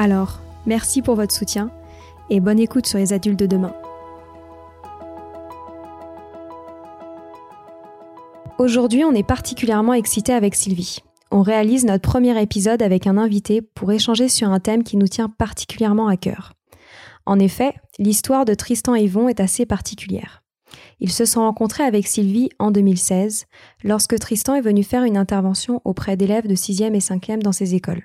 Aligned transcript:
Alors, 0.00 0.38
merci 0.64 1.02
pour 1.02 1.16
votre 1.16 1.34
soutien 1.34 1.72
et 2.30 2.38
bonne 2.38 2.60
écoute 2.60 2.86
sur 2.86 3.00
les 3.00 3.12
adultes 3.12 3.40
de 3.40 3.46
demain. 3.46 3.74
Aujourd'hui, 8.58 9.02
on 9.02 9.12
est 9.12 9.26
particulièrement 9.26 9.94
excité 9.94 10.32
avec 10.32 10.54
Sylvie. 10.54 11.00
On 11.32 11.42
réalise 11.42 11.84
notre 11.84 12.08
premier 12.08 12.40
épisode 12.40 12.80
avec 12.80 13.08
un 13.08 13.18
invité 13.18 13.60
pour 13.60 13.90
échanger 13.90 14.28
sur 14.28 14.50
un 14.50 14.60
thème 14.60 14.84
qui 14.84 14.96
nous 14.96 15.08
tient 15.08 15.28
particulièrement 15.28 16.06
à 16.06 16.16
cœur. 16.16 16.52
En 17.26 17.40
effet, 17.40 17.74
l'histoire 17.98 18.44
de 18.44 18.54
Tristan 18.54 18.94
et 18.94 19.02
Yvon 19.02 19.28
est 19.28 19.40
assez 19.40 19.66
particulière. 19.66 20.44
Ils 21.00 21.12
se 21.12 21.24
sont 21.24 21.40
rencontrés 21.40 21.82
avec 21.82 22.06
Sylvie 22.06 22.50
en 22.60 22.70
2016, 22.70 23.46
lorsque 23.82 24.16
Tristan 24.20 24.54
est 24.54 24.60
venu 24.60 24.84
faire 24.84 25.02
une 25.02 25.16
intervention 25.16 25.82
auprès 25.84 26.16
d'élèves 26.16 26.46
de 26.46 26.54
6e 26.54 26.94
et 26.94 27.00
5e 27.00 27.42
dans 27.42 27.52
ses 27.52 27.74
écoles. 27.74 28.04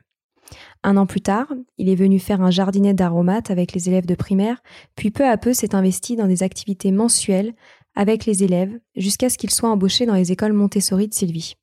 Un 0.84 0.98
an 0.98 1.06
plus 1.06 1.22
tard, 1.22 1.48
il 1.78 1.88
est 1.88 1.96
venu 1.96 2.20
faire 2.20 2.42
un 2.42 2.52
jardinet 2.52 2.94
d'aromates 2.94 3.50
avec 3.50 3.72
les 3.72 3.88
élèves 3.88 4.06
de 4.06 4.16
primaire, 4.16 4.62
puis 4.96 5.12
peu 5.12 5.26
à 5.26 5.38
peu 5.38 5.54
s'est 5.54 5.76
investi 5.76 6.18
dans 6.18 6.28
des 6.28 6.44
activités 6.44 6.92
mensuelles 6.92 7.54
avec 7.96 8.26
les 8.26 8.44
élèves 8.44 8.78
jusqu'à 8.96 9.30
ce 9.30 9.38
qu'il 9.38 9.50
soit 9.50 9.70
embauché 9.70 10.06
dans 10.06 10.16
les 10.16 10.32
écoles 10.32 10.54
Montessori 10.54 11.08
de 11.08 11.14
Sylvie. 11.14 11.56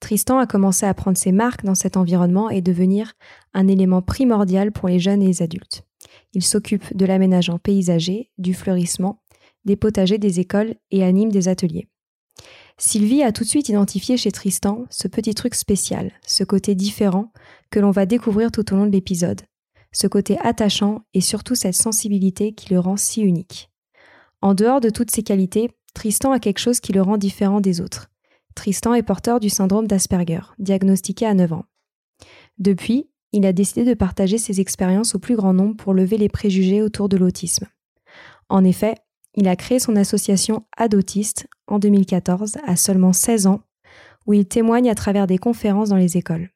Tristan 0.00 0.38
a 0.38 0.46
commencé 0.46 0.86
à 0.86 0.94
prendre 0.94 1.18
ses 1.18 1.32
marques 1.32 1.64
dans 1.64 1.74
cet 1.74 1.98
environnement 1.98 2.48
et 2.48 2.62
devenir 2.62 3.12
un 3.52 3.68
élément 3.68 4.00
primordial 4.00 4.72
pour 4.72 4.88
les 4.88 4.98
jeunes 4.98 5.22
et 5.22 5.26
les 5.26 5.42
adultes. 5.42 5.82
Il 6.32 6.42
s'occupe 6.42 6.96
de 6.96 7.04
l'aménagement 7.04 7.58
paysager, 7.58 8.30
du 8.38 8.54
fleurissement, 8.54 9.22
des 9.66 9.76
potagers 9.76 10.18
des 10.18 10.40
écoles 10.40 10.74
et 10.90 11.04
anime 11.04 11.30
des 11.30 11.48
ateliers. 11.48 11.88
Sylvie 12.80 13.24
a 13.24 13.32
tout 13.32 13.42
de 13.42 13.48
suite 13.48 13.68
identifié 13.68 14.16
chez 14.16 14.30
Tristan 14.30 14.86
ce 14.88 15.08
petit 15.08 15.34
truc 15.34 15.56
spécial, 15.56 16.12
ce 16.24 16.44
côté 16.44 16.76
différent 16.76 17.32
que 17.70 17.80
l'on 17.80 17.90
va 17.90 18.06
découvrir 18.06 18.52
tout 18.52 18.72
au 18.72 18.76
long 18.76 18.86
de 18.86 18.92
l'épisode, 18.92 19.42
ce 19.90 20.06
côté 20.06 20.38
attachant 20.38 21.02
et 21.12 21.20
surtout 21.20 21.56
cette 21.56 21.74
sensibilité 21.74 22.52
qui 22.52 22.72
le 22.72 22.78
rend 22.78 22.96
si 22.96 23.20
unique. 23.20 23.68
En 24.42 24.54
dehors 24.54 24.80
de 24.80 24.90
toutes 24.90 25.10
ces 25.10 25.24
qualités, 25.24 25.70
Tristan 25.92 26.30
a 26.30 26.38
quelque 26.38 26.60
chose 26.60 26.78
qui 26.78 26.92
le 26.92 27.02
rend 27.02 27.16
différent 27.16 27.60
des 27.60 27.80
autres. 27.80 28.10
Tristan 28.54 28.94
est 28.94 29.02
porteur 29.02 29.40
du 29.40 29.48
syndrome 29.48 29.88
d'Asperger, 29.88 30.40
diagnostiqué 30.60 31.26
à 31.26 31.34
9 31.34 31.52
ans. 31.54 31.64
Depuis, 32.58 33.10
il 33.32 33.44
a 33.44 33.52
décidé 33.52 33.84
de 33.84 33.94
partager 33.94 34.38
ses 34.38 34.60
expériences 34.60 35.16
au 35.16 35.18
plus 35.18 35.34
grand 35.34 35.52
nombre 35.52 35.76
pour 35.76 35.94
lever 35.94 36.16
les 36.16 36.28
préjugés 36.28 36.80
autour 36.80 37.08
de 37.08 37.16
l'autisme. 37.16 37.66
En 38.48 38.62
effet, 38.62 38.94
il 39.38 39.46
a 39.46 39.54
créé 39.54 39.78
son 39.78 39.94
association 39.94 40.64
Adotiste 40.76 41.46
en 41.68 41.78
2014 41.78 42.56
à 42.66 42.74
seulement 42.74 43.12
16 43.12 43.46
ans, 43.46 43.60
où 44.26 44.32
il 44.32 44.44
témoigne 44.46 44.90
à 44.90 44.96
travers 44.96 45.28
des 45.28 45.38
conférences 45.38 45.90
dans 45.90 45.96
les 45.96 46.16
écoles. 46.16 46.50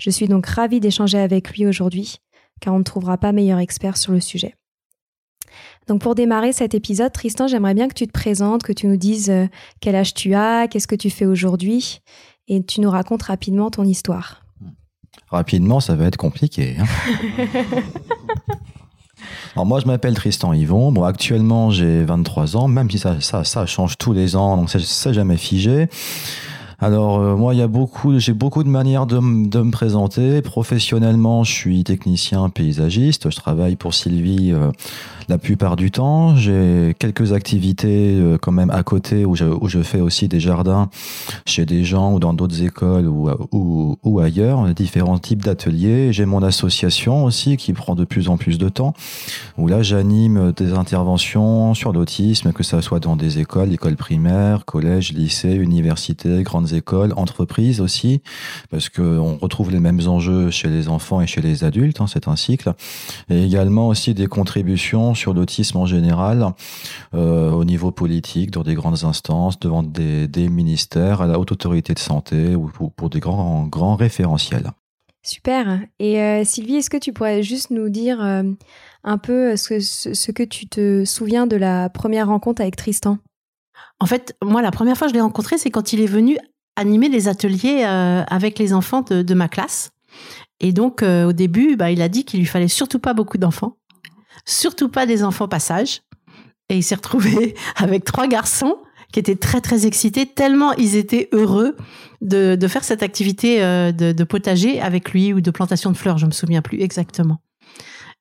Je 0.00 0.08
suis 0.08 0.26
donc 0.26 0.46
ravie 0.46 0.80
d'échanger 0.80 1.18
avec 1.18 1.50
lui 1.50 1.66
aujourd'hui, 1.66 2.16
car 2.62 2.72
on 2.72 2.78
ne 2.78 2.82
trouvera 2.82 3.18
pas 3.18 3.32
meilleur 3.32 3.58
expert 3.58 3.98
sur 3.98 4.12
le 4.12 4.20
sujet. 4.20 4.54
Donc 5.86 6.00
pour 6.00 6.14
démarrer 6.14 6.54
cet 6.54 6.74
épisode, 6.74 7.12
Tristan, 7.12 7.46
j'aimerais 7.46 7.74
bien 7.74 7.88
que 7.88 7.94
tu 7.94 8.06
te 8.06 8.12
présentes, 8.12 8.62
que 8.62 8.72
tu 8.72 8.86
nous 8.86 8.96
dises 8.96 9.28
euh, 9.28 9.46
quel 9.80 9.94
âge 9.94 10.14
tu 10.14 10.34
as, 10.34 10.66
qu'est-ce 10.66 10.88
que 10.88 10.96
tu 10.96 11.10
fais 11.10 11.26
aujourd'hui, 11.26 12.00
et 12.48 12.64
tu 12.64 12.80
nous 12.80 12.90
racontes 12.90 13.24
rapidement 13.24 13.70
ton 13.70 13.84
histoire. 13.84 14.46
Rapidement, 15.28 15.80
ça 15.80 15.94
va 15.94 16.06
être 16.06 16.16
compliqué. 16.16 16.76
Hein 16.78 16.86
Alors 19.54 19.66
moi, 19.66 19.80
je 19.80 19.86
m'appelle 19.86 20.14
Tristan 20.14 20.52
Yvon. 20.52 20.92
Bon, 20.92 21.04
actuellement, 21.04 21.70
j'ai 21.70 22.04
23 22.04 22.56
ans, 22.56 22.68
même 22.68 22.90
si 22.90 22.98
ça, 22.98 23.20
ça, 23.20 23.44
ça 23.44 23.66
change 23.66 23.98
tous 23.98 24.12
les 24.12 24.36
ans, 24.36 24.56
donc 24.56 24.70
c'est 24.70 25.12
jamais 25.12 25.36
figé. 25.36 25.88
Alors 26.80 27.18
euh, 27.20 27.36
moi, 27.36 27.54
il 27.54 27.66
beaucoup, 27.66 28.18
j'ai 28.18 28.32
beaucoup 28.32 28.62
de 28.64 28.68
manières 28.68 29.06
de, 29.06 29.16
de, 29.16 29.60
me 29.60 29.70
présenter. 29.70 30.42
Professionnellement, 30.42 31.44
je 31.44 31.52
suis 31.52 31.84
technicien 31.84 32.50
paysagiste. 32.50 33.30
Je 33.30 33.36
travaille 33.36 33.76
pour 33.76 33.94
Sylvie 33.94 34.52
euh, 34.52 34.70
la 35.28 35.38
plupart 35.38 35.76
du 35.76 35.90
temps. 35.90 36.36
J'ai 36.36 36.94
quelques 36.98 37.32
activités 37.32 38.16
euh, 38.18 38.38
quand 38.38 38.52
même 38.52 38.70
à 38.70 38.82
côté 38.82 39.24
où 39.24 39.34
je, 39.34 39.82
fais 39.82 40.00
aussi 40.00 40.28
des 40.28 40.40
jardins 40.40 40.88
chez 41.46 41.66
des 41.66 41.84
gens 41.84 42.12
ou 42.12 42.18
dans 42.20 42.32
d'autres 42.32 42.62
écoles 42.62 43.06
ou, 43.06 43.28
ou, 43.52 43.98
ou 44.02 44.20
ailleurs, 44.20 44.66
différents 44.74 45.18
types 45.18 45.42
d'ateliers. 45.42 46.12
J'ai 46.12 46.26
mon 46.26 46.42
association 46.42 47.24
aussi 47.24 47.56
qui 47.56 47.72
prend 47.72 47.94
de 47.94 48.04
plus 48.04 48.28
en 48.28 48.36
plus 48.36 48.58
de 48.58 48.68
temps, 48.68 48.94
où 49.58 49.68
là 49.68 49.82
j'anime 49.82 50.52
des 50.52 50.72
interventions 50.72 51.74
sur 51.74 51.92
l'autisme, 51.92 52.52
que 52.52 52.62
ça 52.62 52.82
soit 52.82 53.00
dans 53.00 53.16
des 53.16 53.38
écoles, 53.38 53.72
écoles 53.72 53.96
primaires, 53.96 54.64
collèges, 54.64 55.12
lycées, 55.12 55.54
universités, 55.54 56.42
grandes 56.42 56.72
écoles, 56.72 57.12
entreprises 57.16 57.80
aussi, 57.80 58.22
parce 58.70 58.88
qu'on 58.88 59.36
retrouve 59.36 59.70
les 59.70 59.80
mêmes 59.80 60.00
enjeux 60.06 60.50
chez 60.50 60.68
les 60.68 60.88
enfants 60.88 61.20
et 61.20 61.26
chez 61.26 61.40
les 61.40 61.64
adultes, 61.64 62.00
hein, 62.00 62.06
c'est 62.06 62.28
un 62.28 62.36
cycle. 62.36 62.72
Et 63.30 63.44
également 63.44 63.88
aussi 63.88 64.14
des 64.14 64.26
contributions 64.26 65.13
sur 65.14 65.34
l'autisme 65.34 65.78
en 65.78 65.86
général, 65.86 66.52
euh, 67.14 67.50
au 67.50 67.64
niveau 67.64 67.90
politique, 67.90 68.50
dans 68.50 68.62
des 68.62 68.74
grandes 68.74 69.04
instances, 69.04 69.58
devant 69.58 69.82
des, 69.82 70.28
des 70.28 70.48
ministères, 70.48 71.22
à 71.22 71.26
la 71.26 71.38
haute 71.38 71.52
autorité 71.52 71.94
de 71.94 71.98
santé 71.98 72.54
ou 72.54 72.66
pour, 72.66 72.92
pour 72.92 73.10
des 73.10 73.20
grands, 73.20 73.66
grands 73.66 73.96
référentiels. 73.96 74.70
Super. 75.24 75.80
Et 75.98 76.20
euh, 76.20 76.44
Sylvie, 76.44 76.76
est-ce 76.76 76.90
que 76.90 76.98
tu 76.98 77.14
pourrais 77.14 77.42
juste 77.42 77.70
nous 77.70 77.88
dire 77.88 78.22
euh, 78.22 78.42
un 79.04 79.16
peu 79.18 79.56
ce, 79.56 79.80
ce, 79.80 80.30
que 80.30 80.42
tu 80.42 80.66
te 80.66 81.04
souviens 81.06 81.46
de 81.46 81.56
la 81.56 81.88
première 81.88 82.28
rencontre 82.28 82.60
avec 82.60 82.76
Tristan? 82.76 83.18
En 84.00 84.06
fait, 84.06 84.36
moi, 84.44 84.60
la 84.60 84.70
première 84.70 84.98
fois 84.98 85.06
que 85.06 85.12
je 85.12 85.14
l'ai 85.14 85.22
rencontré, 85.22 85.56
c'est 85.56 85.70
quand 85.70 85.94
il 85.94 86.02
est 86.02 86.06
venu 86.06 86.36
animer 86.76 87.08
des 87.08 87.26
ateliers 87.28 87.84
euh, 87.86 88.22
avec 88.26 88.58
les 88.58 88.74
enfants 88.74 89.00
de, 89.00 89.22
de, 89.22 89.34
ma 89.34 89.48
classe. 89.48 89.92
Et 90.60 90.72
donc, 90.72 91.02
au 91.02 91.32
début, 91.32 91.76
bah, 91.76 91.90
il 91.90 92.00
a 92.00 92.08
dit 92.08 92.24
qu'il 92.24 92.40
lui 92.40 92.46
fallait 92.46 92.68
surtout 92.68 92.98
pas 92.98 93.14
beaucoup 93.14 93.38
d'enfants, 93.38 93.76
surtout 94.44 94.88
pas 94.88 95.06
des 95.06 95.24
enfants 95.24 95.48
passage. 95.48 96.02
Et 96.68 96.76
il 96.76 96.82
s'est 96.82 96.94
retrouvé 96.94 97.54
avec 97.76 98.04
trois 98.04 98.26
garçons 98.26 98.76
qui 99.12 99.20
étaient 99.20 99.36
très 99.36 99.60
très 99.60 99.86
excités, 99.86 100.26
tellement 100.26 100.72
ils 100.72 100.96
étaient 100.96 101.28
heureux 101.30 101.76
de, 102.20 102.58
faire 102.66 102.82
cette 102.82 103.02
activité 103.02 103.62
euh, 103.62 103.92
de, 103.92 104.24
potager 104.24 104.80
avec 104.80 105.12
lui 105.12 105.32
ou 105.32 105.40
de 105.40 105.50
plantation 105.52 105.92
de 105.92 105.96
fleurs, 105.96 106.18
je 106.18 106.26
me 106.26 106.32
souviens 106.32 106.62
plus 106.62 106.80
exactement. 106.80 107.38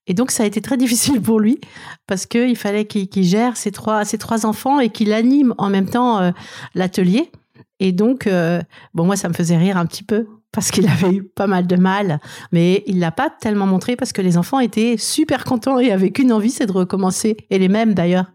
Et 0.05 0.13
donc 0.13 0.29
ça 0.29 0.43
a 0.43 0.45
été 0.45 0.61
très 0.61 0.77
difficile 0.83 1.19
pour 1.19 1.39
lui 1.39 1.59
parce 2.05 2.27
qu'il 2.27 2.55
fallait 2.55 2.85
qu'il 2.85 3.23
gère 3.23 3.57
ses 3.57 3.71
trois, 3.71 4.05
trois 4.05 4.45
enfants 4.45 4.79
et 4.79 4.89
qu'il 4.89 5.13
anime 5.13 5.55
en 5.57 5.69
même 5.69 5.89
temps 5.89 6.19
euh, 6.19 6.31
l'atelier. 6.75 7.31
Et 7.79 7.91
donc, 7.91 8.27
euh, 8.27 8.61
bon, 8.93 9.05
moi, 9.05 9.17
ça 9.17 9.27
me 9.27 9.33
faisait 9.33 9.57
rire 9.57 9.77
un 9.77 9.85
petit 9.85 10.03
peu 10.03 10.27
parce 10.53 10.71
qu'il 10.71 10.87
avait 10.87 11.11
eu 11.11 11.23
pas 11.23 11.47
mal 11.47 11.67
de 11.67 11.75
mal, 11.75 12.19
mais 12.51 12.83
il 12.85 12.99
l'a 12.99 13.11
pas 13.11 13.29
tellement 13.29 13.65
montré 13.65 13.95
parce 13.95 14.13
que 14.13 14.21
les 14.21 14.37
enfants 14.37 14.59
étaient 14.59 14.95
super 14.97 15.43
contents 15.43 15.79
et 15.79 15.91
avaient 15.91 16.11
qu'une 16.11 16.31
envie, 16.31 16.51
c'est 16.51 16.67
de 16.67 16.71
recommencer. 16.71 17.35
Et 17.49 17.59
les 17.59 17.67
mêmes 17.67 17.93
d'ailleurs. 17.93 18.31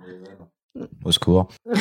Au 1.05 1.13
secours. 1.13 1.49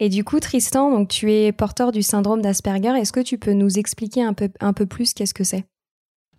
Et 0.00 0.08
du 0.08 0.24
coup, 0.24 0.40
Tristan, 0.40 0.90
donc 0.90 1.08
tu 1.08 1.32
es 1.32 1.52
porteur 1.52 1.92
du 1.92 2.02
syndrome 2.02 2.42
d'Asperger. 2.42 2.98
Est-ce 2.98 3.12
que 3.12 3.20
tu 3.20 3.38
peux 3.38 3.52
nous 3.52 3.78
expliquer 3.78 4.24
un 4.24 4.32
peu, 4.32 4.48
un 4.60 4.72
peu 4.72 4.86
plus 4.86 5.14
qu'est-ce 5.14 5.34
que 5.34 5.44
c'est? 5.44 5.64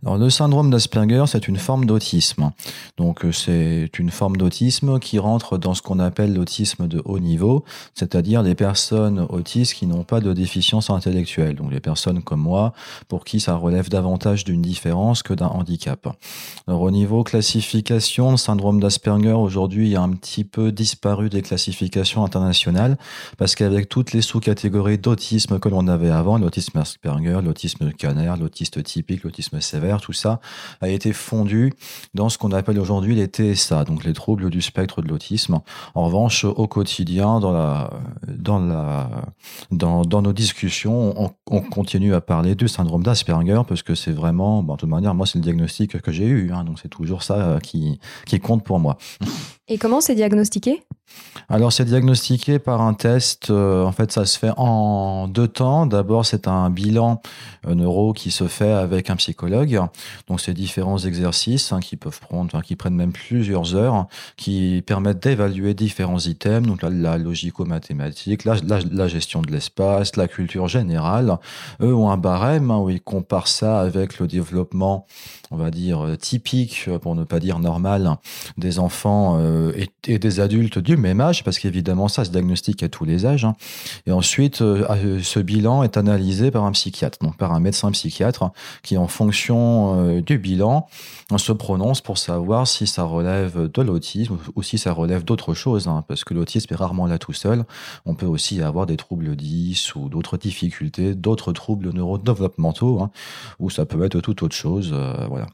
Le 0.06 0.30
syndrome 0.30 0.69
d'Asperger, 0.69 1.24
c'est 1.28 1.48
une 1.48 1.57
forme 1.57 1.86
d'autisme. 1.86 2.52
Donc, 2.98 3.25
euh, 3.25 3.31
c'est 3.31 3.90
une 3.98 4.12
forme 4.12 4.38
d'autisme 4.38 5.00
qui 5.00 5.18
rentre 5.18 5.57
dans 5.57 5.74
ce 5.74 5.81
qu'on 5.81 6.00
appelle 6.00 6.34
l'autisme 6.34 6.88
de 6.88 7.02
haut 7.06 7.19
niveau, 7.19 7.66
c'est-à-dire 7.96 8.44
les 8.44 8.54
personnes 8.54 9.25
autistes 9.30 9.74
qui 9.74 9.88
n'ont 9.88 10.04
pas 10.04 10.19
de 10.19 10.31
déficience 10.31 10.92
intellectuelle. 10.92 11.56
Donc, 11.56 11.72
les 11.72 11.80
personnes 11.80 12.22
comme 12.22 12.42
moi, 12.42 12.74
pour 13.07 13.25
qui 13.25 13.40
ça 13.40 13.56
relève 13.56 13.90
davantage 13.90 14.44
d'une 14.44 14.62
différence 14.62 15.24
que 15.24 15.34
d'un 15.34 15.48
handicap. 15.48 16.08
Au 16.68 16.92
niveau 16.92 17.24
classification, 17.24 18.31
le 18.31 18.38
syndrome 18.38 18.80
d'Asperger, 18.80 19.34
aujourd'hui, 19.34 19.96
a 19.96 20.01
un 20.01 20.12
petit 20.12 20.44
peu 20.44 20.72
disparu 20.72 21.30
des 21.30 21.42
classifications 21.42 22.24
internationales, 22.24 22.98
parce 23.38 23.56
qu'avec 23.56 23.90
toutes 23.90 24.13
les 24.13 24.22
sous-catégories 24.22 25.00
d'autisme 25.00 25.60
que 25.60 25.69
l'on 25.69 25.88
avait 25.88 26.12
avant, 26.12 26.38
l'autisme 26.38 26.78
Asperger, 26.78 27.40
l'autisme 27.44 27.92
canaire, 27.92 28.38
l'autiste 28.38 28.84
typique, 28.84 29.24
l'autisme 29.24 29.60
sévère, 29.62 29.94
tout 30.00 30.13
ça 30.13 30.39
a 30.81 30.89
été 30.89 31.13
fondu 31.13 31.74
dans 32.13 32.30
ce 32.30 32.38
qu'on 32.38 32.51
appelle 32.51 32.80
aujourd'hui 32.80 33.15
les 33.15 33.25
TSA, 33.27 33.83
donc 33.86 34.03
les 34.03 34.13
troubles 34.13 34.50
du 34.50 34.62
spectre 34.62 35.01
de 35.01 35.07
l'autisme. 35.07 35.59
En 35.94 36.06
revanche, 36.06 36.45
au 36.45 36.68
quotidien, 36.68 37.39
dans 37.39 37.51
la, 37.51 37.89
dans 38.27 38.59
la, 38.59 39.09
dans, 39.71 40.21
nos 40.21 40.33
discussions, 40.33 41.13
on, 41.21 41.31
on, 41.47 41.62
continue 41.62 42.13
à 42.13 42.21
parler 42.21 42.56
du 42.56 42.68
syndrome 42.68 43.03
d'Asperger 43.03 43.62
parce 43.68 43.83
que 43.83 43.95
c'est 43.95 44.12
vraiment, 44.12 44.63
bon, 44.63 44.74
de 44.74 44.80
toute 44.80 44.89
manière, 44.89 45.13
moi, 45.13 45.25
c'est 45.25 45.38
le 45.38 45.44
diagnostic 45.44 46.01
que 46.01 46.12
j'ai 46.12 46.25
eu, 46.25 46.51
hein, 46.51 46.63
donc 46.63 46.80
c'est 46.80 46.89
toujours 46.89 47.24
ça 47.24 47.59
qui, 47.62 48.00
qui 48.25 48.39
compte 48.39 48.63
pour 48.63 48.80
moi. 48.80 48.98
Et 49.67 49.79
comment 49.79 50.00
c'est 50.00 50.13
diagnostiqué? 50.13 50.83
Alors 51.50 51.71
c'est 51.71 51.85
diagnostiqué 51.85 52.57
par 52.57 52.81
un 52.81 52.95
test, 52.95 53.51
euh, 53.51 53.83
en 53.83 53.91
fait 53.91 54.12
ça 54.12 54.25
se 54.25 54.38
fait 54.39 54.51
en 54.57 55.27
deux 55.27 55.47
temps. 55.47 55.85
D'abord 55.85 56.25
c'est 56.25 56.47
un 56.47 56.69
bilan 56.71 57.21
euh, 57.67 57.75
neuro 57.75 58.13
qui 58.13 58.31
se 58.31 58.47
fait 58.47 58.71
avec 58.71 59.12
un 59.12 59.15
psychologue. 59.15 59.79
Donc 60.27 60.41
c'est 60.41 60.53
différents 60.53 60.97
exercices 60.97 61.71
hein, 61.71 61.79
qui 61.81 61.97
peuvent 61.97 62.19
prendre, 62.19 62.62
qui 62.63 62.75
prennent 62.75 62.95
même 62.95 63.12
plusieurs 63.12 63.75
heures, 63.75 64.07
qui 64.38 64.83
permettent 64.88 65.21
d'évaluer 65.21 65.75
différents 65.75 66.19
items, 66.19 66.67
donc 66.67 66.81
la, 66.81 66.89
la 66.89 67.17
logico-mathématique, 67.17 68.44
la, 68.44 68.56
la, 68.63 69.07
gestion 69.07 69.41
de 69.41 69.51
l'espace, 69.51 70.15
la 70.15 70.27
culture 70.27 70.67
générale. 70.67 71.38
Eux 71.81 71.94
ont 71.94 72.09
un 72.09 72.17
barème 72.17 72.71
hein, 72.71 72.79
où 72.79 72.89
ils 72.89 73.01
comparent 73.01 73.47
ça 73.47 73.81
avec 73.81 74.17
le 74.17 74.25
développement, 74.25 75.06
on 75.51 75.57
va 75.57 75.69
dire, 75.69 76.06
euh, 76.06 76.15
typique, 76.15 76.89
pour 77.01 77.15
ne 77.15 77.23
pas 77.23 77.39
dire 77.39 77.59
normal, 77.59 78.17
des 78.57 78.79
enfants 78.79 79.38
et, 79.75 79.90
et 80.07 80.19
des 80.19 80.40
adultes 80.40 80.80
du 80.80 80.98
même 80.98 81.22
âge, 81.22 81.44
parce 81.44 81.60
qu'évidemment, 81.60 82.07
ça 82.07 82.25
se 82.25 82.31
diagnostique 82.31 82.84
à 82.84 82.90
tous 82.90 83.06
les 83.06 83.25
âges. 83.25 83.46
Hein. 83.46 83.56
Et 84.06 84.12
ensuite, 84.12 84.62
euh, 84.62 84.86
euh, 84.90 85.19
ce 85.22 85.40
bilan 85.40 85.84
est 85.84 85.98
analysé 85.98 86.52
par 86.52 86.63
un 86.66 86.72
psychiatre, 86.72 87.19
donc 87.22 87.38
par 87.38 87.54
un 87.54 87.60
médecin 87.60 87.92
psychiatre, 87.92 88.52
qui, 88.84 88.98
en 88.98 89.07
fonction 89.07 89.96
euh, 89.98 90.22
du 90.22 90.38
bilan, 90.38 90.88
se 91.38 91.52
prononce 91.52 92.02
pour 92.02 92.18
savoir 92.18 92.68
si 92.68 92.88
ça 92.88 93.04
relève 93.04 93.69
de 93.72 93.81
l'autisme 93.81 94.38
ou 94.56 94.63
si 94.63 94.78
ça 94.78 94.94
relève 94.94 95.24
d'autre 95.24 95.54
chose, 95.54 95.88
hein, 95.88 96.04
parce 96.08 96.24
que 96.24 96.34
l'autisme 96.34 96.74
est 96.74 96.78
rarement 96.78 97.08
là 97.08 97.18
tout 97.18 97.34
seul. 97.34 97.66
On 98.06 98.16
peut 98.16 98.25
aussi 98.25 98.62
avoir 98.62 98.86
des 98.86 98.98
troubles 98.98 99.36
10 99.36 99.96
ou 99.96 100.10
d'autres 100.10 100.38
difficultés, 100.38 101.13
d'autres 101.13 101.51
troubles 101.51 101.92
neurodéveloppementaux, 101.94 103.01
hein, 103.01 103.12
ou 103.60 103.69
ça 103.69 103.86
peut 103.86 104.04
être 104.04 104.22
tout 104.22 104.44
autre 104.44 104.56
chose. 104.56 104.94
voilà. 105.30 105.48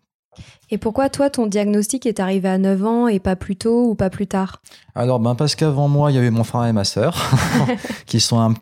Et 0.69 0.77
pourquoi 0.77 1.09
toi, 1.09 1.29
ton 1.29 1.47
diagnostic 1.47 2.05
est 2.05 2.19
arrivé 2.19 2.47
à 2.47 2.57
9 2.57 2.85
ans 2.85 3.07
et 3.07 3.19
pas 3.19 3.35
plus 3.35 3.55
tôt 3.55 3.89
ou 3.89 3.95
pas 3.95 4.09
plus 4.09 4.27
tard? 4.27 4.61
Alors, 4.95 5.19
ben, 5.19 5.35
parce 5.35 5.55
qu'avant 5.55 5.87
moi, 5.87 6.11
il 6.11 6.15
y 6.15 6.17
avait 6.17 6.31
mon 6.31 6.43
frère 6.43 6.65
et 6.65 6.73
ma 6.73 6.85
sœur, 6.85 7.29
qui 8.05 8.19
sont 8.19 8.39
un 8.39 8.53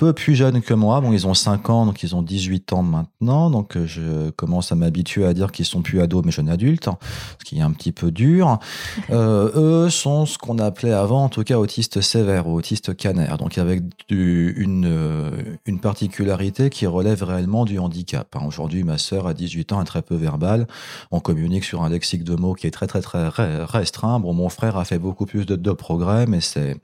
peu 0.00 0.14
plus 0.14 0.34
jeunes 0.34 0.62
que 0.62 0.72
moi. 0.72 1.02
Bon, 1.02 1.12
ils 1.12 1.26
ont 1.26 1.34
5 1.34 1.68
ans, 1.68 1.84
donc 1.84 2.02
ils 2.02 2.16
ont 2.16 2.22
18 2.22 2.72
ans 2.72 2.82
maintenant. 2.82 3.50
Donc, 3.50 3.76
euh, 3.76 3.86
je 3.86 4.30
commence 4.30 4.72
à 4.72 4.74
m'habituer 4.74 5.26
à 5.26 5.34
dire 5.34 5.52
qu'ils 5.52 5.66
sont 5.66 5.82
plus 5.82 6.00
ados, 6.00 6.22
mais 6.24 6.32
jeunes 6.32 6.48
adultes, 6.48 6.88
ce 7.38 7.44
qui 7.44 7.58
est 7.58 7.60
un 7.60 7.70
petit 7.72 7.92
peu 7.92 8.10
dur. 8.10 8.58
Euh, 9.10 9.50
eux 9.56 9.90
sont 9.90 10.24
ce 10.24 10.38
qu'on 10.38 10.58
appelait 10.58 10.92
avant, 10.92 11.24
en 11.24 11.28
tout 11.28 11.42
cas, 11.42 11.56
autistes 11.56 12.00
sévères 12.00 12.46
ou 12.46 12.54
autistes 12.54 12.96
canaires. 12.96 13.38
Donc, 13.38 13.58
avec 13.58 13.82
du, 14.08 14.54
une, 14.56 14.86
euh, 14.86 15.30
une 15.66 15.80
particularité 15.80 16.70
qui 16.70 16.86
relève 16.86 17.24
réellement 17.24 17.64
du 17.64 17.78
handicap. 17.78 18.28
Hein. 18.36 18.44
Aujourd'hui, 18.46 18.84
ma 18.84 18.98
sœur 18.98 19.26
a 19.26 19.34
18 19.34 19.72
ans, 19.72 19.82
est 19.82 19.84
très 19.84 20.02
peu 20.02 20.14
verbale. 20.14 20.68
On 21.10 21.18
communique 21.18 21.64
sur 21.64 21.82
un 21.82 21.88
lexique 21.88 22.22
de 22.22 22.36
mots 22.36 22.54
qui 22.54 22.68
est 22.68 22.70
très, 22.70 22.86
très, 22.86 23.00
très 23.00 23.64
restreint. 23.64 24.20
Bon, 24.20 24.32
mon 24.32 24.48
frère 24.48 24.76
a 24.76 24.84
fait 24.84 24.98
beaucoup 24.98 25.26
plus 25.26 25.44
de, 25.44 25.56
de 25.56 25.72
progrès, 25.72 26.26
mais 26.26 26.40
c'est, 26.40 26.76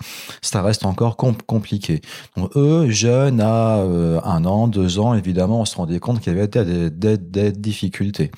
ça 0.42 0.62
reste 0.62 0.84
encore 0.84 1.16
compliqué. 1.16 2.00
Donc, 2.36 2.50
eux, 2.56 2.90
à 3.08 3.78
euh, 3.78 4.20
un 4.24 4.44
an, 4.44 4.68
deux 4.68 4.98
ans, 4.98 5.14
évidemment, 5.14 5.60
on 5.60 5.64
se 5.64 5.76
rendait 5.76 5.98
compte 5.98 6.20
qu'il 6.20 6.32
y 6.34 6.36
avait 6.36 6.48
des, 6.48 7.16
des, 7.18 7.52
difficultés. 7.52 8.30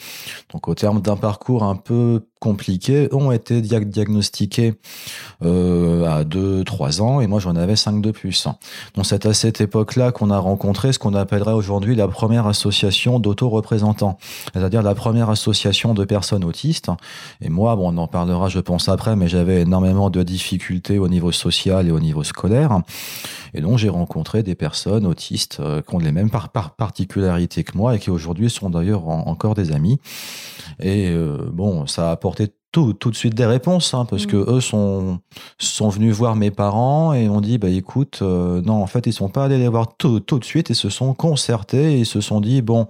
Donc 0.53 0.69
au 0.69 0.75
terme 0.75 1.01
d'un 1.01 1.17
parcours 1.17 1.65
un 1.65 1.77
peu 1.77 2.23
compliqué, 2.39 3.09
ont 3.13 3.33
été 3.33 3.61
diagnostiqués 3.61 4.75
euh, 5.45 6.05
à 6.07 6.25
2-3 6.25 7.01
ans 7.01 7.21
et 7.21 7.27
moi 7.27 7.41
j'en 7.41 7.57
avais 7.57 7.77
5 7.77 8.01
de 8.01 8.11
plus. 8.11 8.47
Donc 8.95 9.07
c'est 9.07 9.27
à 9.27 9.35
cette 9.35 9.61
époque-là 9.61 10.13
qu'on 10.13 10.31
a 10.31 10.39
rencontré 10.39 10.93
ce 10.93 10.99
qu'on 10.99 11.15
appellerait 11.15 11.53
aujourd'hui 11.53 11.97
la 11.97 12.09
première 12.09 12.47
association 12.47 13.19
d'auto-représentants, 13.19 14.19
c'est-à-dire 14.55 14.83
la 14.83 14.95
première 14.95 15.31
association 15.31 15.95
de 15.95 16.05
personnes 16.05 16.45
autistes. 16.45 16.91
Et 17.41 17.49
moi, 17.49 17.75
bon, 17.77 17.93
on 17.93 17.99
en 17.99 18.07
parlera 18.07 18.49
je 18.49 18.61
pense 18.61 18.89
après, 18.89 19.17
mais 19.17 19.29
j'avais 19.29 19.63
énormément 19.63 20.11
de 20.11 20.23
difficultés 20.23 20.99
au 20.99 21.09
niveau 21.09 21.33
social 21.33 21.89
et 21.89 21.91
au 21.91 22.01
niveau 22.01 22.23
scolaire. 22.23 22.83
Et 23.55 23.61
donc 23.61 23.79
j'ai 23.79 23.89
rencontré 23.89 24.43
des 24.43 24.55
personnes 24.59 25.07
autistes 25.07 25.59
euh, 25.61 25.81
qui 25.81 25.95
ont 25.95 25.99
les 25.99 26.13
mêmes 26.13 26.31
par 26.31 26.51
particularités 26.51 27.65
que 27.65 27.77
moi 27.77 27.95
et 27.95 27.99
qui 27.99 28.11
aujourd'hui 28.11 28.51
sont 28.51 28.69
d'ailleurs 28.69 29.09
encore 29.09 29.55
des 29.55 29.73
amis. 29.73 29.99
Et 30.81 31.09
euh, 31.09 31.49
bon, 31.53 31.87
ça 31.87 32.11
a 32.11 32.13
apporté 32.13 32.49
tout, 32.71 32.93
tout 32.93 33.11
de 33.11 33.17
suite 33.17 33.35
des 33.35 33.47
réponses, 33.47 33.95
hein, 33.95 34.05
parce 34.05 34.25
mmh. 34.25 34.31
que 34.31 34.51
eux 34.51 34.61
sont, 34.61 35.21
sont 35.59 35.89
venus 35.89 36.15
voir 36.15 36.37
mes 36.37 36.51
parents 36.51 37.15
et 37.15 37.29
ont 37.29 37.41
dit, 37.41 37.57
bah 37.57 37.71
écoute, 37.71 38.19
euh, 38.21 38.61
non, 38.61 38.83
en 38.83 38.87
fait, 38.87 39.07
ils 39.07 39.13
sont 39.15 39.31
pas 39.31 39.45
allés 39.45 39.57
les 39.57 39.69
voir 39.69 39.97
tout, 39.97 40.21
tout 40.21 40.39
de 40.39 40.45
suite 40.45 40.71
et 40.71 40.75
se 40.75 40.91
sont 40.91 41.15
concertés 41.15 41.95
et 41.95 41.99
ils 42.01 42.07
se 42.07 42.21
sont 42.21 42.43
dit, 42.43 42.61
bon, 42.61 42.87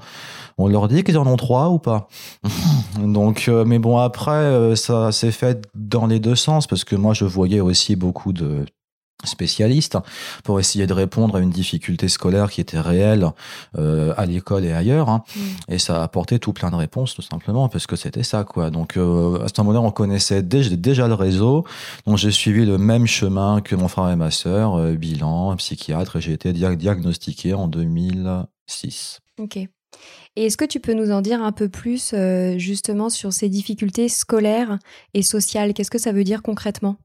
on 0.58 0.66
leur 0.66 0.88
dit 0.88 1.04
qu'ils 1.04 1.16
en 1.16 1.26
ont 1.28 1.36
trois 1.36 1.68
ou 1.68 1.78
pas? 1.78 2.08
Donc, 2.98 3.48
mais 3.66 3.78
bon, 3.78 3.98
après, 3.98 4.74
ça 4.74 5.12
s'est 5.12 5.30
fait 5.30 5.64
dans 5.76 6.06
les 6.06 6.18
deux 6.18 6.34
sens, 6.34 6.66
parce 6.66 6.82
que 6.82 6.96
moi, 6.96 7.14
je 7.14 7.24
voyais 7.24 7.60
aussi 7.60 7.94
beaucoup 7.94 8.32
de 8.32 8.64
spécialiste 9.24 9.98
pour 10.44 10.60
essayer 10.60 10.86
de 10.86 10.92
répondre 10.92 11.36
à 11.36 11.40
une 11.40 11.50
difficulté 11.50 12.08
scolaire 12.08 12.50
qui 12.50 12.60
était 12.60 12.78
réelle 12.78 13.28
euh, 13.76 14.14
à 14.16 14.26
l'école 14.26 14.64
et 14.64 14.72
ailleurs 14.72 15.08
hein. 15.08 15.24
mm. 15.34 15.40
et 15.72 15.78
ça 15.78 16.00
a 16.00 16.04
apporté 16.04 16.38
tout 16.38 16.52
plein 16.52 16.70
de 16.70 16.76
réponses 16.76 17.14
tout 17.14 17.22
simplement 17.22 17.68
parce 17.68 17.86
que 17.86 17.96
c'était 17.96 18.22
ça 18.22 18.44
quoi. 18.44 18.70
Donc 18.70 18.96
euh, 18.96 19.44
à 19.44 19.48
ce 19.48 19.60
moment-là 19.60 19.80
on 19.80 19.90
connaissait 19.90 20.42
déjà, 20.42 20.76
déjà 20.76 21.08
le 21.08 21.14
réseau. 21.14 21.64
Donc 22.06 22.16
j'ai 22.16 22.30
suivi 22.30 22.64
le 22.64 22.78
même 22.78 23.06
chemin 23.06 23.60
que 23.60 23.74
mon 23.74 23.88
frère 23.88 24.10
et 24.10 24.16
ma 24.16 24.30
sœur 24.30 24.76
euh, 24.76 24.94
bilan 24.94 25.56
psychiatre 25.56 26.16
et 26.16 26.20
j'ai 26.20 26.32
été 26.32 26.52
diagnostiqué 26.52 27.54
en 27.54 27.66
2006 27.66 29.18
ok. 29.40 29.56
Et 29.56 30.46
est-ce 30.46 30.56
que 30.56 30.64
tu 30.64 30.78
peux 30.78 30.92
nous 30.92 31.10
en 31.10 31.22
dire 31.22 31.42
un 31.42 31.50
peu 31.50 31.68
plus 31.68 32.14
justement 32.56 33.08
sur 33.08 33.32
ces 33.32 33.48
difficultés 33.48 34.08
scolaires 34.08 34.78
et 35.14 35.22
sociales? 35.22 35.74
Qu'est-ce 35.74 35.90
que 35.90 35.98
ça 35.98 36.12
veut 36.12 36.22
dire 36.22 36.42
concrètement? 36.42 36.98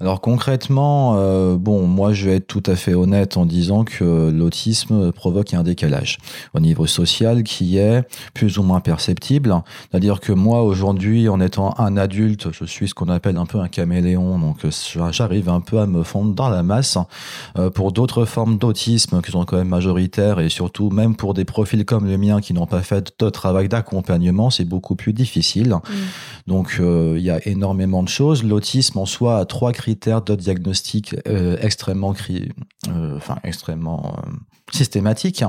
Alors 0.00 0.22
concrètement, 0.22 1.16
euh, 1.18 1.56
bon, 1.56 1.86
moi 1.86 2.14
je 2.14 2.24
vais 2.24 2.36
être 2.36 2.46
tout 2.46 2.62
à 2.64 2.74
fait 2.74 2.94
honnête 2.94 3.36
en 3.36 3.44
disant 3.44 3.84
que 3.84 4.30
l'autisme 4.30 5.12
provoque 5.12 5.52
un 5.52 5.62
décalage 5.62 6.16
au 6.54 6.60
niveau 6.60 6.86
social 6.86 7.42
qui 7.42 7.76
est 7.76 8.02
plus 8.32 8.56
ou 8.56 8.62
moins 8.62 8.80
perceptible. 8.80 9.54
C'est-à-dire 9.90 10.20
que 10.20 10.32
moi 10.32 10.62
aujourd'hui, 10.62 11.28
en 11.28 11.38
étant 11.38 11.78
un 11.78 11.98
adulte, 11.98 12.48
je 12.50 12.64
suis 12.64 12.88
ce 12.88 12.94
qu'on 12.94 13.10
appelle 13.10 13.36
un 13.36 13.44
peu 13.44 13.60
un 13.60 13.68
caméléon, 13.68 14.38
donc 14.38 14.64
j'arrive 15.10 15.50
un 15.50 15.60
peu 15.60 15.78
à 15.80 15.86
me 15.86 16.02
fondre 16.02 16.32
dans 16.32 16.48
la 16.48 16.62
masse. 16.62 16.96
Euh, 17.58 17.68
pour 17.68 17.92
d'autres 17.92 18.24
formes 18.24 18.56
d'autisme 18.56 19.20
qui 19.20 19.32
sont 19.32 19.44
quand 19.44 19.58
même 19.58 19.68
majoritaires 19.68 20.40
et 20.40 20.48
surtout 20.48 20.88
même 20.88 21.14
pour 21.14 21.34
des 21.34 21.44
profils 21.44 21.84
comme 21.84 22.06
le 22.06 22.16
mien 22.16 22.40
qui 22.40 22.54
n'ont 22.54 22.66
pas 22.66 22.80
fait 22.80 23.12
de 23.18 23.28
travail 23.28 23.68
d'accompagnement, 23.68 24.48
c'est 24.48 24.64
beaucoup 24.64 24.94
plus 24.94 25.12
difficile. 25.12 25.74
Mm. 25.74 25.92
Donc 26.46 26.78
euh, 26.80 27.16
il 27.18 27.22
y 27.22 27.30
a 27.30 27.46
énormément 27.46 28.02
de 28.02 28.08
choses. 28.08 28.44
L'autisme 28.44 28.98
en 28.98 29.04
soi 29.04 29.36
a 29.36 29.44
trois 29.44 29.72
critères 29.72 29.89
de 29.96 30.34
diagnostic 30.34 31.16
euh, 31.26 31.56
extrêmement, 31.60 32.14
euh, 32.88 33.16
enfin 33.16 33.38
extrêmement 33.44 34.16
euh, 34.18 34.30
systématique. 34.72 35.44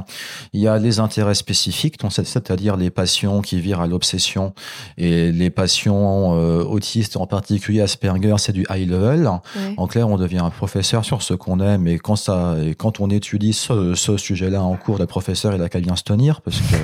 Il 0.54 0.62
y 0.62 0.68
a 0.68 0.78
les 0.78 1.00
intérêts 1.00 1.36
spécifiques, 1.36 1.98
c'est-à-dire 2.10 2.78
les 2.78 2.90
passions 2.90 3.42
qui 3.42 3.60
virent 3.60 3.82
à 3.82 3.88
l'obsession 3.88 4.54
et 4.98 5.32
les 5.32 5.50
passions 5.50 6.36
euh, 6.36 6.64
autistes, 6.64 7.18
en 7.18 7.28
particulier 7.28 7.82
Asperger, 7.82 8.36
c'est 8.38 8.54
du 8.54 8.66
high 8.70 8.90
level. 8.90 9.30
En 9.78 9.88
clair, 9.88 10.08
on 10.08 10.18
devient 10.18 10.40
un 10.40 10.50
professeur 10.50 11.06
sur 11.06 11.22
ce 11.22 11.34
qu'on 11.34 11.60
aime 11.60 11.88
et 11.88 11.98
quand 12.00 12.16
ça, 12.16 12.56
et 12.64 12.76
quand 12.76 13.00
on 13.00 13.10
étudie 13.10 13.54
ce, 13.54 13.96
ce 13.96 14.18
sujet-là 14.18 14.62
en 14.62 14.76
cours, 14.76 14.98
le 14.98 15.06
professeur 15.06 15.54
il 15.56 15.62
a 15.62 15.70
qu'à 15.70 15.80
bien 15.80 15.96
se 15.96 16.04
tenir 16.04 16.42
parce 16.42 16.60
que 16.60 16.76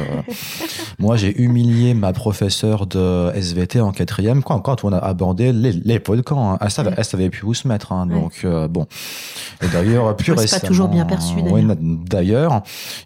moi 1.00 1.18
j'ai 1.18 1.40
humilié 1.42 1.94
ma 1.94 2.14
professeure 2.14 2.88
de 2.88 3.32
SVT 3.36 3.82
en 3.82 3.92
quatrième 3.92 4.44
quand, 4.44 4.60
quand 4.60 4.84
on 4.84 4.94
a 4.94 4.98
abordé 4.98 5.52
les, 5.54 5.72
les 5.72 6.00
volcans. 6.00 6.54
Hein. 6.54 6.58
Elle, 6.62 6.72
savait, 6.72 6.92
elle 6.96 7.06
savait 7.06 7.30
plus 7.30 7.44
où 7.44 7.54
se 7.54 7.68
mettre. 7.68 7.92
Hein, 7.92 8.06
Donc 8.08 8.42
euh, 8.44 8.68
bon. 8.68 8.88
Et 9.62 9.68
d'ailleurs, 9.68 10.16
plus 10.16 10.32
récemment. 10.32 10.48
C'est 10.48 10.62
pas 10.62 10.68
toujours 10.68 10.88
bien 10.88 11.06
perçu. 11.06 11.36
d'ailleurs 12.10 12.27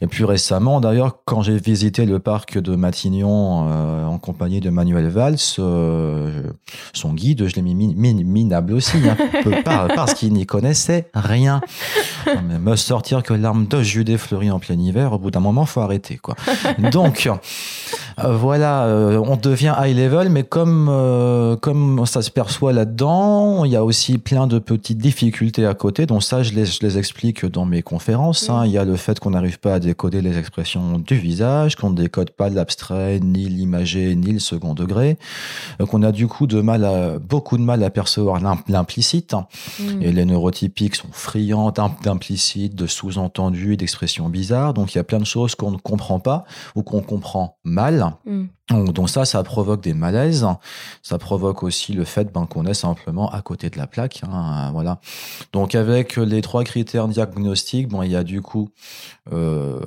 et 0.02 0.08
puis 0.08 0.26
récemment, 0.26 0.82
d'ailleurs, 0.82 1.18
quand 1.26 1.42
j'ai 1.42 1.58
visité 1.58 2.06
le 2.06 2.20
parc 2.20 2.58
de 2.58 2.76
Matignon 2.76 3.68
euh, 3.70 4.06
en 4.06 4.18
compagnie 4.18 4.60
de 4.60 4.70
Manuel 4.70 5.08
Valls, 5.08 5.38
euh, 5.60 6.44
son 6.94 7.14
guide, 7.14 7.48
je 7.48 7.56
l'ai 7.56 7.62
mis 7.62 7.76
minable 7.76 8.74
aussi, 8.74 8.98
hein, 9.08 9.18
parce 9.96 10.14
qu'il 10.14 10.34
n'y 10.34 10.46
connaissait 10.46 11.10
rien. 11.14 11.62
Mais 12.48 12.60
me 12.60 12.76
sortir 12.76 13.24
que 13.24 13.34
l'arme 13.34 13.68
de 13.68 13.82
Judée 13.82 14.18
fleurit 14.18 14.52
en 14.52 14.60
plein 14.60 14.78
hiver, 14.78 15.14
au 15.14 15.20
bout 15.20 15.32
d'un 15.32 15.40
moment, 15.40 15.66
faut 15.66 15.82
arrêter, 15.82 16.18
quoi. 16.18 16.36
Donc, 16.92 17.28
euh, 17.28 18.36
voilà, 18.36 18.86
on 19.24 19.36
devient 19.36 19.76
high 19.80 19.96
level, 19.96 20.30
mais 20.30 20.44
comme 20.44 20.90
comme 21.62 22.06
ça 22.06 22.22
se 22.22 22.30
perçoit 22.30 22.74
là-dedans, 22.74 23.66
il 23.66 23.72
y 23.72 23.76
a 23.76 23.84
aussi 23.84 24.18
plein 24.18 24.48
de 24.48 24.60
petites 24.60 24.98
difficultés 24.98 25.66
à 25.66 25.74
côté. 25.74 26.06
Donc 26.06 26.24
ça, 26.24 26.44
je 26.44 26.54
les, 26.54 26.66
je 26.66 26.80
les 26.82 26.98
explique 26.98 27.46
dans 27.46 27.66
mes 27.66 27.82
conférences. 27.82 28.50
Hein. 28.50 28.64
Il 28.66 28.72
y 28.72 28.78
a 28.78 28.86
le 28.86 28.96
fait 28.96 29.11
qu'on 29.20 29.32
n'arrive 29.32 29.60
pas 29.60 29.76
à 29.76 29.80
décoder 29.80 30.22
les 30.22 30.38
expressions 30.38 31.00
du 31.00 31.16
visage, 31.16 31.76
qu'on 31.76 31.90
ne 31.90 31.96
décode 31.96 32.32
pas 32.32 32.50
l'abstrait, 32.50 33.20
ni 33.20 33.46
l'imagé, 33.46 34.16
ni 34.16 34.32
le 34.32 34.40
second 34.40 34.74
degré, 34.74 35.18
qu'on 35.90 36.04
a 36.04 36.12
du 36.12 36.28
coup 36.28 36.48
de 36.48 36.62
mal 36.62 36.86
à, 36.86 37.20
beaucoup 37.20 37.58
de 37.58 37.64
mal 37.64 37.84
à 37.84 37.90
percevoir 37.90 38.40
l'implicite. 38.68 39.36
Mm. 39.80 40.02
Et 40.02 40.12
les 40.12 40.26
neurotypiques 40.26 40.96
sont 40.96 41.10
friands 41.12 41.72
d'implicite, 42.04 42.76
de 42.76 42.88
sous-entendus, 42.88 43.78
d'expressions 43.78 44.30
bizarres. 44.30 44.74
Donc 44.74 44.94
il 44.94 44.98
y 44.98 45.02
a 45.02 45.04
plein 45.04 45.20
de 45.20 45.26
choses 45.26 45.56
qu'on 45.56 45.72
ne 45.72 45.78
comprend 45.78 46.20
pas 46.20 46.46
ou 46.76 46.84
qu'on 46.84 47.02
comprend 47.02 47.58
mal. 47.64 48.14
Mm. 48.26 48.46
Donc, 48.72 49.10
ça, 49.10 49.26
ça 49.26 49.44
provoque 49.44 49.82
des 49.82 49.94
malaises. 49.94 50.46
Ça 51.02 51.18
provoque 51.18 51.64
aussi 51.64 51.94
le 51.94 52.06
fait 52.06 52.32
ben, 52.32 52.46
qu'on 52.46 52.66
est 52.66 52.74
simplement 52.74 53.30
à 53.30 53.42
côté 53.42 53.70
de 53.70 53.78
la 53.78 53.88
plaque. 53.88 54.22
Hein, 54.24 54.72
voilà. 54.72 55.00
Donc 55.54 55.76
avec 55.76 56.16
les 56.18 56.42
trois 56.42 56.64
critères 56.64 57.08
diagnostiques, 57.08 57.88
bon, 57.88 58.02
il 58.04 58.12
y 58.12 58.16
a 58.16 58.24
du 58.24 58.42
coup 58.42 58.70
euh, 59.32 59.80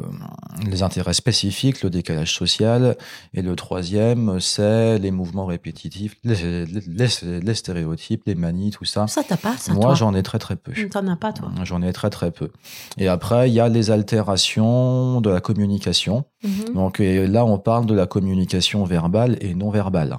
les 0.66 0.82
intérêts 0.82 1.14
spécifiques, 1.14 1.82
le 1.82 1.90
décalage 1.90 2.34
social, 2.34 2.96
et 3.32 3.42
le 3.42 3.56
troisième, 3.56 4.40
c'est 4.40 4.98
les 4.98 5.10
mouvements 5.10 5.46
répétitifs, 5.46 6.16
les, 6.24 6.64
les, 6.66 7.54
stéréotypes, 7.54 8.22
les 8.26 8.34
manies, 8.34 8.70
tout 8.70 8.84
ça. 8.84 9.06
Ça, 9.06 9.22
t'as 9.26 9.36
pas 9.36 9.56
ça 9.56 9.72
Moi, 9.72 9.94
j'en 9.94 10.14
ai 10.14 10.22
très 10.22 10.38
très 10.38 10.56
peu. 10.56 10.72
T'en 10.90 11.06
as 11.08 11.16
pas, 11.16 11.32
toi 11.32 11.50
J'en 11.64 11.82
ai 11.82 11.92
très 11.92 12.10
très 12.10 12.30
peu. 12.30 12.50
Et 12.98 13.08
après, 13.08 13.50
il 13.50 13.54
y 13.54 13.60
a 13.60 13.68
les 13.68 13.90
altérations 13.90 15.20
de 15.20 15.30
la 15.30 15.40
communication. 15.40 16.24
Mhm. 16.44 16.74
Donc 16.74 16.98
là, 17.00 17.44
on 17.44 17.58
parle 17.58 17.86
de 17.86 17.94
la 17.94 18.06
communication 18.06 18.84
verbale 18.84 19.36
et 19.40 19.54
non 19.54 19.70
verbale. 19.70 20.18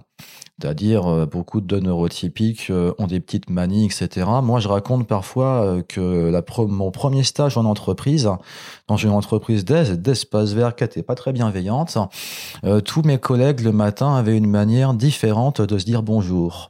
C'est-à-dire, 0.60 1.06
euh, 1.06 1.26
beaucoup 1.26 1.60
de 1.60 1.80
neurotypiques 1.80 2.70
euh, 2.70 2.94
ont 2.98 3.08
des 3.08 3.20
petites 3.20 3.50
manies, 3.50 3.86
etc. 3.86 4.26
Moi, 4.42 4.62
je 4.62 4.70
raconte 4.70 5.06
parfois 5.06 5.66
euh, 5.66 5.82
que 5.82 6.32
mon 6.66 6.92
premier 6.92 7.24
stage 7.24 7.58
en 7.58 7.66
entreprise, 7.66 8.30
dans 8.88 8.98
une 8.98 9.10
entreprise 9.10 9.66
d'espace 9.66 10.54
vert 10.54 10.76
qui 10.76 10.84
n'était 10.84 11.04
pas 11.04 11.16
très 11.16 11.34
bienveillante, 11.34 11.98
tous 12.86 13.02
mes 13.02 13.18
collègues 13.18 13.62
le 13.62 13.72
matin 13.72 14.16
avaient 14.16 14.38
une 14.38 14.50
manière 14.50 14.94
différente 14.94 15.62
de 15.62 15.78
se 15.78 15.86
dire 15.86 16.04
bonjour. 16.04 16.70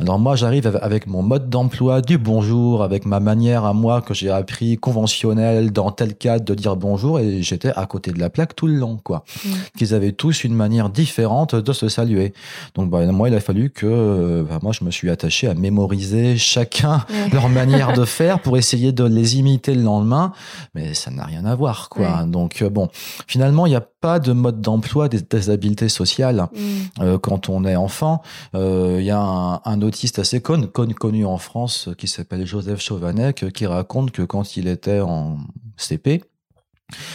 Alors 0.00 0.18
moi, 0.18 0.36
j'arrive 0.36 0.78
avec 0.80 1.06
mon 1.06 1.22
mode 1.22 1.50
d'emploi 1.50 2.02
du 2.02 2.18
bonjour, 2.18 2.82
avec 2.82 3.04
ma 3.04 3.20
manière 3.20 3.64
à 3.64 3.72
moi 3.72 4.00
que 4.00 4.14
j'ai 4.14 4.30
appris 4.30 4.76
conventionnelle 4.76 5.72
dans 5.72 5.90
tel 5.90 6.14
cadre 6.14 6.44
de 6.44 6.54
dire 6.54 6.76
bonjour, 6.76 7.18
et 7.18 7.42
j'étais 7.42 7.72
à 7.74 7.86
côté 7.86 8.12
de 8.12 8.20
la 8.20 8.30
plaque 8.30 8.54
tout 8.54 8.68
le 8.68 8.74
long, 8.74 8.98
quoi. 9.02 9.24
Mmh. 9.44 9.48
Qu'ils 9.76 9.94
avaient 9.94 10.12
tous 10.12 10.44
une 10.44 10.54
manière 10.54 10.88
différente 10.88 11.54
de 11.54 11.72
se 11.72 11.88
saluer. 11.88 12.32
Donc, 12.74 12.90
bah, 12.90 13.04
moi, 13.06 13.28
il 13.28 13.34
a 13.34 13.40
fallu 13.40 13.70
que 13.70 13.86
euh, 13.86 14.44
bah, 14.44 14.60
moi 14.62 14.72
je 14.72 14.84
me 14.84 14.90
suis 14.90 15.10
attaché 15.10 15.48
à 15.48 15.54
mémoriser 15.54 16.36
chacun 16.36 17.04
leur 17.32 17.48
manière 17.48 17.92
de 17.92 18.04
faire 18.04 18.40
pour 18.40 18.56
essayer 18.56 18.92
de 18.92 19.04
les 19.04 19.38
imiter 19.38 19.74
le 19.74 19.82
lendemain, 19.82 20.32
mais 20.74 20.94
ça 20.94 21.10
n'a 21.10 21.24
rien 21.24 21.44
à 21.44 21.55
quoi. 21.88 22.24
Donc 22.24 22.62
euh, 22.62 22.70
bon, 22.70 22.88
finalement 23.26 23.66
il 23.66 23.70
n'y 23.70 23.76
a 23.76 23.80
pas 24.00 24.18
de 24.18 24.32
mode 24.32 24.60
d'emploi 24.60 25.08
des, 25.08 25.50
habiletés 25.50 25.88
sociales 25.88 26.46
mm. 26.52 27.02
euh, 27.02 27.18
quand 27.18 27.48
on 27.48 27.64
est 27.64 27.76
enfant. 27.76 28.22
Il 28.54 29.02
y 29.02 29.10
a 29.10 29.20
un, 29.64 29.82
autiste 29.82 30.18
assez 30.18 30.40
connu 30.40 31.24
en 31.24 31.38
France 31.38 31.88
qui 31.98 32.08
s'appelle 32.08 32.46
Joseph 32.46 32.80
Chauvanec 32.80 33.52
qui 33.52 33.66
raconte 33.66 34.10
que 34.10 34.22
quand 34.22 34.56
il 34.56 34.68
était 34.68 35.00
en 35.00 35.38
CP, 35.76 36.22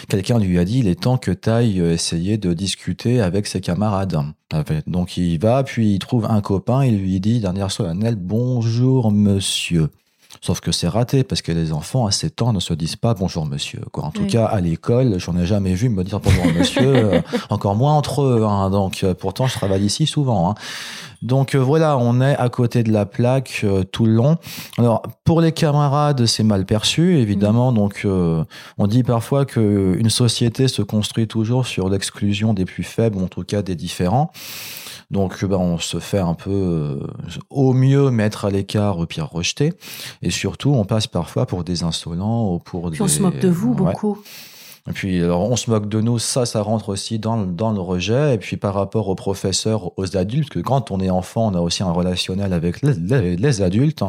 Quelqu'un 0.09 0.37
lui 0.37 0.59
a 0.59 0.65
dit, 0.65 0.79
il 0.79 0.87
est 0.87 0.99
temps 0.99 1.17
que 1.17 1.31
tu 1.31 1.49
ailles 1.49 1.79
euh, 1.79 1.93
essayer 1.93 2.37
de 2.37 2.53
discuter 2.53 3.21
avec 3.21 3.47
ses 3.47 3.61
camarades. 3.61 4.17
Donc 4.85 5.15
il 5.15 5.39
va, 5.39 5.63
puis 5.63 5.93
il 5.93 5.99
trouve 5.99 6.25
un 6.25 6.41
copain, 6.41 6.83
il 6.83 6.97
lui 6.97 7.19
dit, 7.21 7.39
dernière 7.39 7.71
solennelle, 7.71 8.15
bonjour 8.15 9.11
monsieur. 9.11 9.87
Sauf 10.39 10.61
que 10.61 10.71
c'est 10.71 10.87
raté 10.87 11.23
parce 11.23 11.41
que 11.41 11.51
les 11.51 11.73
enfants 11.73 12.05
à 12.05 12.11
7 12.11 12.41
ans 12.41 12.53
ne 12.53 12.59
se 12.59 12.73
disent 12.73 12.95
pas 12.95 13.13
bonjour 13.13 13.45
monsieur. 13.45 13.81
Quoi. 13.91 14.05
En 14.05 14.11
tout 14.11 14.25
cas, 14.25 14.45
à 14.45 14.61
l'école, 14.61 15.19
j'en 15.19 15.37
ai 15.37 15.45
jamais 15.45 15.73
vu 15.73 15.89
me 15.89 16.03
dire 16.03 16.19
bonjour 16.19 16.45
monsieur, 16.45 16.81
euh, 16.95 17.21
encore 17.49 17.75
moins 17.75 17.93
entre 17.93 18.21
eux. 18.21 18.45
Hein. 18.45 18.69
Donc 18.69 19.03
euh, 19.03 19.13
pourtant, 19.13 19.47
je 19.47 19.53
travaille 19.53 19.83
ici 19.83 20.07
souvent. 20.07 20.49
Hein. 20.49 20.55
Donc 21.21 21.53
euh, 21.53 21.59
voilà, 21.59 21.97
on 21.97 22.21
est 22.21 22.35
à 22.37 22.49
côté 22.49 22.83
de 22.83 22.91
la 22.91 23.05
plaque 23.05 23.65
tout 23.91 24.05
le 24.05 24.13
long. 24.13 24.37
Alors 24.77 25.03
pour 25.25 25.41
les 25.41 25.51
camarades, 25.51 26.25
c'est 26.25 26.43
mal 26.43 26.65
perçu 26.65 27.17
évidemment. 27.19 27.71
Mm. 27.71 27.75
Donc 27.75 28.07
on 28.77 28.87
dit 28.87 29.03
parfois 29.03 29.45
que 29.45 29.95
une 29.97 30.09
société 30.09 30.67
se 30.67 30.81
construit 30.81 31.27
toujours 31.27 31.67
sur 31.67 31.89
l'exclusion 31.89 32.53
des 32.53 32.65
plus 32.65 32.83
faibles, 32.83 33.17
ou 33.17 33.23
en 33.23 33.27
tout 33.27 33.43
cas 33.43 33.61
des 33.61 33.75
différents. 33.75 34.31
Donc 35.11 35.43
ben, 35.43 35.57
on 35.57 35.77
se 35.77 35.99
fait 35.99 36.19
un 36.19 36.33
peu 36.33 36.99
au 37.49 37.73
mieux 37.73 38.09
mettre 38.11 38.45
à 38.45 38.49
l'écart, 38.49 38.97
au 38.97 39.05
pire 39.05 39.29
rejeter. 39.29 39.73
Et 40.21 40.29
surtout, 40.29 40.73
on 40.73 40.85
passe 40.85 41.07
parfois 41.07 41.45
pour 41.45 41.63
des 41.63 41.83
insolents 41.83 42.53
ou 42.53 42.59
pour 42.59 42.89
Puis 42.89 42.99
des... 42.99 43.03
on 43.03 43.07
se 43.07 43.21
moque 43.21 43.39
de 43.39 43.49
vous 43.49 43.73
beaucoup. 43.73 44.19
Et 44.89 44.93
puis, 44.93 45.21
alors, 45.21 45.49
on 45.49 45.55
se 45.55 45.69
moque 45.69 45.87
de 45.87 46.01
nous, 46.01 46.17
ça, 46.17 46.47
ça 46.47 46.63
rentre 46.63 46.89
aussi 46.89 47.19
dans, 47.19 47.45
dans 47.45 47.71
le 47.71 47.79
rejet. 47.79 48.33
Et 48.33 48.37
puis, 48.39 48.57
par 48.57 48.73
rapport 48.73 49.09
aux 49.09 49.15
professeurs, 49.15 49.97
aux 49.99 50.17
adultes, 50.17 50.49
que 50.49 50.59
quand 50.59 50.89
on 50.89 50.99
est 50.99 51.11
enfant, 51.11 51.51
on 51.51 51.55
a 51.55 51.61
aussi 51.61 51.83
un 51.83 51.91
relationnel 51.91 52.51
avec 52.51 52.81
les, 52.81 53.35
les, 53.35 53.61
adultes. 53.61 54.03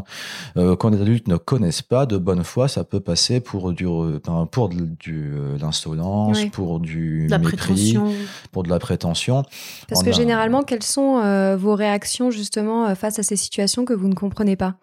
Euh, 0.56 0.74
quand 0.74 0.88
les 0.88 1.02
adultes 1.02 1.28
ne 1.28 1.36
connaissent 1.36 1.82
pas 1.82 2.06
de 2.06 2.16
bonne 2.16 2.42
foi, 2.42 2.68
ça 2.68 2.84
peut 2.84 3.00
passer 3.00 3.40
pour 3.40 3.72
du, 3.72 3.84
pour 3.84 4.68
de, 4.70 4.86
du, 4.98 5.32
euh, 5.34 5.58
l'insolence, 5.60 6.42
pour 6.52 6.80
du 6.80 7.26
la 7.26 7.36
mépris, 7.36 7.56
prétention. 7.58 8.06
pour 8.50 8.62
de 8.62 8.70
la 8.70 8.78
prétention. 8.78 9.42
Parce 9.88 10.02
que 10.02 10.12
généralement, 10.12 10.62
quelles 10.62 10.82
sont 10.82 11.18
euh, 11.18 11.54
vos 11.54 11.74
réactions 11.74 12.30
justement 12.30 12.94
face 12.94 13.18
à 13.18 13.22
ces 13.22 13.36
situations 13.36 13.84
que 13.84 13.92
vous 13.92 14.08
ne 14.08 14.14
comprenez 14.14 14.56
pas? 14.56 14.76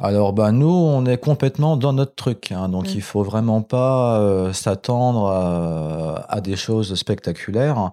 Alors 0.00 0.32
bah 0.32 0.50
nous 0.50 0.66
on 0.66 1.06
est 1.06 1.18
complètement 1.18 1.76
dans 1.76 1.92
notre 1.92 2.16
truc 2.16 2.50
hein, 2.50 2.68
donc 2.68 2.94
il 2.96 3.00
faut 3.00 3.22
vraiment 3.22 3.62
pas 3.62 4.20
euh, 4.20 4.52
s'attendre 4.52 5.28
à, 5.28 6.40
des 6.40 6.56
choses 6.56 6.94
spectaculaires. 6.96 7.92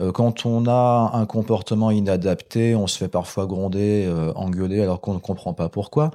Euh, 0.00 0.12
quand 0.12 0.44
on 0.44 0.66
a 0.66 1.10
un 1.14 1.26
comportement 1.26 1.90
inadapté, 1.90 2.74
on 2.74 2.86
se 2.86 2.98
fait 2.98 3.08
parfois 3.08 3.46
gronder, 3.46 4.04
euh, 4.06 4.32
engueuler 4.34 4.82
alors 4.82 5.00
qu'on 5.00 5.14
ne 5.14 5.18
comprend 5.18 5.54
pas 5.54 5.68
pourquoi. 5.68 6.10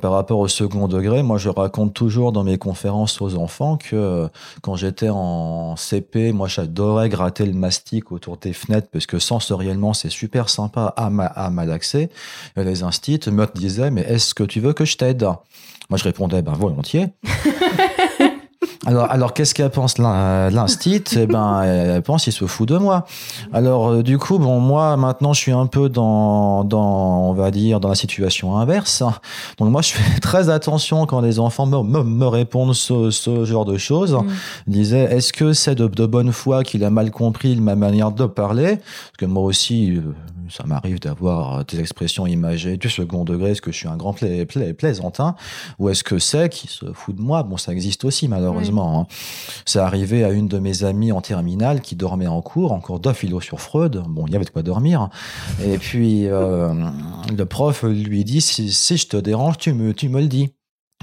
par 0.00 0.12
rapport 0.12 0.38
au 0.38 0.48
second 0.48 0.88
degré, 0.88 1.22
moi 1.22 1.38
je 1.38 1.48
raconte 1.48 1.94
toujours 1.94 2.32
dans 2.32 2.44
mes 2.44 2.58
conférences 2.58 3.20
aux 3.20 3.36
enfants 3.36 3.76
que 3.76 4.28
quand 4.62 4.76
j'étais 4.76 5.08
en 5.08 5.76
CP, 5.76 6.32
moi 6.32 6.48
j'adorais 6.48 7.08
gratter 7.08 7.46
le 7.46 7.54
mastic 7.54 8.12
autour 8.12 8.36
des 8.36 8.52
fenêtres 8.52 8.88
parce 8.92 9.06
que 9.06 9.18
sensoriellement 9.18 9.94
c'est 9.94 10.10
super 10.10 10.48
sympa 10.48 10.92
à, 10.96 11.06
à 11.06 11.50
malaxer. 11.50 12.10
Les 12.56 12.82
instits 12.82 13.20
me 13.30 13.46
disaient 13.54 13.90
mais 13.90 14.02
est-ce 14.02 14.34
que 14.34 14.44
tu 14.44 14.60
veux 14.60 14.72
que 14.72 14.84
je 14.84 14.96
t'aide? 14.96 15.26
Moi, 15.90 15.98
je 15.98 16.04
répondais, 16.04 16.40
ben 16.40 16.52
volontiers. 16.52 17.08
Alors, 18.86 19.10
alors 19.10 19.32
qu'est-ce 19.32 19.54
qu'elle 19.54 19.70
pense 19.70 19.98
l'instit? 19.98 21.04
Eh 21.16 21.26
ben, 21.26 21.62
elle 21.64 22.02
pense 22.02 22.24
qu'il 22.24 22.32
se 22.32 22.44
fout 22.46 22.68
de 22.68 22.76
moi. 22.76 23.06
Alors, 23.52 23.88
euh, 23.88 24.02
du 24.02 24.18
coup, 24.18 24.38
bon, 24.38 24.60
moi, 24.60 24.96
maintenant, 24.96 25.32
je 25.32 25.40
suis 25.40 25.52
un 25.52 25.66
peu 25.66 25.88
dans, 25.88 26.64
dans, 26.64 27.30
on 27.30 27.32
va 27.32 27.50
dire, 27.50 27.80
dans 27.80 27.88
la 27.88 27.94
situation 27.94 28.56
inverse. 28.56 29.02
Donc, 29.58 29.70
moi, 29.70 29.82
je 29.82 29.92
fais 29.92 30.20
très 30.20 30.50
attention 30.50 31.06
quand 31.06 31.20
les 31.20 31.38
enfants 31.38 31.66
me, 31.66 32.02
me, 32.02 32.26
répondent 32.26 32.74
ce, 32.74 33.10
ce, 33.10 33.44
genre 33.44 33.64
de 33.64 33.78
choses. 33.78 34.14
Mm. 34.14 34.26
Disais, 34.66 35.04
est-ce 35.04 35.32
que 35.32 35.52
c'est 35.52 35.74
de, 35.74 35.86
de, 35.86 36.06
bonne 36.06 36.32
foi 36.32 36.62
qu'il 36.62 36.84
a 36.84 36.90
mal 36.90 37.10
compris 37.10 37.56
ma 37.56 37.76
manière 37.76 38.12
de 38.12 38.26
parler? 38.26 38.76
Parce 38.76 39.16
que 39.18 39.26
moi 39.26 39.42
aussi, 39.44 39.96
euh, 39.96 40.00
ça 40.50 40.64
m'arrive 40.66 41.00
d'avoir 41.00 41.64
des 41.64 41.80
expressions 41.80 42.26
imagées 42.26 42.76
du 42.76 42.88
second 42.88 43.24
degré, 43.24 43.52
est-ce 43.52 43.62
que 43.62 43.72
je 43.72 43.78
suis 43.78 43.88
un 43.88 43.96
grand 43.96 44.14
plaisantin, 44.14 45.34
ou 45.78 45.88
est-ce 45.88 46.04
que 46.04 46.18
c'est 46.18 46.48
qui 46.48 46.68
se 46.68 46.92
fout 46.92 47.16
de 47.16 47.20
moi? 47.20 47.42
Bon, 47.42 47.56
ça 47.56 47.72
existe 47.72 48.04
aussi, 48.04 48.28
malheureusement. 48.28 49.00
Hein. 49.00 49.06
C'est 49.64 49.78
arrivé 49.78 50.24
à 50.24 50.30
une 50.30 50.48
de 50.48 50.58
mes 50.58 50.84
amies 50.84 51.12
en 51.12 51.20
terminale 51.20 51.80
qui 51.80 51.96
dormait 51.96 52.26
en 52.26 52.42
cours, 52.42 52.72
en 52.72 52.80
cours 52.80 53.00
de 53.00 53.12
philo 53.12 53.40
sur 53.40 53.60
Freud. 53.60 54.02
Bon, 54.08 54.26
il 54.26 54.32
y 54.32 54.36
avait 54.36 54.44
de 54.44 54.50
quoi 54.50 54.62
dormir. 54.62 55.08
Et 55.64 55.78
puis, 55.78 56.26
euh, 56.26 56.72
le 57.36 57.46
prof 57.46 57.82
lui 57.84 58.24
dit, 58.24 58.40
si, 58.40 58.96
je 58.96 59.06
te 59.06 59.16
dérange, 59.16 59.58
tu 59.58 59.72
me, 59.72 59.92
tu 59.94 60.08
me 60.08 60.20
le 60.20 60.28
dis. 60.28 60.50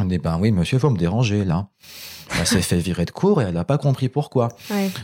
Dit, 0.05 0.17
ben 0.17 0.39
oui, 0.39 0.51
monsieur, 0.51 0.79
faut 0.79 0.89
me 0.89 0.98
déranger, 0.98 1.45
là. 1.45 1.67
Elle 2.41 2.48
s'est 2.48 2.62
fait 2.62 2.77
virer 2.77 3.05
de 3.05 3.12
cours 3.12 3.41
et 3.41 3.45
elle 3.45 3.53
n'a 3.53 3.63
pas 3.63 3.77
compris 3.77 4.10
pourquoi. 4.10 4.50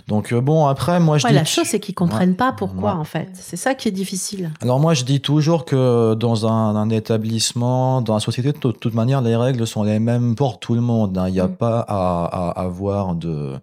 Donc 0.08 0.34
euh, 0.34 0.42
bon, 0.42 0.68
après, 0.68 1.00
moi 1.00 1.18
je 1.18 1.28
dis... 1.28 1.34
La 1.34 1.46
chose, 1.46 1.66
c'est 1.68 1.80
qu'ils 1.80 1.96
comprennent 1.96 2.36
pas 2.36 2.52
pourquoi, 2.52 2.96
en 2.96 3.04
fait. 3.04 3.30
C'est 3.34 3.58
ça 3.58 3.76
qui 3.76 3.88
est 3.88 3.92
difficile. 3.92 4.52
Alors 4.62 4.80
moi, 4.80 4.94
je 4.94 5.04
dis 5.04 5.22
toujours 5.22 5.66
que 5.66 6.14
dans 6.16 6.48
un, 6.48 6.90
établissement, 6.90 8.02
dans 8.02 8.14
la 8.14 8.20
société, 8.20 8.52
de 8.52 8.58
toute, 8.58 8.94
manière, 8.94 9.22
les 9.22 9.36
règles 9.36 9.68
sont 9.68 9.84
les 9.84 10.00
mêmes 10.00 10.36
pour 10.36 10.60
tout 10.60 10.74
le 10.74 10.82
monde. 10.82 11.18
Hein. 11.18 11.28
Il 11.28 11.34
n'y 11.34 11.40
a 11.40 11.48
mm. 11.48 11.56
pas 11.56 11.86
à, 11.88 12.50
avoir 12.60 13.16
de, 13.16 13.56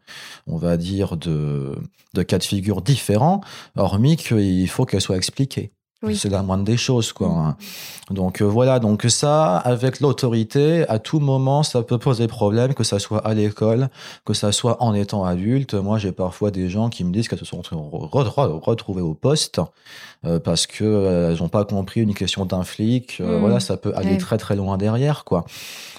on 0.47 0.57
va 0.57 0.77
dire, 0.77 1.17
de, 1.17 1.77
de 2.15 2.23
cas 2.23 2.39
de 2.39 2.45
figure 2.45 2.83
différents, 2.83 3.41
hormis 3.77 4.17
qu'il 4.17 4.69
faut 4.69 4.85
qu'elles 4.85 5.01
soient 5.01 5.17
expliquées. 5.17 5.74
C'est 6.15 6.29
la 6.29 6.43
moindre 6.43 6.65
des 6.65 6.77
choses, 6.77 7.13
quoi. 7.13 7.29
Mm. 7.29 7.39
Hein. 7.39 7.57
Donc 8.11 8.43
euh, 8.43 8.45
voilà, 8.45 8.81
donc 8.81 9.05
ça, 9.09 9.57
avec 9.57 10.01
l'autorité, 10.01 10.87
à 10.89 10.99
tout 10.99 11.21
moment, 11.21 11.63
ça 11.63 11.83
peut 11.83 11.99
poser 11.99 12.27
problème, 12.27 12.75
que 12.75 12.85
ça 12.85 12.99
soit 12.99 13.27
à 13.27 13.33
l'école, 13.33 13.89
que 14.27 14.35
ça 14.35 14.53
soit 14.53 14.83
en 14.83 14.95
étant 14.95 15.25
adulte. 15.25 15.75
Moi, 15.75 15.99
j'ai 15.99 16.13
parfois 16.13 16.51
des 16.51 16.69
gens 16.69 16.91
qui 16.91 17.05
me 17.05 17.13
disent 17.13 17.29
qu'elles 17.29 17.39
se 17.39 17.47
sont 17.47 17.63
retrouvées 17.63 19.03
au 19.03 19.15
poste 19.15 19.61
euh, 20.27 20.39
parce 20.39 20.67
que 20.67 20.85
euh, 20.85 21.33
elles 21.33 21.41
n'ont 21.41 21.49
pas 21.49 21.65
compris 21.65 22.03
une 22.03 22.15
question 22.15 22.45
d'un 22.45 22.65
flic. 22.65 23.21
Mm. 23.21 23.39
Voilà, 23.39 23.61
ça 23.61 23.77
peut 23.77 23.93
aller 23.97 24.19
très 24.19 24.37
très 24.37 24.57
loin 24.57 24.77
derrière, 24.77 25.25
quoi. 25.25 25.47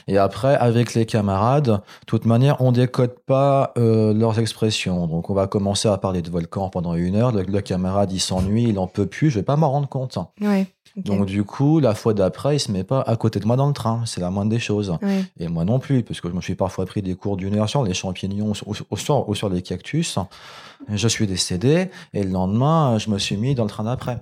Et 0.07 0.17
après, 0.17 0.55
avec 0.55 0.93
les 0.93 1.05
camarades, 1.05 1.65
de 1.65 2.05
toute 2.05 2.25
manière, 2.25 2.61
on 2.61 2.71
décode 2.71 3.15
pas 3.25 3.73
euh, 3.77 4.13
leurs 4.13 4.39
expressions. 4.39 5.07
Donc, 5.07 5.29
on 5.29 5.33
va 5.33 5.47
commencer 5.47 5.87
à 5.87 5.97
parler 5.97 6.21
de 6.21 6.29
volcan 6.29 6.69
pendant 6.69 6.93
une 6.93 7.15
heure. 7.15 7.31
Le, 7.31 7.61
camarade, 7.61 8.11
il 8.11 8.19
s'ennuie, 8.19 8.65
il 8.69 8.79
en 8.79 8.87
peut 8.87 9.07
plus. 9.07 9.29
Je 9.29 9.39
vais 9.39 9.43
pas 9.43 9.55
m'en 9.55 9.71
rendre 9.71 9.87
compte. 9.87 10.17
Ouais. 10.41 10.67
Donc 10.95 11.25
du 11.25 11.43
coup, 11.43 11.79
la 11.81 11.93
fois 11.93 12.13
d'après, 12.13 12.55
il 12.55 12.59
se 12.59 12.71
met 12.71 12.85
pas 12.85 13.01
à 13.01 13.17
côté 13.17 13.41
de 13.41 13.45
moi 13.45 13.57
dans 13.57 13.67
le 13.67 13.73
train. 13.73 14.03
C'est 14.05 14.21
la 14.21 14.29
moindre 14.29 14.49
des 14.51 14.59
choses. 14.59 14.97
Et 15.39 15.47
moi 15.49 15.65
non 15.65 15.79
plus, 15.79 16.03
parce 16.03 16.21
que 16.21 16.29
je 16.29 16.33
me 16.33 16.41
suis 16.41 16.55
parfois 16.55 16.85
pris 16.85 17.01
des 17.01 17.15
cours 17.15 17.35
d'une 17.35 17.55
heure 17.55 17.67
sur 17.67 17.83
les 17.83 17.93
champignons 17.93 18.53
ou 18.65 18.97
sur, 18.97 19.35
sur 19.35 19.49
les 19.49 19.61
cactus. 19.61 20.17
Je 20.89 21.07
suis 21.07 21.25
décédé 21.25 21.89
et 22.13 22.23
le 22.23 22.29
lendemain, 22.29 22.97
je 22.97 23.09
me 23.09 23.17
suis 23.17 23.37
mis 23.37 23.55
dans 23.55 23.63
le 23.63 23.69
train 23.69 23.83
d'après. 23.83 24.19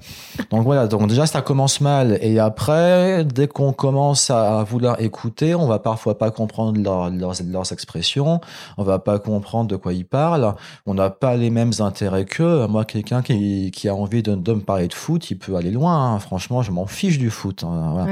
Donc 0.49 0.63
voilà, 0.63 0.87
donc 0.87 1.07
déjà 1.07 1.25
ça 1.25 1.41
commence 1.41 1.81
mal. 1.81 2.17
Et 2.21 2.39
après, 2.39 3.23
dès 3.25 3.47
qu'on 3.47 3.73
commence 3.73 4.29
à 4.29 4.63
vouloir 4.63 4.99
écouter, 5.01 5.55
on 5.55 5.67
va 5.67 5.72
parfois 5.79 6.17
pas 6.17 6.31
comprendre 6.31 6.79
leurs, 6.81 7.09
leurs 7.09 7.71
expressions, 7.71 8.41
on 8.77 8.83
va 8.83 8.99
pas 8.99 9.19
comprendre 9.19 9.69
de 9.69 9.75
quoi 9.75 9.93
ils 9.93 10.05
parlent, 10.05 10.55
on 10.85 10.93
n'a 10.93 11.09
pas 11.09 11.35
les 11.35 11.49
mêmes 11.49 11.73
intérêts 11.79 12.25
qu'eux. 12.25 12.67
Moi, 12.67 12.85
quelqu'un 12.85 13.21
qui, 13.21 13.71
qui 13.71 13.87
a 13.87 13.95
envie 13.95 14.23
de, 14.23 14.35
de, 14.35 14.53
me 14.53 14.61
parler 14.61 14.87
de 14.87 14.93
foot, 14.93 15.31
il 15.31 15.37
peut 15.37 15.55
aller 15.55 15.71
loin. 15.71 16.13
Hein. 16.13 16.19
Franchement, 16.19 16.61
je 16.61 16.71
m'en 16.71 16.85
fiche 16.85 17.17
du 17.17 17.29
foot. 17.29 17.63
Hein, 17.63 18.07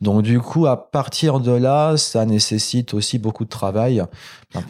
Donc 0.00 0.22
du 0.22 0.40
coup, 0.40 0.66
à 0.66 0.90
partir 0.90 1.40
de 1.40 1.52
là, 1.52 1.96
ça 1.96 2.24
nécessite 2.26 2.94
aussi 2.94 3.18
beaucoup 3.18 3.44
de 3.44 3.50
travail. 3.50 4.02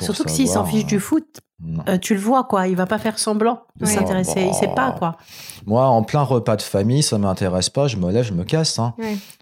Surtout 0.00 0.24
que 0.24 0.30
s'il 0.30 0.48
s'en 0.48 0.64
fiche 0.64 0.86
du 0.86 1.00
foot, 1.00 1.40
euh, 1.88 1.98
tu 1.98 2.14
le 2.14 2.20
vois 2.20 2.44
quoi, 2.44 2.68
il 2.68 2.76
va 2.76 2.86
pas 2.86 2.98
faire 2.98 3.18
semblant 3.18 3.62
de 3.80 3.84
s'intéresser, 3.84 4.46
il 4.46 4.54
sait 4.54 4.72
pas 4.76 4.92
quoi. 4.92 5.16
Moi, 5.66 5.84
en 5.84 6.04
plein 6.04 6.22
repas 6.22 6.54
de 6.54 6.62
famille, 6.62 7.02
ça 7.02 7.18
m'intéresse 7.18 7.68
pas, 7.68 7.88
je 7.88 7.96
me 7.96 8.12
lève, 8.12 8.24
je 8.24 8.32
me 8.32 8.44
casse. 8.44 8.78
Hein. 8.78 8.94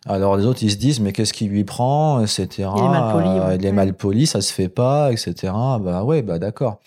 Alors 0.06 0.36
les 0.36 0.46
autres, 0.46 0.62
ils 0.62 0.70
se 0.70 0.76
disent 0.76 0.98
mais 0.98 1.12
qu'est-ce 1.12 1.34
qui 1.34 1.44
lui 1.46 1.64
prend, 1.64 2.22
etc. 2.22 2.46
Il 2.58 2.84
est 2.84 2.88
mal 2.88 3.12
poli, 3.12 3.56
il 3.58 3.66
est 3.66 3.72
mal 3.72 3.92
poli, 3.92 4.26
ça 4.26 4.40
se 4.40 4.50
fait 4.50 4.70
pas, 4.70 5.12
etc. 5.12 5.52
Bah 5.80 6.04
ouais, 6.04 6.22
bah 6.22 6.38
d'accord. 6.38 6.78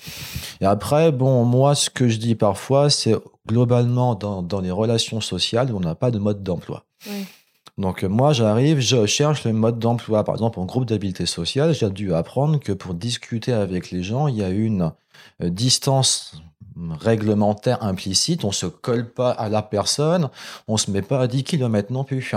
Et 0.62 0.66
après, 0.66 1.12
bon, 1.12 1.46
moi, 1.46 1.76
ce 1.76 1.92
que 1.92 2.08
je 2.08 2.18
dis 2.18 2.34
parfois, 2.34 2.90
c'est 2.90 3.16
globalement 3.48 4.16
dans, 4.16 4.42
dans 4.42 4.62
les 4.62 4.72
relations 4.72 5.22
sociales, 5.22 5.72
on 5.76 5.80
n'a 5.80 5.94
pas 5.94 6.10
de 6.10 6.18
mode 6.18 6.42
d'emploi. 6.42 6.86
Donc 7.78 8.04
moi, 8.04 8.34
j'arrive, 8.34 8.80
je 8.80 9.06
cherche 9.06 9.46
le 9.46 9.54
mode 9.54 9.80
d'emploi. 9.80 10.24
Par 10.24 10.36
exemple, 10.36 10.60
en 10.60 10.66
groupe 10.66 10.86
d'habileté 10.86 11.26
sociale, 11.26 11.74
j'ai 11.74 11.90
dû 11.90 12.14
apprendre 12.14 12.60
que 12.60 12.74
pour 12.74 12.94
discuter 12.94 13.54
avec 13.54 13.92
les 13.92 14.04
gens, 14.04 14.28
il 14.28 14.36
y 14.36 14.44
a 14.44 14.50
une 14.50 14.82
euh, 14.82 14.90
distance 15.42 16.42
réglementaire 17.00 17.84
implicite, 17.84 18.44
on 18.44 18.52
se 18.52 18.66
colle 18.66 19.10
pas 19.10 19.32
à 19.32 19.50
la 19.50 19.62
personne, 19.62 20.30
on 20.68 20.78
se 20.78 20.92
met 20.92 21.02
pas 21.02 21.22
à 21.22 21.28
10 21.28 21.44
km 21.44 21.92
non 21.92 22.04
plus. 22.04 22.34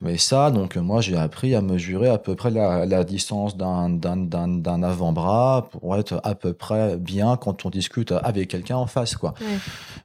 Mais 0.00 0.18
ça, 0.18 0.50
donc 0.50 0.76
moi 0.76 1.00
j'ai 1.00 1.16
appris 1.16 1.54
à 1.54 1.62
mesurer 1.62 2.08
à 2.08 2.18
peu 2.18 2.34
près 2.34 2.50
la, 2.50 3.04
distance 3.04 3.56
d'un 3.56 4.82
avant-bras 4.82 5.68
pour 5.70 5.96
être 5.96 6.20
à 6.24 6.34
peu 6.34 6.52
près 6.52 6.96
bien 6.96 7.36
quand 7.36 7.64
on 7.64 7.70
discute 7.70 8.12
avec 8.12 8.48
quelqu'un 8.48 8.76
en 8.76 8.86
face. 8.86 9.16
quoi. 9.16 9.34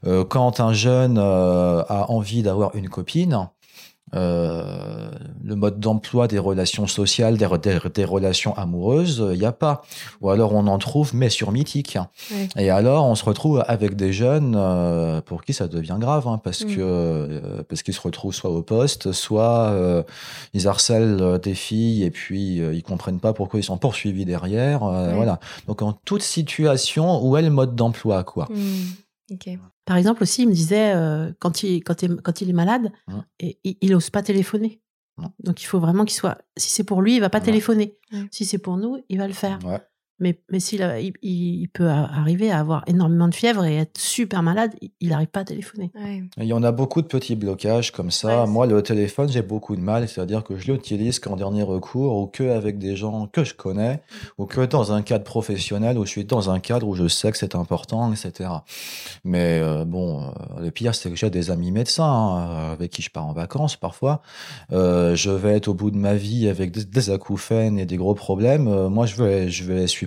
Euh, 0.06 0.24
quand 0.24 0.60
un 0.60 0.74
jeune 0.74 1.18
euh, 1.18 1.84
a 1.90 2.10
envie 2.10 2.44
d'avoir 2.44 2.76
une 2.76 2.90
copine, 2.90 3.50
euh, 4.16 5.10
le 5.44 5.56
mode 5.56 5.80
d'emploi 5.80 6.28
des 6.28 6.40
relations 6.40 6.88
sociales, 6.88 7.38
des, 7.38 7.48
des, 7.94 8.06
relations 8.06 8.56
amoureuses, 8.56 9.26
il 9.34 9.40
n'y 9.40 9.46
a 9.46 9.52
pas. 9.52 9.82
Ou 10.22 10.30
alors 10.30 10.54
on 10.54 10.68
en 10.68 10.78
trouve, 10.78 11.14
mais 11.14 11.30
sur 11.30 11.52
mythique. 11.52 11.98
Et 12.58 12.70
alors 12.70 13.06
on 13.06 13.16
se 13.16 13.26
retrouve 13.26 13.64
avec 13.68 13.96
des 13.96 14.14
jeunes 14.14 14.56
euh, 14.58 15.22
pour 15.22 15.44
qui 15.44 15.54
ça 15.54 15.68
devient 15.68 15.98
grave, 16.00 16.28
hein, 16.28 16.40
parce 16.44 16.64
mm. 16.64 16.76
que 16.76 16.82
euh, 16.82 17.64
parce 17.68 17.84
qu'ils 17.84 17.94
se 17.94 18.02
retrouvent 18.02 18.34
soit 18.34 18.50
au 18.50 18.62
poste, 18.62 19.12
soit 19.12 19.74
ils 20.54 20.68
harcèlent 20.68 21.40
des 21.42 21.56
filles 21.56 22.04
et 22.04 22.12
puis 22.12 22.58
ils 22.58 22.84
comprennent 22.84 23.20
pas 23.20 23.34
pourquoi 23.34 23.60
ils 23.60 23.64
sont 23.64 23.78
poursuivis 23.78 24.26
derrière. 24.26 24.80
Voilà. 24.80 25.40
Donc 25.68 25.82
en 25.82 25.94
toute 25.94 26.24
situation 26.24 27.26
où 27.26 27.38
est 27.38 27.42
le 27.42 27.50
mode 27.50 27.76
d'emploi, 27.76 28.24
quoi? 28.24 28.48
Mm. 28.50 29.36
Par 29.86 29.98
exemple 29.98 30.24
aussi, 30.24 30.44
il 30.44 30.48
me 30.48 30.54
disait 30.54 30.94
euh, 30.96 31.32
quand 31.40 31.64
il 31.64 31.84
quand, 31.84 32.04
quand 32.24 32.42
il 32.42 32.50
est 32.50 32.54
malade, 32.54 32.92
mmh. 33.08 33.14
et, 33.40 33.60
il, 33.82 33.92
n'ose 33.92 34.10
pas 34.10 34.24
téléphoner. 34.24 34.82
Mmh. 35.18 35.26
Donc 35.40 35.62
il 35.62 35.66
faut 35.66 35.80
vraiment 35.80 36.06
qu'il 36.06 36.16
soit. 36.16 36.40
Si 36.58 36.70
c'est 36.70 36.84
pour 36.84 37.02
lui, 37.02 37.16
il 37.16 37.20
va 37.20 37.30
pas 37.30 37.42
téléphoner. 37.42 37.98
Si 38.32 38.46
c'est 38.46 38.58
pour 38.58 38.78
nous, 38.78 38.98
il 39.10 39.18
va 39.18 39.28
le 39.28 39.34
faire. 39.34 39.60
Mais, 40.20 40.40
mais 40.50 40.60
s'il 40.60 40.82
il, 41.00 41.14
il, 41.22 41.68
peut 41.70 41.90
arriver 41.90 42.52
à 42.52 42.60
avoir 42.60 42.84
énormément 42.88 43.28
de 43.28 43.36
fièvre 43.36 43.66
et 43.66 43.76
être 43.76 43.98
super 43.98 44.44
malade, 44.44 44.72
il 45.00 45.10
n'arrive 45.10 45.28
pas 45.28 45.42
à 45.42 45.44
téléphoner. 45.44 45.92
Il 46.38 46.46
y 46.46 46.54
en 46.54 46.64
a 46.64 46.72
beaucoup 46.72 47.02
de 47.02 47.08
petits 47.08 47.36
blocages 47.36 47.92
comme 47.92 48.12
ça. 48.12 48.46
Moi, 48.46 48.66
le 48.66 48.82
téléphone, 48.82 49.30
j'ai 49.30 49.42
beaucoup 49.42 49.76
de 49.76 49.82
mal. 49.82 50.08
C'est-à-dire 50.08 50.44
que 50.44 50.58
je 50.58 50.72
l'utilise 50.72 51.20
qu'en 51.20 51.36
dernier 51.36 51.64
recours 51.64 52.18
ou 52.18 52.28
que 52.28 52.44
avec 52.44 52.78
des 52.78 52.96
gens 52.96 53.28
que 53.28 53.44
je 53.44 53.54
connais 53.54 54.02
ou 54.38 54.46
que 54.46 54.62
dans 54.62 54.92
un 54.92 55.02
cadre 55.02 55.24
professionnel 55.24 55.98
où 55.98 56.06
je 56.06 56.12
suis 56.12 56.26
dans 56.26 56.50
un 56.50 56.60
cadre 56.60 56.88
où 56.88 56.96
je 56.96 57.08
sais 57.08 57.32
que 57.32 57.38
c'est 57.38 57.56
important, 57.56 58.12
etc. 58.12 58.50
Mais 59.24 59.60
euh, 59.62 59.86
bon, 59.86 60.24
euh, 60.24 60.62
le 60.62 60.72
pire, 60.72 60.96
c'est 60.96 61.10
que 61.10 61.16
j'ai 61.16 61.30
des 61.30 61.52
amis 61.52 61.72
médecins 61.72 62.04
hein, 62.06 62.72
avec 62.72 62.92
qui 62.92 63.02
je 63.02 63.10
pars 63.10 63.26
en 63.26 63.34
vacances 63.34 63.76
parfois. 63.76 64.22
Euh, 64.72 65.16
je 65.16 65.32
vais 65.32 65.56
être 65.56 65.68
au 65.68 65.74
bout 65.74 65.92
de 65.92 65.98
ma 65.98 66.16
vie 66.16 66.48
avec 66.48 66.72
des, 66.72 67.10
acouphènes 67.10 67.78
et 67.78 67.86
des 67.86 67.98
gros 67.98 68.16
problèmes. 68.16 68.68
Euh, 68.68 68.90
moi, 68.90 69.06
je 69.06 69.22
vais, 69.22 69.50
je 69.50 69.64
vais 69.64 69.88
suivre 69.88 70.05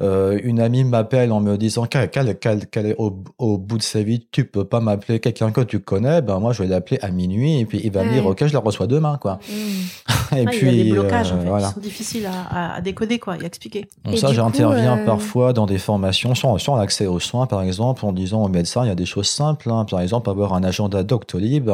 Euh, 0.00 0.38
une 0.42 0.60
amie 0.60 0.84
m'appelle 0.84 1.32
en 1.32 1.40
me 1.40 1.56
disant 1.56 1.86
qu'elle 1.86 2.28
est 2.28 2.96
au, 2.98 3.58
bout 3.58 3.78
de 3.78 3.82
sa 3.82 4.02
vie, 4.02 4.26
tu 4.30 4.44
peux 4.44 4.64
pas 4.64 4.80
m'appeler 4.80 5.20
quelqu'un 5.20 5.50
que 5.50 5.60
tu 5.60 5.80
connais. 5.80 6.22
Ben 6.22 6.38
moi, 6.38 6.52
je 6.52 6.62
vais 6.62 6.68
l'appeler 6.68 6.98
à 7.02 7.10
minuit 7.10 7.60
et 7.60 7.66
puis 7.66 7.80
il 7.82 7.92
va 7.92 8.04
me 8.04 8.12
dire 8.12 8.26
ok, 8.26 8.46
je 8.46 8.52
la 8.52 8.60
reçois 8.60 8.86
demain, 8.86 9.18
quoi. 9.20 9.38
Mmh. 9.48 10.36
et 10.36 10.44
puis 10.46 10.68
il 10.68 10.76
y 10.76 10.80
a 10.80 10.84
des 10.84 10.90
blocages 10.92 11.32
en 11.32 11.38
euh, 11.38 11.58
fait, 11.58 11.66
qui 11.66 11.74
sont 11.74 11.80
difficiles 11.80 12.30
à, 12.50 12.80
décoder, 12.80 13.18
quoi, 13.18 13.36
et 13.36 13.42
à 13.42 13.46
expliquer. 13.46 13.88
Donc 14.04 14.18
ça, 14.18 14.32
j'interviens 14.32 14.98
euh, 14.98 15.04
parfois 15.04 15.52
dans 15.52 15.66
des 15.66 15.78
formations 15.78 16.34
sur, 16.34 16.60
sur 16.60 16.76
l'accès 16.76 17.06
aux 17.06 17.20
soins, 17.20 17.46
par 17.46 17.62
exemple, 17.62 18.04
en 18.04 18.12
disant 18.12 18.44
aux 18.44 18.48
médecins, 18.48 18.84
il 18.84 18.88
y 18.88 18.92
a 18.92 18.96
des 18.96 19.06
choses 19.06 19.28
simples. 19.28 19.70
Hein. 19.70 19.84
Par 19.88 20.00
exemple, 20.00 20.30
avoir 20.30 20.54
un 20.54 20.64
agenda 20.64 21.02
Doctolib 21.02 21.70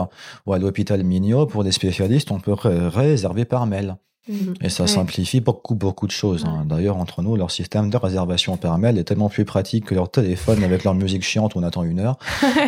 ou 0.47 0.53
à 0.53 0.59
l'hôpital 0.59 1.03
Mignot 1.03 1.47
pour 1.47 1.65
des 1.65 1.73
spécialistes, 1.73 2.31
on 2.31 2.41
peut 2.41 2.55
réserver 2.55 3.45
par 3.45 3.67
mail. 3.67 3.97
Mhm. 4.29 4.55
Et 4.61 4.69
ça 4.69 4.87
simplifie 4.87 5.41
beaucoup, 5.41 5.75
beaucoup 5.75 6.07
de 6.07 6.13
choses. 6.13 6.45
Hein. 6.45 6.65
D'ailleurs, 6.67 6.97
entre 6.97 7.23
nous, 7.23 7.37
leur 7.37 7.51
système 7.51 7.91
de 7.91 7.97
réservation 7.97 8.57
par 8.57 8.79
mail 8.79 8.99
est 8.99 9.05
tellement 9.05 9.29
plus 9.29 9.45
pratique 9.45 9.87
que 9.87 9.95
leur 9.95 10.11
téléphone 10.11 10.63
avec 10.63 10.85
leur 10.85 10.95
musique 10.95 11.25
chiante 11.25 11.55
où 11.55 11.59
on 11.59 11.63
attend 11.63 11.83
une 11.83 11.99
heure. 11.99 12.19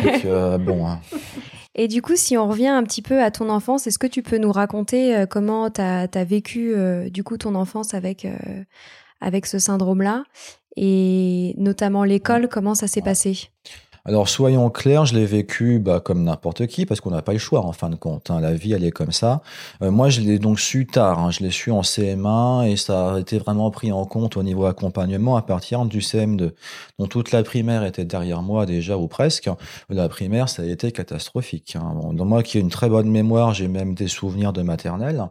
Donc, 0.03 0.25
euh, 0.25 0.57
bon. 0.57 0.87
Hein. 0.87 0.99
Et 1.75 1.89
du 1.89 2.01
coup, 2.01 2.15
si 2.15 2.37
on 2.37 2.47
revient 2.47 2.67
un 2.67 2.83
petit 2.83 3.01
peu 3.01 3.21
à 3.21 3.31
ton 3.31 3.49
enfance, 3.49 3.85
est-ce 3.85 3.99
que 3.99 4.07
tu 4.07 4.23
peux 4.23 4.37
nous 4.37 4.51
raconter 4.51 5.15
euh, 5.15 5.25
comment 5.25 5.69
tu 5.69 5.81
as, 5.81 6.23
vécu 6.23 6.73
euh, 6.73 7.09
du 7.09 7.23
coup 7.23 7.37
ton 7.37 7.53
enfance 7.53 7.93
avec, 7.93 8.23
euh, 8.23 8.63
avec 9.19 9.45
ce 9.45 9.59
syndrome-là 9.59 10.23
et 10.77 11.53
notamment 11.57 12.03
l'école, 12.03 12.47
comment 12.49 12.75
ça 12.75 12.87
s'est 12.87 13.01
passé? 13.01 13.49
Alors 14.07 14.29
soyons 14.29 14.69
clairs, 14.69 15.07
je 15.07 15.15
l'ai 15.15 15.25
vécu 15.25 15.79
bah, 15.79 15.99
comme 15.99 16.23
n'importe 16.23 16.67
qui 16.67 16.85
parce 16.85 17.01
qu'on 17.01 17.09
n'a 17.09 17.23
pas 17.23 17.33
le 17.33 17.39
choix 17.39 17.65
en 17.65 17.71
fin 17.71 17.89
de 17.89 17.95
compte. 17.95 18.29
Hein. 18.29 18.39
La 18.39 18.53
vie, 18.53 18.73
elle 18.73 18.83
est 18.83 18.91
comme 18.91 19.11
ça. 19.11 19.41
Euh, 19.81 19.89
moi, 19.89 20.09
je 20.09 20.21
l'ai 20.21 20.37
donc 20.37 20.59
su 20.59 20.85
tard. 20.85 21.17
Hein. 21.17 21.31
Je 21.31 21.39
l'ai 21.39 21.49
su 21.49 21.71
en 21.71 21.81
CM1 21.81 22.67
et 22.67 22.77
ça 22.77 23.15
a 23.15 23.19
été 23.19 23.39
vraiment 23.39 23.71
pris 23.71 23.91
en 23.91 24.05
compte 24.05 24.37
au 24.37 24.43
niveau 24.43 24.65
accompagnement 24.65 25.37
à 25.37 25.41
partir 25.41 25.85
du 25.85 26.01
CM2. 26.01 26.51
Donc 26.99 27.09
toute 27.09 27.31
la 27.31 27.41
primaire 27.41 27.83
était 27.83 28.05
derrière 28.05 28.43
moi 28.43 28.67
déjà 28.67 28.95
ou 28.95 29.07
presque. 29.07 29.49
La 29.89 30.07
primaire, 30.07 30.49
ça 30.49 30.61
a 30.61 30.65
été 30.65 30.91
catastrophique. 30.91 31.75
Hein. 31.75 31.95
Bon, 31.95 32.25
moi 32.25 32.43
qui 32.43 32.59
ai 32.59 32.61
une 32.61 32.69
très 32.69 32.89
bonne 32.89 33.09
mémoire, 33.09 33.55
j'ai 33.55 33.67
même 33.67 33.95
des 33.95 34.07
souvenirs 34.07 34.53
de 34.53 34.61
maternelle 34.61 35.29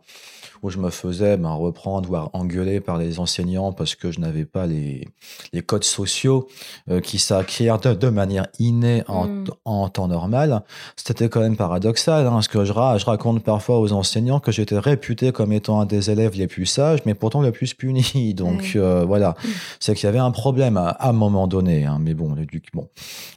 où 0.65 0.71
je 0.71 0.79
me 0.79 0.89
faisais 0.89 1.37
ben, 1.37 1.53
reprendre, 1.53 2.09
voire 2.09 2.31
engueuler 2.33 2.81
par 2.81 2.97
les 2.97 3.21
enseignants 3.21 3.73
parce 3.73 3.95
que 3.95 4.11
je 4.11 4.19
n'avais 4.19 4.47
pas 4.47 4.67
les, 4.67 5.07
les 5.53 5.61
codes 5.61 5.85
sociaux 5.85 6.49
euh, 6.91 7.01
qui 7.01 7.19
s'acquièrent 7.19 7.79
de, 7.79 7.93
de, 7.93 8.09
manière 8.09 8.47
innée 8.59 9.05
en, 9.07 9.27
mm. 9.29 9.45
en 9.67 9.91
temps 9.91 10.09
normal. 10.09 10.63
C'était 10.97 11.29
quand 11.29 11.41
même 11.41 11.59
paradoxal, 11.59 12.27
hein, 12.27 12.31
parce 12.31 12.49
que 12.49 12.65
je, 12.65 12.73
je, 12.73 13.05
raconte 13.05 13.45
parfois 13.45 13.79
aux 13.79 13.93
enseignants 13.93 14.41
que 14.41 14.53
j'étais 14.53 14.79
réputé 14.79 15.33
comme 15.33 15.53
étant 15.53 15.81
un 15.81 15.85
des 15.85 16.11
élèves 16.11 16.35
les 16.35 16.47
plus 16.47 16.65
sages, 16.65 17.01
mais 17.05 17.13
pourtant 17.13 17.43
le 17.43 17.53
plus 17.53 17.75
puni. 17.75 18.33
Donc 18.35 18.73
euh, 18.75 19.05
voilà, 19.07 19.37
mm. 19.45 19.49
c'est 19.81 19.95
qu'il 19.95 20.05
y 20.05 20.09
avait 20.09 20.19
un 20.19 20.31
problème 20.31 20.79
à, 20.79 20.89
à 20.89 21.11
un 21.11 21.13
moment 21.13 21.47
donné. 21.47 21.85
Hein, 21.85 21.99
mais 22.01 22.15
bon, 22.15 22.35
bon. 22.73 22.89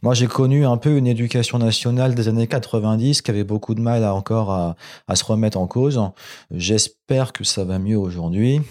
moi 0.01 0.13
j'ai 0.13 0.27
connu 0.27 0.65
un 0.65 0.77
peu 0.77 0.95
une 0.95 1.07
éducation 1.07 1.59
nationale 1.59 2.15
des 2.15 2.29
années 2.29 2.47
90 2.47 3.21
qui 3.21 3.31
avait 3.31 3.43
beaucoup 3.43 3.75
de 3.75 3.81
mal 3.81 4.05
à, 4.05 4.13
encore 4.13 4.51
à, 4.51 4.77
à 5.09 5.17
se 5.17 5.25
remettre 5.25 5.57
en 5.57 5.67
cause. 5.67 6.01
J'espère 6.51 7.16
que 7.25 7.43
ça 7.43 7.63
va 7.63 7.79
mieux 7.79 7.97
aujourd'hui. 7.97 8.61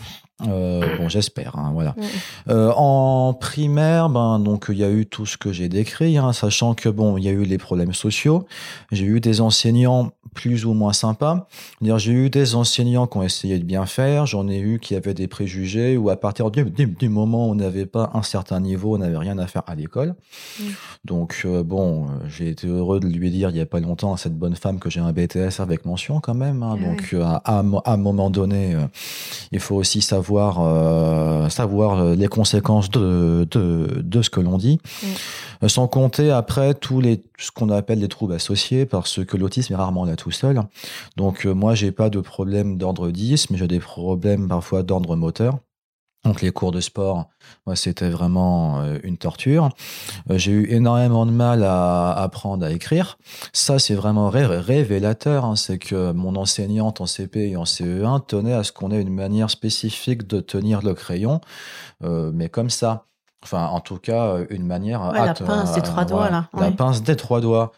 Euh, 0.46 0.96
bon, 0.98 1.08
j'espère. 1.08 1.56
Hein, 1.56 1.70
voilà. 1.72 1.94
Euh, 2.48 2.72
en 2.76 3.34
primaire, 3.34 4.08
ben 4.08 4.38
donc 4.38 4.66
il 4.68 4.78
y 4.78 4.84
a 4.84 4.90
eu 4.90 5.06
tout 5.06 5.26
ce 5.26 5.36
que 5.36 5.52
j'ai 5.52 5.68
décrit, 5.68 6.18
hein, 6.18 6.32
sachant 6.32 6.74
que 6.74 6.88
bon, 6.88 7.16
il 7.16 7.24
y 7.24 7.28
a 7.28 7.32
eu 7.32 7.44
les 7.44 7.58
problèmes 7.58 7.94
sociaux. 7.94 8.46
J'ai 8.92 9.06
eu 9.06 9.20
des 9.20 9.40
enseignants 9.40 10.12
plus 10.36 10.64
ou 10.64 10.74
moins 10.74 10.92
sympas. 10.92 11.48
J'ai 11.82 12.12
eu 12.12 12.30
des 12.30 12.54
enseignants 12.54 13.06
qui 13.06 13.18
ont 13.18 13.22
essayé 13.22 13.58
de 13.58 13.64
bien 13.64 13.86
faire. 13.86 14.26
J'en 14.26 14.48
ai 14.48 14.58
eu 14.58 14.78
qui 14.78 14.94
avaient 14.94 15.14
des 15.14 15.26
préjugés 15.26 15.96
ou 15.96 16.10
à 16.10 16.16
partir 16.16 16.50
du, 16.50 16.64
du, 16.64 17.08
moment 17.08 17.48
où 17.48 17.52
on 17.52 17.54
n'avait 17.54 17.86
pas 17.86 18.10
un 18.14 18.22
certain 18.22 18.60
niveau, 18.60 18.94
on 18.94 18.98
n'avait 18.98 19.16
rien 19.16 19.38
à 19.38 19.46
faire 19.46 19.62
à 19.66 19.74
l'école. 19.74 20.14
Donc 21.04 21.42
euh, 21.44 21.62
bon, 21.62 22.04
euh, 22.04 22.08
j'ai 22.28 22.50
été 22.50 22.66
heureux 22.68 23.00
de 23.00 23.08
lui 23.08 23.30
dire 23.30 23.50
il 23.50 23.56
y 23.56 23.60
a 23.60 23.66
pas 23.66 23.80
longtemps 23.80 24.12
à 24.12 24.16
cette 24.16 24.36
bonne 24.36 24.54
femme 24.54 24.78
que 24.78 24.90
j'ai 24.90 25.00
un 25.00 25.12
BTS 25.12 25.60
avec 25.60 25.84
mention 25.84 26.20
quand 26.20 26.34
même. 26.34 26.62
Hein. 26.62 26.76
donc 26.76 27.14
à, 27.20 27.36
à, 27.44 27.62
un 27.92 27.96
moment 27.96 28.30
donné, 28.30 28.76
il 29.52 29.60
faut 29.60 29.76
aussi 29.76 30.02
savoir 30.02 30.26
savoir, 30.36 30.58
euh, 30.60 31.48
savoir 31.48 31.98
euh, 31.98 32.14
les 32.14 32.28
conséquences 32.28 32.90
de, 32.90 33.46
de, 33.50 34.02
de 34.02 34.22
ce 34.22 34.30
que 34.30 34.40
l'on 34.40 34.58
dit, 34.58 34.78
sans 35.66 35.88
compter 35.88 36.30
après 36.30 36.74
tous 36.74 37.00
les 37.00 37.22
ce 37.38 37.50
qu'on 37.50 37.70
appelle 37.70 38.00
les 38.00 38.08
troubles 38.08 38.34
associés, 38.34 38.86
parce 38.86 39.24
que 39.24 39.36
l'autisme 39.36 39.74
est 39.74 39.76
rarement 39.76 40.04
là 40.04 40.16
tout 40.16 40.30
seul. 40.30 40.62
Donc 41.16 41.46
euh, 41.46 41.54
moi, 41.54 41.74
j'ai 41.74 41.92
pas 41.92 42.10
de 42.10 42.20
problème 42.20 42.78
d'ordre 42.78 43.10
10, 43.10 43.50
mais 43.50 43.58
j'ai 43.58 43.68
des 43.68 43.80
problèmes 43.80 44.48
parfois 44.48 44.82
d'ordre 44.82 45.16
moteur. 45.16 45.58
Donc 46.24 46.42
les 46.42 46.50
cours 46.50 46.72
de 46.72 46.80
sport, 46.80 47.28
moi 47.66 47.76
c'était 47.76 48.08
vraiment 48.08 48.80
euh, 48.80 48.98
une 49.04 49.16
torture. 49.16 49.68
Euh, 50.28 50.38
j'ai 50.38 50.50
eu 50.50 50.72
énormément 50.72 51.24
de 51.24 51.30
mal 51.30 51.62
à 51.62 52.12
apprendre 52.14 52.66
à 52.66 52.72
écrire. 52.72 53.16
Ça 53.52 53.78
c'est 53.78 53.94
vraiment 53.94 54.28
révélateur. 54.28 55.44
Hein. 55.44 55.54
C'est 55.54 55.78
que 55.78 56.10
mon 56.10 56.34
enseignante 56.34 57.00
en 57.00 57.06
CP 57.06 57.50
et 57.50 57.56
en 57.56 57.62
CE1 57.62 58.26
tenait 58.26 58.54
à 58.54 58.64
ce 58.64 58.72
qu'on 58.72 58.90
ait 58.90 59.00
une 59.00 59.14
manière 59.14 59.50
spécifique 59.50 60.26
de 60.26 60.40
tenir 60.40 60.82
le 60.82 60.94
crayon, 60.94 61.40
mais 62.02 62.48
comme 62.48 62.70
ça. 62.70 63.06
Enfin, 63.42 63.66
en 63.66 63.80
tout 63.80 63.98
cas, 63.98 64.38
une 64.50 64.66
manière. 64.66 65.12
la 65.12 65.34
pince 65.34 65.74
des 65.74 65.82
trois 65.82 66.04
doigts, 66.04 66.30
là. 66.30 66.48
La 66.58 66.70
pince 66.72 67.02
des 67.02 67.16
trois 67.16 67.40
doigts. 67.40 67.72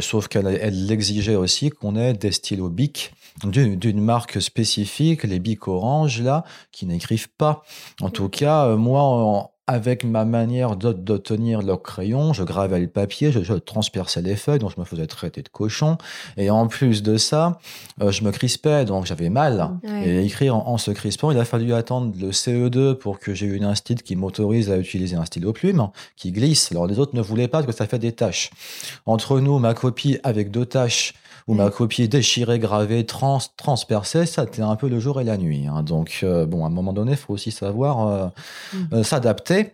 sauf 0.00 0.28
qu'elle 0.28 0.46
elle 0.46 0.86
l'exigeait 0.86 1.36
aussi 1.36 1.70
qu'on 1.70 1.96
ait 1.96 2.14
des 2.14 2.32
stylos 2.32 2.70
bic 2.70 3.12
d'une 3.42 4.00
marque 4.00 4.40
spécifique, 4.40 5.24
les 5.24 5.38
bics 5.38 5.66
orange, 5.68 6.22
là, 6.22 6.44
qui 6.72 6.86
n'écrivent 6.86 7.30
pas. 7.36 7.62
En 8.00 8.10
tout 8.10 8.28
cas, 8.28 8.66
euh, 8.66 8.76
moi, 8.76 9.50
avec 9.66 10.04
ma 10.04 10.24
manière 10.24 10.76
de, 10.76 11.16
tenir 11.16 11.62
le 11.62 11.76
crayon, 11.76 12.32
je 12.32 12.42
gravais 12.42 12.80
le 12.80 12.86
papier, 12.86 13.32
je, 13.32 13.54
transperçais 13.54 14.20
les 14.20 14.36
feuilles, 14.36 14.58
donc 14.58 14.72
je 14.74 14.80
me 14.80 14.84
faisais 14.84 15.06
traiter 15.06 15.42
de 15.42 15.48
cochon. 15.48 15.96
Et 16.36 16.50
en 16.50 16.66
plus 16.66 17.02
de 17.02 17.16
ça, 17.16 17.58
euh, 18.02 18.10
je 18.10 18.24
me 18.24 18.30
crispais, 18.30 18.84
donc 18.84 19.06
j'avais 19.06 19.30
mal. 19.30 19.70
Et 20.04 20.24
écrire 20.24 20.56
en, 20.56 20.76
se 20.76 20.90
crispant, 20.90 21.30
il 21.30 21.38
a 21.38 21.44
fallu 21.44 21.72
attendre 21.72 22.12
le 22.20 22.30
CE2 22.30 22.94
pour 22.94 23.18
que 23.18 23.32
j'ai 23.32 23.46
une 23.46 23.64
instit 23.64 23.94
qui 23.94 24.16
m'autorise 24.16 24.70
à 24.70 24.76
utiliser 24.76 25.16
un 25.16 25.24
stylo 25.24 25.52
plume 25.52 25.88
qui 26.16 26.32
glisse. 26.32 26.70
Alors 26.72 26.86
les 26.86 26.98
autres 26.98 27.16
ne 27.16 27.22
voulaient 27.22 27.48
pas 27.48 27.58
parce 27.58 27.66
que 27.66 27.72
ça 27.72 27.86
fait 27.86 27.98
des 27.98 28.12
taches. 28.12 28.50
Entre 29.06 29.40
nous, 29.40 29.58
ma 29.58 29.72
copie 29.72 30.18
avec 30.24 30.50
deux 30.50 30.66
taches 30.66 31.14
où 31.46 31.54
ma 31.54 31.70
copie 31.70 32.08
déchirée, 32.08 32.58
gravée, 32.58 33.04
trans, 33.04 33.38
transpercée, 33.56 34.26
ça 34.26 34.44
c'était 34.44 34.62
un 34.62 34.76
peu 34.76 34.88
le 34.88 34.98
jour 34.98 35.20
et 35.20 35.24
la 35.24 35.36
nuit. 35.36 35.66
Hein. 35.66 35.82
Donc, 35.82 36.20
euh, 36.22 36.46
bon, 36.46 36.64
à 36.64 36.68
un 36.68 36.70
moment 36.70 36.92
donné, 36.92 37.12
il 37.12 37.18
faut 37.18 37.34
aussi 37.34 37.50
savoir 37.50 38.06
euh, 38.06 38.26
mm. 38.72 38.94
euh, 38.94 39.02
s'adapter. 39.02 39.72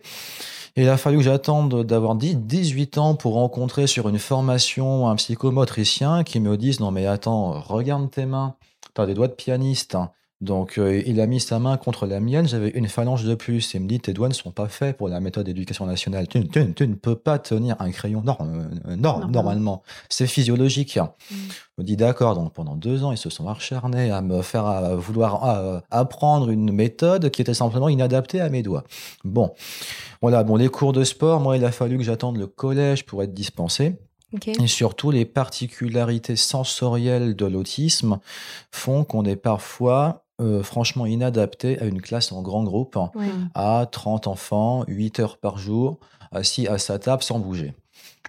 Et 0.75 0.83
il 0.83 0.89
a 0.89 0.97
fallu 0.97 1.17
que 1.17 1.23
j'attende 1.23 1.83
d'avoir 1.83 2.15
18 2.15 2.97
ans 2.97 3.15
pour 3.15 3.33
rencontrer 3.33 3.87
sur 3.87 4.07
une 4.07 4.19
formation 4.19 5.09
un 5.09 5.15
psychomotricien 5.15 6.23
qui 6.23 6.39
me 6.39 6.55
dise 6.55 6.79
non 6.79 6.91
mais 6.91 7.07
attends, 7.07 7.59
regarde 7.59 8.09
tes 8.09 8.25
mains, 8.25 8.55
t'as 8.93 9.05
des 9.05 9.13
doigts 9.13 9.27
de 9.27 9.33
pianiste, 9.33 9.95
hein. 9.95 10.11
Donc, 10.41 10.79
euh, 10.79 11.03
il 11.05 11.21
a 11.21 11.27
mis 11.27 11.39
sa 11.39 11.59
main 11.59 11.77
contre 11.77 12.07
la 12.07 12.19
mienne, 12.19 12.47
j'avais 12.47 12.69
une 12.69 12.87
phalange 12.87 13.23
de 13.23 13.35
plus. 13.35 13.75
Il 13.75 13.81
me 13.81 13.87
dit, 13.87 13.99
tes 13.99 14.11
doigts 14.11 14.27
ne 14.27 14.33
sont 14.33 14.49
pas 14.51 14.67
faits 14.67 14.97
pour 14.97 15.07
la 15.07 15.19
méthode 15.19 15.45
d'éducation 15.45 15.85
nationale. 15.85 16.27
Tu, 16.27 16.39
ne 16.39 16.95
peux 16.95 17.15
pas 17.15 17.37
tenir 17.37 17.75
un 17.79 17.91
crayon 17.91 18.23
euh, 18.27 18.95
normalement. 18.95 19.83
C'est 20.09 20.25
physiologique. 20.25 20.97
Mm. 20.97 21.35
Je 21.35 21.35
me 21.77 21.83
dis, 21.83 21.95
d'accord. 21.95 22.35
Donc, 22.35 22.53
pendant 22.53 22.75
deux 22.75 23.03
ans, 23.03 23.11
ils 23.11 23.19
se 23.19 23.29
sont 23.29 23.47
acharnés 23.47 24.09
à 24.09 24.21
me 24.21 24.41
faire 24.41 24.65
à 24.65 24.95
vouloir 24.95 25.83
apprendre 25.91 26.49
une 26.49 26.71
méthode 26.71 27.29
qui 27.29 27.43
était 27.43 27.53
simplement 27.53 27.87
inadaptée 27.87 28.41
à 28.41 28.49
mes 28.49 28.63
doigts. 28.63 28.83
Bon. 29.23 29.53
Voilà. 30.21 30.43
Bon, 30.43 30.55
les 30.55 30.69
cours 30.69 30.93
de 30.93 31.03
sport, 31.03 31.39
moi, 31.39 31.55
il 31.55 31.65
a 31.65 31.71
fallu 31.71 31.97
que 31.97 32.03
j'attende 32.03 32.37
le 32.37 32.47
collège 32.47 33.05
pour 33.05 33.21
être 33.21 33.33
dispensé. 33.33 33.95
Et 34.45 34.67
surtout, 34.67 35.11
les 35.11 35.25
particularités 35.25 36.35
sensorielles 36.35 37.35
de 37.35 37.45
l'autisme 37.45 38.19
font 38.71 39.03
qu'on 39.03 39.25
est 39.25 39.35
parfois 39.35 40.23
euh, 40.41 40.63
franchement 40.63 41.05
inadapté 41.05 41.79
à 41.79 41.85
une 41.85 42.01
classe 42.01 42.31
en 42.31 42.41
grand 42.41 42.63
groupe, 42.63 42.97
à 43.53 43.85
30 43.91 44.27
enfants, 44.27 44.83
8 44.87 45.19
heures 45.19 45.37
par 45.37 45.57
jour, 45.57 45.99
assis 46.31 46.67
à 46.67 46.77
sa 46.77 46.99
table 46.99 47.23
sans 47.23 47.39
bouger. 47.39 47.73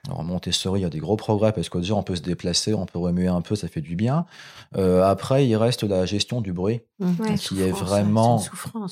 Alors, 0.09 0.25
Montessori, 0.25 0.81
il 0.81 0.83
y 0.83 0.87
a 0.87 0.90
des 0.90 0.98
gros 0.98 1.16
progrès 1.16 1.53
parce 1.53 1.68
que 1.68 1.79
déjà, 1.79 1.94
on 1.94 2.03
peut 2.03 2.16
se 2.16 2.22
déplacer, 2.22 2.75
on 2.75 2.87
peut 2.87 2.98
remuer 2.98 3.29
un 3.29 3.40
peu, 3.40 3.55
ça 3.55 3.68
fait 3.68 3.81
du 3.81 3.94
bien. 3.94 4.27
Euh, 4.77 5.05
après, 5.05 5.46
il 5.46 5.55
reste 5.55 5.85
la 5.85 6.07
gestion 6.07 6.40
du 6.40 6.53
bruit, 6.53 6.81
mmh. 6.98 7.35
qui 7.37 7.62
est 7.62 7.70
vraiment 7.70 8.42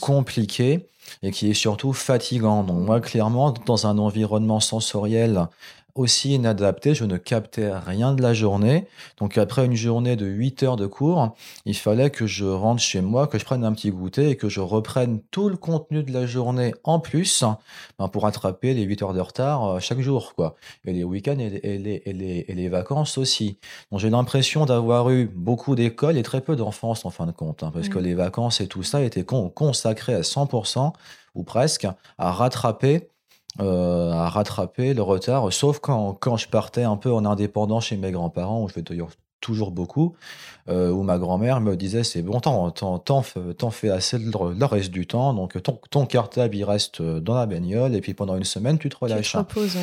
compliqué 0.01 0.89
et 1.23 1.33
qui 1.33 1.51
est 1.51 1.55
surtout 1.55 1.93
fatigant. 1.93 2.63
Donc, 2.63 2.87
moi, 2.87 3.01
clairement, 3.01 3.53
dans 3.67 3.89
un 3.89 3.99
environnement 3.99 4.61
sensoriel 4.61 5.49
aussi 5.95 6.35
inadapté, 6.35 6.95
je 6.95 7.05
ne 7.05 7.17
captais 7.17 7.71
rien 7.77 8.13
de 8.13 8.23
la 8.23 8.35
journée. 8.35 8.87
Donc 9.19 9.39
après 9.39 9.65
une 9.65 9.75
journée 9.75 10.17
de 10.17 10.27
8 10.27 10.63
heures 10.63 10.77
de 10.77 10.87
cours, 10.87 11.35
il 11.65 11.77
fallait 11.77 12.11
que 12.11 12.27
je 12.27 12.45
rentre 12.45 12.83
chez 12.83 13.01
moi, 13.01 13.27
que 13.27 13.39
je 13.39 13.45
prenne 13.45 13.65
un 13.65 13.73
petit 13.73 13.91
goûter 13.91 14.31
et 14.31 14.37
que 14.37 14.49
je 14.49 14.61
reprenne 14.61 15.21
tout 15.31 15.49
le 15.49 15.57
contenu 15.57 16.03
de 16.03 16.13
la 16.13 16.27
journée 16.27 16.75
en 16.85 17.01
plus 17.01 17.45
ben, 17.99 18.09
pour 18.09 18.27
attraper 18.27 18.75
les 18.75 18.83
8 18.83 19.03
heures 19.03 19.15
de 19.15 19.21
retard 19.21 19.65
euh, 19.65 19.81
chaque 19.81 20.01
jour. 20.01 20.35
quoi. 20.35 20.57
Et 20.85 20.93
les 20.93 21.05
week-ends 21.05 21.39
et 21.39 21.51
les, 21.51 22.03
et 22.05 22.13
les, 22.13 22.45
et 22.49 22.55
les, 22.55 22.69
vacances 22.69 23.19
aussi. 23.19 23.59
Donc 23.91 24.01
j'ai 24.01 24.11
l'impression 24.11 24.65
d'avoir 24.65 25.11
eu 25.11 25.27
beaucoup 25.27 25.75
d'écoles 25.75 26.17
et 26.17 26.23
très 26.23 26.41
peu 26.41 26.57
d'enfance 26.57 27.05
en 27.05 27.11
fin 27.11 27.27
de 27.27 27.33
compte, 27.33 27.63
hein, 27.63 27.71
parce 27.75 27.89
que 27.89 27.99
mmh. 27.99 28.03
les 28.03 28.15
vacances 28.15 28.61
et 28.61 28.69
tout 28.69 28.83
ça 28.83 29.03
étaient 29.03 29.25
consacrés 29.25 30.15
à 30.15 30.21
100% 30.21 30.93
ou 31.35 31.45
presque 31.45 31.87
à 32.19 32.33
rattraper 32.33 33.10
euh, 33.59 34.13
à 34.13 34.29
rattraper 34.29 34.95
le 34.95 35.03
retard, 35.03 35.53
sauf 35.53 35.81
quand, 35.81 36.15
quand 36.15 36.37
je 36.37 36.49
partais 36.49 36.85
un 36.85 36.97
peu 36.97 37.13
en 37.13 37.25
indépendant 37.25 37.81
chez 37.81 37.97
mes 37.97 38.13
grands-parents, 38.13 38.63
où 38.63 38.69
je 38.69 38.75
vais 38.75 38.83
dire 38.83 39.09
toujours 39.41 39.71
beaucoup, 39.71 40.15
euh, 40.69 40.91
où 40.91 41.03
ma 41.03 41.19
grand-mère 41.19 41.61
me 41.61 41.75
disait 41.75 42.05
c'est 42.05 42.23
bon, 42.23 42.41
t'en, 42.41 42.71
t'en, 42.71 43.23
fais 43.23 43.91
assez 43.91 44.19
le, 44.19 44.65
reste 44.65 44.91
du 44.91 45.07
temps, 45.07 45.35
donc 45.35 45.61
ton, 45.63 45.81
ton 45.91 46.07
cartable 46.07 46.55
il 46.55 46.65
reste 46.65 47.03
dans 47.03 47.35
la 47.35 47.47
bagnole, 47.47 47.95
et 47.95 48.01
puis 48.01 48.15
pendant 48.15 48.37
une 48.37 48.45
semaine 48.45 48.79
tu 48.79 48.89
te 48.89 48.97
relâches. 48.97 49.27
Tu 49.27 49.33
te 49.33 49.39
reposes, 49.39 49.77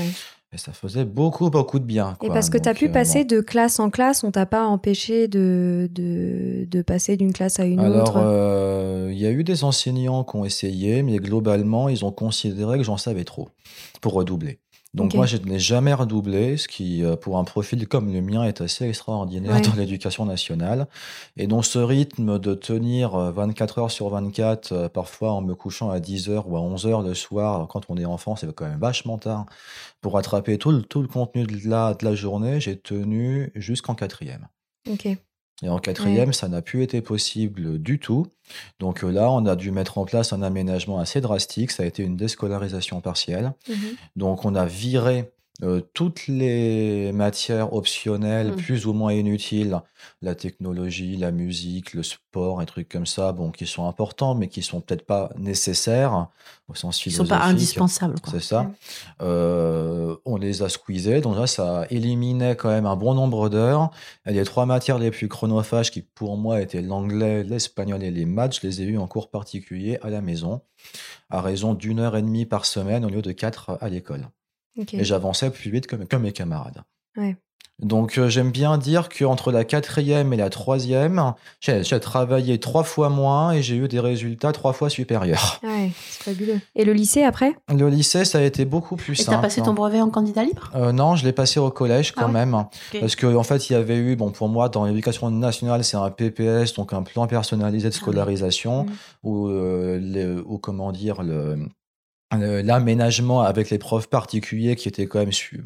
et 0.53 0.57
ça 0.57 0.71
faisait 0.71 1.03
beaucoup, 1.03 1.49
beaucoup 1.49 1.77
de 1.77 1.83
bien. 1.83 2.17
Et 2.23 2.29
parce 2.29 2.49
que 2.49 2.57
tu 2.57 2.69
as 2.69 2.73
pu 2.73 2.85
euh, 2.85 2.91
passer 2.91 3.25
de 3.25 3.41
classe 3.41 3.79
en 3.79 3.89
classe, 3.89 4.23
on 4.23 4.31
t'a 4.31 4.45
pas 4.45 4.65
empêché 4.65 5.27
de, 5.27 5.89
de, 5.91 6.65
de 6.65 6.81
passer 6.81 7.17
d'une 7.17 7.33
classe 7.33 7.59
à 7.59 7.65
une 7.65 7.81
autre 7.81 8.17
Alors, 8.17 8.17
euh, 8.17 9.09
il 9.11 9.19
y 9.19 9.25
a 9.25 9.31
eu 9.31 9.43
des 9.43 9.65
enseignants 9.65 10.23
qui 10.23 10.35
ont 10.37 10.45
essayé, 10.45 11.03
mais 11.03 11.17
globalement, 11.17 11.89
ils 11.89 12.05
ont 12.05 12.11
considéré 12.11 12.77
que 12.77 12.83
j'en 12.83 12.97
savais 12.97 13.25
trop 13.25 13.49
pour 14.01 14.13
redoubler. 14.13 14.59
Donc 14.97 15.13
moi, 15.13 15.25
je 15.25 15.37
n'ai 15.37 15.59
jamais 15.59 15.93
redoublé, 15.93 16.57
ce 16.57 16.67
qui, 16.67 17.03
euh, 17.03 17.15
pour 17.15 17.37
un 17.37 17.43
profil 17.43 17.87
comme 17.87 18.11
le 18.11 18.21
mien, 18.21 18.43
est 18.43 18.61
assez 18.61 18.85
extraordinaire 18.87 19.53
Ouais. 19.55 19.61
dans 19.61 19.75
l'éducation 19.75 20.25
nationale. 20.25 20.87
Et 21.37 21.47
donc 21.47 21.65
ce 21.65 21.79
rythme 21.79 22.39
de 22.39 22.53
tenir 22.53 23.15
euh, 23.15 23.31
24 23.31 23.79
heures 23.79 23.91
sur 23.91 24.09
24, 24.09 24.71
euh, 24.71 24.89
parfois 24.89 25.31
en 25.33 25.41
me 25.41 25.55
couchant 25.55 25.89
à 25.89 25.99
10 25.99 26.29
heures 26.29 26.47
ou 26.49 26.57
à 26.57 26.61
11 26.61 26.85
heures 26.87 27.01
le 27.01 27.13
soir, 27.13 27.67
quand 27.67 27.81
on 27.89 27.97
est 27.97 28.05
enfant, 28.05 28.35
c'est 28.35 28.51
quand 28.53 28.65
même 28.67 28.79
vachement 28.79 29.17
tard, 29.17 29.45
pour 30.01 30.13
rattraper 30.13 30.57
tout 30.57 30.71
le, 30.71 30.81
tout 30.81 31.01
le 31.01 31.07
contenu 31.07 31.43
de 31.45 31.69
la, 31.69 31.93
de 31.93 32.03
la 32.05 32.15
journée, 32.15 32.59
j'ai 32.59 32.77
tenu 32.77 33.51
jusqu'en 33.55 33.95
quatrième. 33.95 34.47
Et 35.63 35.69
en 35.69 35.79
quatrième, 35.79 36.33
ça 36.33 36.47
n'a 36.47 36.61
plus 36.61 36.83
été 36.83 37.01
possible 37.01 37.79
du 37.79 37.97
tout. 37.99 38.27
Donc 38.79 39.03
euh, 39.03 39.09
là, 39.09 39.31
on 39.31 39.45
a 39.47 39.55
dû 39.55 39.71
mettre 39.71 39.97
en 39.97 40.05
place 40.05 40.31
un 40.31 40.43
aménagement 40.43 40.99
assez 40.99 41.19
drastique. 41.19 41.71
Ça 41.71 41.83
a 41.83 41.85
été 41.87 42.03
une 42.03 42.15
déscolarisation 42.15 43.01
partielle. 43.01 43.53
Mhm. 43.67 43.75
Donc 44.15 44.45
on 44.45 44.53
a 44.53 44.65
viré 44.65 45.31
euh, 45.63 45.81
toutes 45.93 46.27
les 46.27 47.11
matières 47.13 47.73
optionnelles, 47.73 48.51
Mm. 48.51 48.55
plus 48.57 48.85
ou 48.85 48.93
moins 48.93 49.11
inutiles, 49.13 49.81
la 50.21 50.35
technologie, 50.35 51.17
la 51.17 51.31
musique, 51.31 51.93
le 51.93 52.03
sport, 52.03 52.61
et 52.61 52.65
trucs 52.67 52.87
comme 52.89 53.07
ça, 53.07 53.31
bon, 53.31 53.49
qui 53.51 53.65
sont 53.65 53.87
importants, 53.87 54.35
mais 54.35 54.47
qui 54.49 54.61
sont 54.61 54.81
peut-être 54.81 55.05
pas 55.05 55.31
nécessaires 55.37 56.27
au 56.67 56.75
sens 56.75 57.03
Ils 57.05 57.11
sont 57.11 57.23
philosophique. 57.23 57.29
pas 57.41 57.45
indispensables. 57.47 58.19
quoi. 58.21 58.33
C'est 58.33 58.43
ça. 58.45 58.63
Mm. 58.63 58.73
Euh, 59.23 60.15
on 60.25 60.37
les 60.37 60.61
a 60.61 60.69
squeezés, 60.69 61.21
donc 61.21 61.35
là, 61.37 61.47
ça 61.47 61.85
éliminait 61.89 62.55
quand 62.55 62.69
même 62.69 62.85
un 62.85 62.95
bon 62.95 63.15
nombre 63.15 63.49
d'heures. 63.49 63.89
Et 64.27 64.33
les 64.33 64.43
trois 64.43 64.65
matières 64.67 64.99
les 64.99 65.09
plus 65.11 65.27
chronophages, 65.27 65.89
qui 65.91 66.01
pour 66.03 66.37
moi 66.37 66.61
étaient 66.61 66.81
l'anglais, 66.83 67.43
l'espagnol 67.43 68.03
et 68.03 68.11
les 68.11 68.25
maths, 68.25 68.59
je 68.61 68.67
les 68.67 68.81
ai 68.81 68.85
eues 68.85 68.97
en 68.99 69.07
cours 69.07 69.29
particulier 69.31 69.97
à 70.03 70.09
la 70.11 70.21
maison, 70.21 70.61
à 71.31 71.41
raison 71.41 71.73
d'une 71.73 71.99
heure 71.99 72.15
et 72.15 72.21
demie 72.21 72.45
par 72.45 72.65
semaine 72.65 73.03
au 73.05 73.09
lieu 73.09 73.21
de 73.23 73.31
quatre 73.31 73.77
à 73.81 73.89
l'école. 73.89 74.27
Et 74.93 75.03
j'avançais 75.03 75.49
plus 75.49 75.69
vite 75.71 75.87
que, 75.87 75.95
que 75.95 76.15
mes 76.17 76.31
camarades. 76.31 76.81
Ouais. 77.17 77.35
Donc 77.79 78.17
euh, 78.17 78.27
j'aime 78.27 78.49
bien 78.49 78.79
dire 78.79 79.07
qu'entre 79.07 79.51
la 79.51 79.63
quatrième 79.63 80.33
et 80.33 80.35
la 80.37 80.49
troisième, 80.49 81.33
j'ai 81.59 81.83
j'ai 81.83 81.99
travaillé 81.99 82.59
trois 82.59 82.83
fois 82.83 83.09
moins 83.09 83.51
et 83.51 83.61
j'ai 83.61 83.75
eu 83.75 83.87
des 83.87 83.99
résultats 83.99 84.51
trois 84.51 84.73
fois 84.73 84.89
supérieurs. 84.89 85.59
Ouais, 85.61 85.91
c'est 86.09 86.23
fabuleux. 86.23 86.59
Et 86.75 86.85
le 86.85 86.93
lycée 86.93 87.21
après? 87.23 87.53
Le 87.69 87.87
lycée, 87.89 88.25
ça 88.25 88.39
a 88.39 88.41
été 88.41 88.65
beaucoup 88.65 88.95
plus 88.95 89.13
Et 89.19 89.23
simple. 89.23 89.35
t'as 89.35 89.41
passé 89.43 89.61
ton 89.61 89.73
brevet 89.75 90.01
en 90.01 90.09
candidat 90.09 90.43
libre? 90.43 90.71
Euh, 90.73 90.91
non, 90.91 91.15
je 91.15 91.23
l'ai 91.23 91.33
passé 91.33 91.59
au 91.59 91.69
collège 91.69 92.13
quand 92.13 92.23
Ah 92.23 92.25
ouais 92.25 92.31
même. 92.33 92.65
Parce 92.99 93.15
qu'en 93.15 93.35
en 93.35 93.43
fait, 93.43 93.69
il 93.69 93.73
y 93.73 93.75
avait 93.75 93.97
eu, 93.97 94.15
bon, 94.15 94.31
pour 94.31 94.49
moi, 94.49 94.69
dans 94.69 94.85
l'éducation 94.85 95.29
nationale, 95.29 95.83
c'est 95.83 95.97
un 95.97 96.09
PPS, 96.09 96.73
donc 96.73 96.93
un 96.93 97.03
plan 97.03 97.27
personnalisé 97.27 97.89
de 97.89 97.93
scolarisation, 97.93 98.85
Mm. 98.85 98.91
ou, 99.21 99.49
euh, 99.49 99.99
le- 100.01 100.43
ou 100.47 100.57
comment 100.57 100.91
dire, 100.91 101.21
le- 101.21 101.67
l'aménagement 102.31 103.41
avec 103.41 103.69
les 103.69 103.77
profs 103.77 104.07
particuliers 104.09 104.75
qui 104.75 104.87
étaient 104.87 105.07
quand 105.07 105.19
même 105.19 105.31
su- 105.31 105.63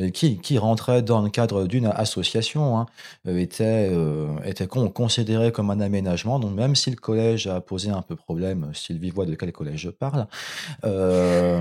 euh, 0.00 0.10
qui, 0.10 0.38
qui 0.40 0.58
rentraient 0.58 1.02
dans 1.02 1.22
le 1.22 1.30
cadre 1.30 1.66
d'une 1.66 1.86
association, 1.86 2.78
hein, 2.78 2.86
euh, 3.28 3.38
était, 3.38 3.88
euh, 3.92 4.36
était 4.44 4.66
con- 4.66 4.90
considéré 4.90 5.52
comme 5.52 5.70
un 5.70 5.80
aménagement. 5.80 6.40
Donc, 6.40 6.52
même 6.54 6.74
si 6.74 6.90
le 6.90 6.96
collège 6.96 7.46
a 7.46 7.60
posé 7.60 7.90
un 7.90 8.02
peu 8.02 8.16
problème, 8.16 8.70
Sylvie 8.74 9.10
voit 9.10 9.24
de 9.26 9.34
quel 9.36 9.52
collège 9.52 9.80
je 9.82 9.90
parle, 9.90 10.26
euh, 10.84 11.60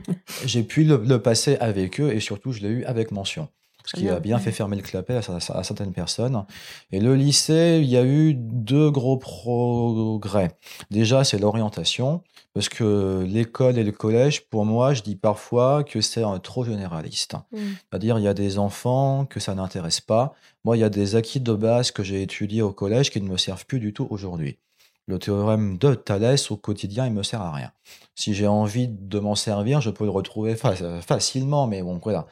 j'ai 0.44 0.62
pu 0.62 0.84
le, 0.84 0.98
le 0.98 1.22
passer 1.22 1.56
avec 1.58 2.00
eux 2.00 2.12
et 2.12 2.20
surtout, 2.20 2.52
je 2.52 2.60
l'ai 2.60 2.68
eu 2.68 2.84
avec 2.84 3.12
mention. 3.12 3.48
Ce 3.84 3.96
qui 3.96 4.08
a 4.08 4.20
bien 4.20 4.38
fait 4.38 4.52
fermer 4.52 4.76
le 4.76 4.82
clapet 4.82 5.14
à, 5.14 5.20
à- 5.20 5.58
à 5.58 5.62
certaines 5.64 5.92
personnes. 5.92 6.44
Et 6.92 7.00
le 7.00 7.14
lycée, 7.14 7.80
il 7.82 7.88
y 7.88 7.96
a 7.96 8.04
eu 8.04 8.34
deux 8.34 8.90
gros 8.90 9.16
progrès. 9.16 10.52
Déjà, 10.90 11.24
c'est 11.24 11.38
l'orientation, 11.38 12.22
parce 12.54 12.68
que 12.68 13.24
l'école 13.26 13.78
et 13.78 13.84
le 13.84 13.92
collège, 13.92 14.42
pour 14.48 14.64
moi, 14.64 14.94
je 14.94 15.02
dis 15.02 15.16
parfois 15.16 15.84
que 15.84 16.00
c'est 16.00 16.22
trop 16.42 16.64
généraliste. 16.64 17.34
Mm. 17.52 17.58
C'est-à-dire, 17.90 18.18
il 18.18 18.24
y 18.24 18.28
a 18.28 18.34
des 18.34 18.58
enfants 18.58 19.24
que 19.26 19.40
ça 19.40 19.54
n'intéresse 19.54 20.00
pas. 20.00 20.34
Moi, 20.64 20.76
il 20.76 20.80
y 20.80 20.84
a 20.84 20.90
des 20.90 21.16
acquis 21.16 21.40
de 21.40 21.52
base 21.54 21.90
que 21.90 22.02
j'ai 22.02 22.22
étudiés 22.22 22.62
au 22.62 22.72
collège 22.72 23.10
qui 23.10 23.20
ne 23.20 23.28
me 23.28 23.36
servent 23.36 23.66
plus 23.66 23.80
du 23.80 23.92
tout 23.92 24.06
aujourd'hui. 24.10 24.58
Le 25.06 25.18
théorème 25.18 25.76
de 25.78 25.94
Thalès, 25.94 26.50
au 26.50 26.56
quotidien, 26.56 27.06
il 27.06 27.12
me 27.12 27.22
sert 27.22 27.40
à 27.40 27.52
rien. 27.52 27.72
Si 28.14 28.34
j'ai 28.34 28.46
envie 28.46 28.86
de 28.88 29.18
m'en 29.18 29.34
servir, 29.34 29.80
je 29.80 29.90
peux 29.90 30.04
le 30.04 30.10
retrouver 30.10 30.54
fa- 30.54 31.00
facilement, 31.00 31.66
mais 31.66 31.82
bon, 31.82 31.98
voilà. 32.02 32.26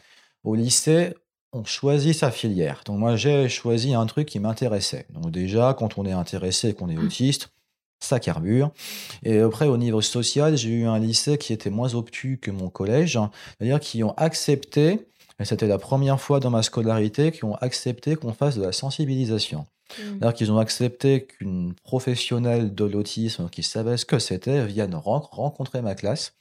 Au 0.45 0.55
lycée, 0.55 1.15
on 1.53 1.65
choisit 1.65 2.15
sa 2.15 2.31
filière. 2.31 2.83
Donc 2.85 2.99
moi, 2.99 3.17
j'ai 3.17 3.49
choisi 3.49 3.95
un 3.95 4.07
truc 4.07 4.29
qui 4.29 4.39
m'intéressait. 4.41 5.07
Donc 5.11 5.31
déjà, 5.31 5.75
quand 5.79 5.99
on 5.99 6.05
est 6.05 6.13
intéressé 6.13 6.71
et 6.71 6.75
qu'on 6.75 6.89
est 6.89 6.99
autiste, 6.99 7.51
ça 8.01 8.21
carbure. 8.21 8.71
Et 9.25 9.41
après, 9.41 9.67
au 9.67 9.77
niveau 9.77 10.01
social, 10.01 10.57
j'ai 10.57 10.71
eu 10.71 10.87
un 10.87 10.99
lycée 10.99 11.39
qui 11.39 11.53
était 11.53 11.71
moins 11.71 11.95
obtus 11.95 12.39
que 12.41 12.51
mon 12.51 12.69
collège, 12.69 13.19
c'est-à-dire 13.59 13.81
qui 13.81 14.05
ont 14.05 14.13
accepté, 14.17 15.07
et 15.41 15.45
c'était 15.45 15.67
la 15.67 15.79
première 15.79 16.21
fois 16.21 16.39
dans 16.39 16.51
ma 16.51 16.63
scolarité, 16.63 17.33
qui 17.33 17.45
ont 17.45 17.57
accepté 17.57 18.15
qu'on 18.15 18.33
fasse 18.33 18.57
de 18.57 18.63
la 18.63 18.73
sensibilisation. 18.73 19.61
Mm. 19.61 19.93
C'est-à-dire 19.97 20.35
qu'ils 20.35 20.53
ont 20.53 20.59
accepté 20.59 21.25
qu'une 21.25 21.75
professionnelle 21.83 22.75
de 22.75 22.85
l'autisme 22.85 23.49
qui 23.49 23.63
savait 23.63 23.97
ce 23.97 24.05
que 24.05 24.19
c'était 24.19 24.65
vienne 24.67 24.95
ren- 24.95 25.27
rencontrer 25.31 25.81
ma 25.83 25.95
classe 25.95 26.35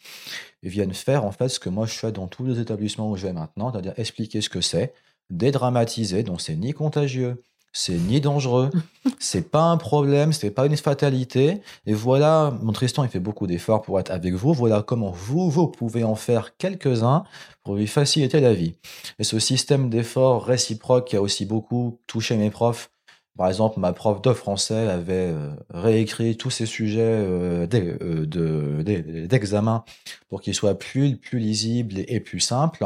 et 0.67 0.69
vienne 0.69 0.93
faire 0.93 1.23
en 1.23 1.32
fait 1.32 1.47
ce 1.47 1.60
que 1.60 1.69
moi 1.69 1.86
je 1.86 1.93
fais 1.93 2.12
dans 2.12 2.27
tous 2.27 2.45
les 2.45 2.60
établissements 2.60 3.10
où 3.10 3.15
je 3.15 3.25
vais 3.25 3.34
maintenant, 3.34 3.71
c'est-à-dire 3.71 3.93
expliquer 3.95 4.41
ce 4.41 4.49
que 4.49 4.60
c'est, 4.60 4.93
dédramatiser, 5.30 6.23
donc 6.23 6.41
c'est 6.41 6.56
ni 6.56 6.73
contagieux, 6.73 7.41
c'est 7.71 7.93
ni 7.93 8.19
dangereux, 8.19 8.69
c'est 9.19 9.49
pas 9.49 9.62
un 9.62 9.77
problème, 9.77 10.34
c'est 10.34 10.51
pas 10.51 10.65
une 10.65 10.75
fatalité. 10.75 11.62
Et 11.86 11.93
voilà, 11.93 12.53
mon 12.62 12.73
Tristan, 12.73 13.06
il 13.06 13.10
fait 13.10 13.21
beaucoup 13.21 13.47
d'efforts 13.47 13.82
pour 13.82 13.97
être 13.97 14.12
avec 14.12 14.34
vous. 14.34 14.53
Voilà 14.53 14.84
comment 14.84 15.12
vous, 15.12 15.49
vous 15.49 15.67
pouvez 15.67 16.03
en 16.03 16.15
faire 16.15 16.58
quelques-uns 16.58 17.23
pour 17.63 17.75
lui 17.75 17.88
faciliter 17.88 18.41
la 18.41 18.53
vie. 18.53 18.73
Et 19.19 19.23
ce 19.23 19.39
système 19.39 19.89
d'efforts 19.89 20.43
réciproque 20.43 21.08
qui 21.08 21.15
a 21.15 21.21
aussi 21.21 21.45
beaucoup 21.45 21.99
touché 22.08 22.36
mes 22.36 22.49
profs, 22.49 22.89
par 23.38 23.47
exemple, 23.50 23.80
ma 23.80 23.93
prof 23.93 24.21
de 24.21 24.34
français 24.34 24.88
avait 24.89 25.32
euh, 25.32 25.52
réécrit 25.69 26.38
tous 26.38 26.50
ces 26.50 26.65
sujets 26.65 27.02
euh, 27.02 27.67
d'e- 27.67 27.97
euh, 28.02 29.28
d'examen 29.28 29.84
pour 30.30 30.41
qu'ils 30.41 30.56
soient 30.56 30.78
plus, 30.78 31.17
plus 31.17 31.39
lisibles 31.39 31.93
et, 32.08 32.19
plus 32.19 32.39
simples. 32.39 32.86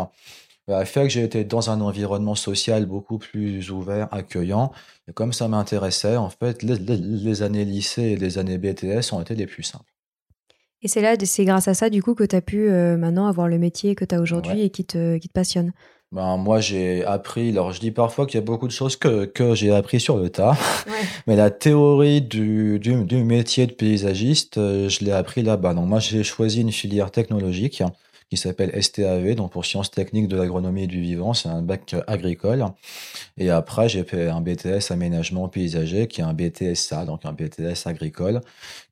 Ça 0.68 0.78
a 0.80 0.86
fait 0.86 1.04
que 1.04 1.10
j'ai 1.10 1.24
été 1.24 1.44
dans 1.44 1.70
un 1.70 1.82
environnement 1.82 2.36
social 2.36 2.86
beaucoup 2.86 3.18
plus 3.18 3.72
ouvert, 3.72 4.08
accueillant. 4.14 4.72
Et 5.08 5.14
comme 5.14 5.34
ça 5.34 5.48
m'intéressait, 5.48 6.18
en 6.18 6.30
fait, 6.30 6.64
les, 6.64 6.78
les- 6.78 6.98
les 6.98 7.42
années 7.44 7.66
lycée 7.66 8.04
et 8.04 8.16
les 8.18 8.38
années 8.38 8.58
BTS 8.58 9.14
ont 9.14 9.22
été 9.22 9.36
les 9.36 9.48
plus 9.48 9.64
simples. 9.64 9.86
Et 10.84 10.88
c'est 10.88 11.02
là, 11.02 11.16
c'est 11.24 11.46
grâce 11.46 11.68
à 11.68 11.74
ça, 11.74 11.90
du 11.90 12.02
coup, 12.02 12.16
que 12.16 12.24
tu 12.24 12.36
as 12.36 12.42
pu 12.42 12.70
euh, 12.70 12.98
maintenant 12.98 13.28
avoir 13.28 13.48
le 13.48 13.60
métier 13.60 13.94
que 13.96 14.06
tu 14.06 14.16
as 14.16 14.22
aujourd'hui 14.22 14.54
Ouais. 14.54 14.66
et 14.66 14.70
qui 14.72 14.84
te, 14.86 15.18
qui 15.18 15.28
te 15.28 15.34
passionne. 15.34 15.74
Ben, 16.12 16.36
moi, 16.36 16.60
j'ai 16.60 17.06
appris, 17.06 17.52
alors 17.52 17.72
je 17.72 17.80
dis 17.80 17.92
parfois 17.92 18.26
qu'il 18.26 18.36
y 18.36 18.44
a 18.44 18.46
beaucoup 18.46 18.68
de 18.68 18.74
choses 18.74 18.98
que, 18.98 19.24
que 19.24 19.56
j'ai 19.56 19.72
appris 19.72 20.02
sur 20.02 20.18
le 20.18 20.30
tas, 20.30 20.58
Ouais. 20.88 20.94
mais 21.28 21.38
la 21.38 21.50
théorie 21.52 22.22
du, 22.22 22.80
du, 22.80 23.06
du 23.06 23.24
métier 23.24 23.66
de 23.66 23.72
paysagiste, 23.72 24.58
euh, 24.58 24.90
je 24.90 25.06
l'ai 25.06 25.12
appris 25.14 25.42
là-bas. 25.42 25.74
Donc 25.74 25.88
moi, 25.88 26.00
j'ai 26.00 26.24
choisi 26.24 26.62
une 26.62 26.72
filière 26.74 27.12
technologique 27.12 27.82
qui 28.32 28.38
s'appelle 28.38 28.72
STAV, 28.82 29.36
donc 29.36 29.52
pour 29.52 29.66
sciences 29.66 29.92
techniques 29.92 30.30
de 30.30 30.38
l'agronomie 30.38 30.84
et 30.84 30.88
du 30.88 31.02
vivant, 31.02 31.34
c'est 31.34 31.50
un 31.50 31.62
bac 31.62 31.94
agricole. 32.08 32.66
Et 33.38 33.50
après, 33.50 33.90
j'ai 33.90 34.06
fait 34.06 34.30
un 34.30 34.40
BTS 34.40 34.90
aménagement 34.90 35.50
paysager, 35.50 36.08
qui 36.08 36.22
est 36.22 36.24
un 36.24 36.34
BTSA, 36.34 37.04
donc 37.04 37.26
un 37.26 37.34
BTS 37.34 37.88
agricole, 37.88 38.40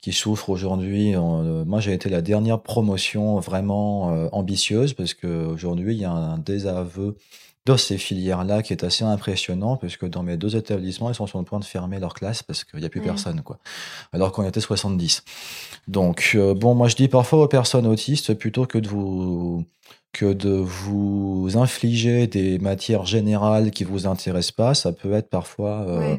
qui 0.02 0.12
souffre 0.12 0.50
aujourd'hui. 0.50 1.16
euh, 1.16 1.64
moi, 1.64 1.80
j'ai 1.80 1.94
été 1.94 2.10
la 2.10 2.22
dernière 2.22 2.60
promotion 2.60 3.40
vraiment 3.40 4.12
euh, 4.12 4.28
ambitieuse, 4.34 4.92
parce 4.92 5.14
qu'aujourd'hui, 5.14 5.96
il 5.96 6.02
y 6.02 6.06
a 6.06 6.12
un 6.12 6.38
désaveu 6.38 7.16
de 7.66 7.76
ces 7.76 7.98
filières-là 7.98 8.64
qui 8.64 8.74
est 8.74 8.84
assez 8.84 9.04
impressionnant, 9.04 9.76
parce 9.78 9.98
que 9.98 10.06
dans 10.06 10.24
mes 10.24 10.38
deux 10.38 10.56
établissements, 10.56 11.10
ils 11.12 11.16
sont 11.16 11.28
sur 11.28 11.38
le 11.40 11.44
point 11.46 11.60
de 11.60 11.66
fermer 11.66 12.00
leur 12.00 12.14
classe, 12.14 12.42
parce 12.42 12.64
qu'il 12.64 12.80
n'y 12.80 12.86
a 12.86 12.90
plus 12.90 13.00
Ouais. 13.02 13.06
personne, 13.08 13.42
quoi. 13.42 13.60
Alors 14.14 14.32
qu'on 14.32 14.44
était 14.48 14.60
70. 14.62 15.24
Donc, 15.88 16.32
euh, 16.36 16.54
bon, 16.56 16.74
moi, 16.74 16.88
je 16.88 16.96
dis 16.96 17.08
parfois 17.08 17.44
aux 17.44 17.48
personnes 17.48 17.86
autistes, 17.86 18.34
plutôt 18.34 18.66
que 18.66 18.78
de 18.80 18.88
vous 18.88 19.66
que 20.12 20.34
de 20.34 20.50
vous 20.50 21.52
infliger 21.56 22.26
des 22.26 22.58
matières 22.58 23.06
générales 23.06 23.70
qui 23.70 23.84
vous 23.84 24.08
intéressent 24.08 24.54
pas, 24.54 24.74
ça 24.74 24.92
peut 24.92 25.14
être 25.14 25.30
parfois 25.30 25.82
euh, 25.88 26.18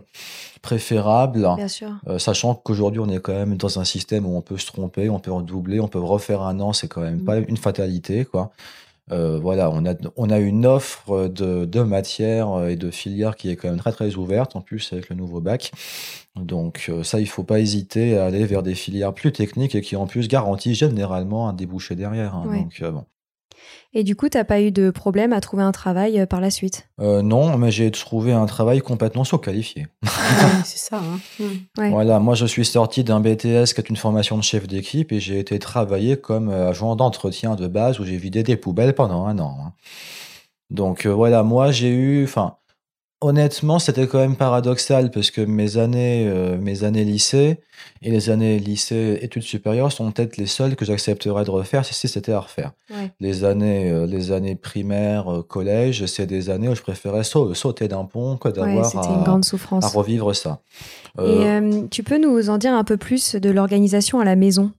préférable. 0.62 1.48
Bien 1.56 1.66
sûr. 1.68 1.90
Euh, 2.06 2.18
sachant 2.18 2.54
qu'aujourd'hui, 2.54 3.00
on 3.00 3.08
est 3.08 3.18
quand 3.20 3.32
même 3.32 3.56
dans 3.56 3.80
un 3.80 3.84
système 3.84 4.26
où 4.26 4.36
on 4.36 4.42
peut 4.42 4.58
se 4.58 4.66
tromper, 4.66 5.10
on 5.10 5.18
peut 5.18 5.32
redoubler, 5.32 5.80
on 5.80 5.88
peut 5.88 5.98
refaire 5.98 6.42
un 6.42 6.60
an, 6.60 6.72
c'est 6.72 6.86
quand 6.88 7.00
même 7.00 7.16
Mm. 7.22 7.24
pas 7.24 7.38
une 7.38 7.56
fatalité, 7.56 8.24
quoi. 8.24 8.52
Euh, 9.10 9.38
voilà, 9.40 9.70
on 9.70 9.84
a, 9.86 9.94
on 10.16 10.30
a 10.30 10.38
une 10.38 10.66
offre 10.66 11.28
de, 11.28 11.64
de 11.64 11.80
matières 11.82 12.66
et 12.68 12.76
de 12.76 12.90
filières 12.90 13.36
qui 13.36 13.50
est 13.50 13.56
quand 13.56 13.68
même 13.68 13.78
très 13.78 13.92
très 13.92 14.14
ouverte, 14.14 14.54
en 14.56 14.60
plus 14.60 14.92
avec 14.92 15.08
le 15.08 15.16
nouveau 15.16 15.40
bac. 15.40 15.72
Donc 16.36 16.86
euh, 16.88 17.02
ça, 17.02 17.20
il 17.20 17.26
faut 17.28 17.44
pas 17.44 17.60
hésiter 17.60 18.16
à 18.16 18.26
aller 18.26 18.44
vers 18.46 18.62
des 18.62 18.74
filières 18.74 19.12
plus 19.14 19.32
techniques 19.32 19.74
et 19.74 19.80
qui 19.80 19.96
en 19.96 20.06
plus 20.06 20.28
garantissent 20.28 20.78
généralement 20.78 21.48
un 21.48 21.52
débouché 21.52 21.96
derrière. 21.96 22.34
hein. 22.36 22.46
Ouais. 22.48 22.58
Donc 22.60 22.80
euh, 22.82 22.90
bon. 22.92 23.04
Et 23.92 24.04
du 24.04 24.14
coup, 24.16 24.28
t'as 24.28 24.44
pas 24.44 24.60
eu 24.60 24.70
de 24.70 24.90
problème 24.90 25.32
à 25.32 25.40
trouver 25.40 25.62
un 25.62 25.72
travail 25.72 26.20
euh, 26.20 26.26
par 26.26 26.40
la 26.40 26.50
suite 26.50 26.88
Euh, 27.00 27.22
non, 27.22 27.56
mais 27.58 27.70
j'ai 27.70 27.90
trouvé 27.90 28.32
un 28.32 28.46
travail 28.46 28.80
complètement 28.80 29.24
sous-qualifié. 29.24 29.86
Ouais, 30.02 30.08
c'est 30.64 30.78
ça. 30.78 30.98
hein. 30.98 31.44
Ouais. 31.78 31.90
Voilà, 31.90 32.20
moi 32.20 32.34
je 32.34 32.46
suis 32.46 32.64
sorti 32.64 33.02
d'un 33.04 33.20
BTS 33.20 33.72
qui 33.74 33.80
est 33.80 33.88
une 33.90 33.96
formation 33.96 34.36
de 34.38 34.42
chef 34.42 34.66
d'équipe 34.68 35.10
et 35.12 35.18
j'ai 35.20 35.38
été 35.40 35.58
travailler 35.58 36.16
comme 36.16 36.50
euh, 36.50 36.68
agent 36.70 36.94
d'entretien 36.96 37.56
de 37.56 37.66
base 37.66 37.98
où 38.00 38.04
j'ai 38.04 38.16
vidé 38.16 38.42
des 38.42 38.56
poubelles 38.56 38.94
pendant 38.94 39.26
un 39.26 39.38
an. 39.38 39.56
hein. 39.66 39.72
Donc 40.70 41.04
euh, 41.06 41.10
voilà, 41.10 41.42
moi 41.42 41.72
j'ai 41.72 41.88
eu, 41.90 42.22
enfin, 42.24 42.54
honnêtement, 43.20 43.78
c'était 43.78 44.06
quand 44.06 44.18
même 44.18 44.36
paradoxal 44.36 45.10
parce 45.10 45.30
que 45.30 45.40
mes 45.40 45.76
années, 45.76 46.26
euh, 46.28 46.56
mes 46.58 46.84
années 46.84 47.04
lycée 47.04 47.60
et 48.02 48.10
les 48.10 48.30
années 48.30 48.58
lycée 48.58 49.18
études 49.22 49.42
supérieures 49.42 49.92
sont 49.92 50.10
peut-être 50.10 50.36
les 50.36 50.46
seules 50.46 50.76
que 50.76 50.84
j'accepterais 50.84 51.44
de 51.44 51.50
refaire 51.50 51.84
si, 51.84 51.94
si 51.94 52.08
c'était 52.08 52.32
à 52.32 52.40
refaire. 52.40 52.72
Ouais. 52.90 53.10
Les 53.20 53.44
années, 53.44 53.90
euh, 53.90 54.06
les 54.06 54.32
années 54.32 54.56
primaires, 54.56 55.32
euh, 55.32 55.42
collège, 55.42 56.06
c'est 56.06 56.26
des 56.26 56.50
années 56.50 56.68
où 56.68 56.74
je 56.74 56.82
préférais 56.82 57.24
sau- 57.24 57.52
sauter 57.54 57.88
d'un 57.88 58.04
pont 58.04 58.36
que 58.36 58.48
d'avoir 58.48 58.84
à, 59.00 59.02
à 59.84 59.88
revivre 59.88 60.34
ça. 60.34 60.60
Et 61.18 61.88
tu 61.90 62.02
peux 62.02 62.18
nous 62.18 62.48
en 62.50 62.58
dire 62.58 62.72
un 62.74 62.84
peu 62.84 62.96
plus 62.96 63.34
de 63.34 63.50
l'organisation 63.50 64.20
à 64.20 64.24
la 64.24 64.36
maison? 64.36 64.72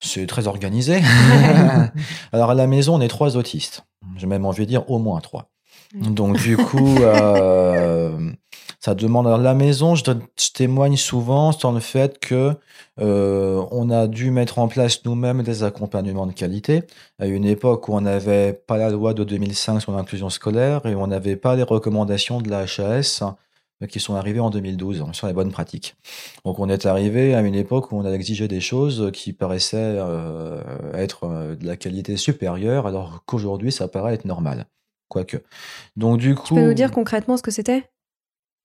C'est 0.00 0.26
très 0.26 0.46
organisé. 0.48 1.00
Alors 2.32 2.50
à 2.50 2.54
la 2.54 2.66
maison, 2.66 2.94
on 2.96 3.00
est 3.00 3.08
trois 3.08 3.36
autistes. 3.36 3.84
J'ai 4.16 4.26
même 4.26 4.44
envie 4.44 4.64
de 4.64 4.68
dire 4.68 4.90
au 4.90 4.98
moins 4.98 5.20
trois. 5.20 5.48
Donc 5.94 6.38
du 6.38 6.56
coup, 6.56 6.96
euh, 7.00 8.32
ça 8.80 8.94
demande. 8.94 9.26
Alors 9.26 9.38
la 9.38 9.54
maison, 9.54 9.94
je, 9.94 10.04
je 10.04 10.52
témoigne 10.52 10.96
souvent 10.96 11.52
sur 11.52 11.72
le 11.72 11.80
fait 11.80 12.18
que 12.18 12.54
euh, 13.00 13.64
on 13.70 13.90
a 13.90 14.06
dû 14.06 14.30
mettre 14.30 14.58
en 14.58 14.68
place 14.68 15.04
nous-mêmes 15.04 15.42
des 15.42 15.62
accompagnements 15.62 16.26
de 16.26 16.32
qualité 16.32 16.82
à 17.18 17.26
une 17.26 17.44
époque 17.44 17.88
où 17.88 17.94
on 17.94 18.00
n'avait 18.00 18.52
pas 18.52 18.76
la 18.76 18.90
loi 18.90 19.14
de 19.14 19.24
2005 19.24 19.80
sur 19.80 19.92
l'inclusion 19.92 20.30
scolaire 20.30 20.84
et 20.86 20.94
on 20.94 21.06
n'avait 21.06 21.36
pas 21.36 21.56
les 21.56 21.62
recommandations 21.62 22.40
de 22.40 22.50
la 22.50 22.60
HAS 22.60 23.22
euh, 23.82 23.86
qui 23.86 24.00
sont 24.00 24.14
arrivées 24.14 24.40
en 24.40 24.50
2012 24.50 25.02
hein, 25.02 25.12
sur 25.12 25.26
les 25.26 25.32
bonnes 25.32 25.50
pratiques. 25.50 25.96
Donc 26.44 26.58
on 26.58 26.68
est 26.68 26.86
arrivé 26.86 27.34
à 27.34 27.40
une 27.40 27.54
époque 27.54 27.90
où 27.90 27.96
on 27.96 28.04
a 28.04 28.10
exigé 28.12 28.46
des 28.46 28.60
choses 28.60 29.10
qui 29.12 29.32
paraissaient 29.32 29.76
euh, 29.98 30.60
être 30.94 31.24
euh, 31.24 31.56
de 31.56 31.66
la 31.66 31.76
qualité 31.76 32.16
supérieure, 32.16 32.86
alors 32.86 33.24
qu'aujourd'hui 33.26 33.72
ça 33.72 33.88
paraît 33.88 34.14
être 34.14 34.24
normal. 34.24 34.66
Quoique. 35.14 35.36
Donc 35.94 36.18
du 36.18 36.34
coup, 36.34 36.48
Tu 36.48 36.54
peux 36.54 36.66
nous 36.66 36.74
dire 36.74 36.90
concrètement 36.90 37.36
ce 37.36 37.42
que 37.44 37.52
c'était? 37.52 37.84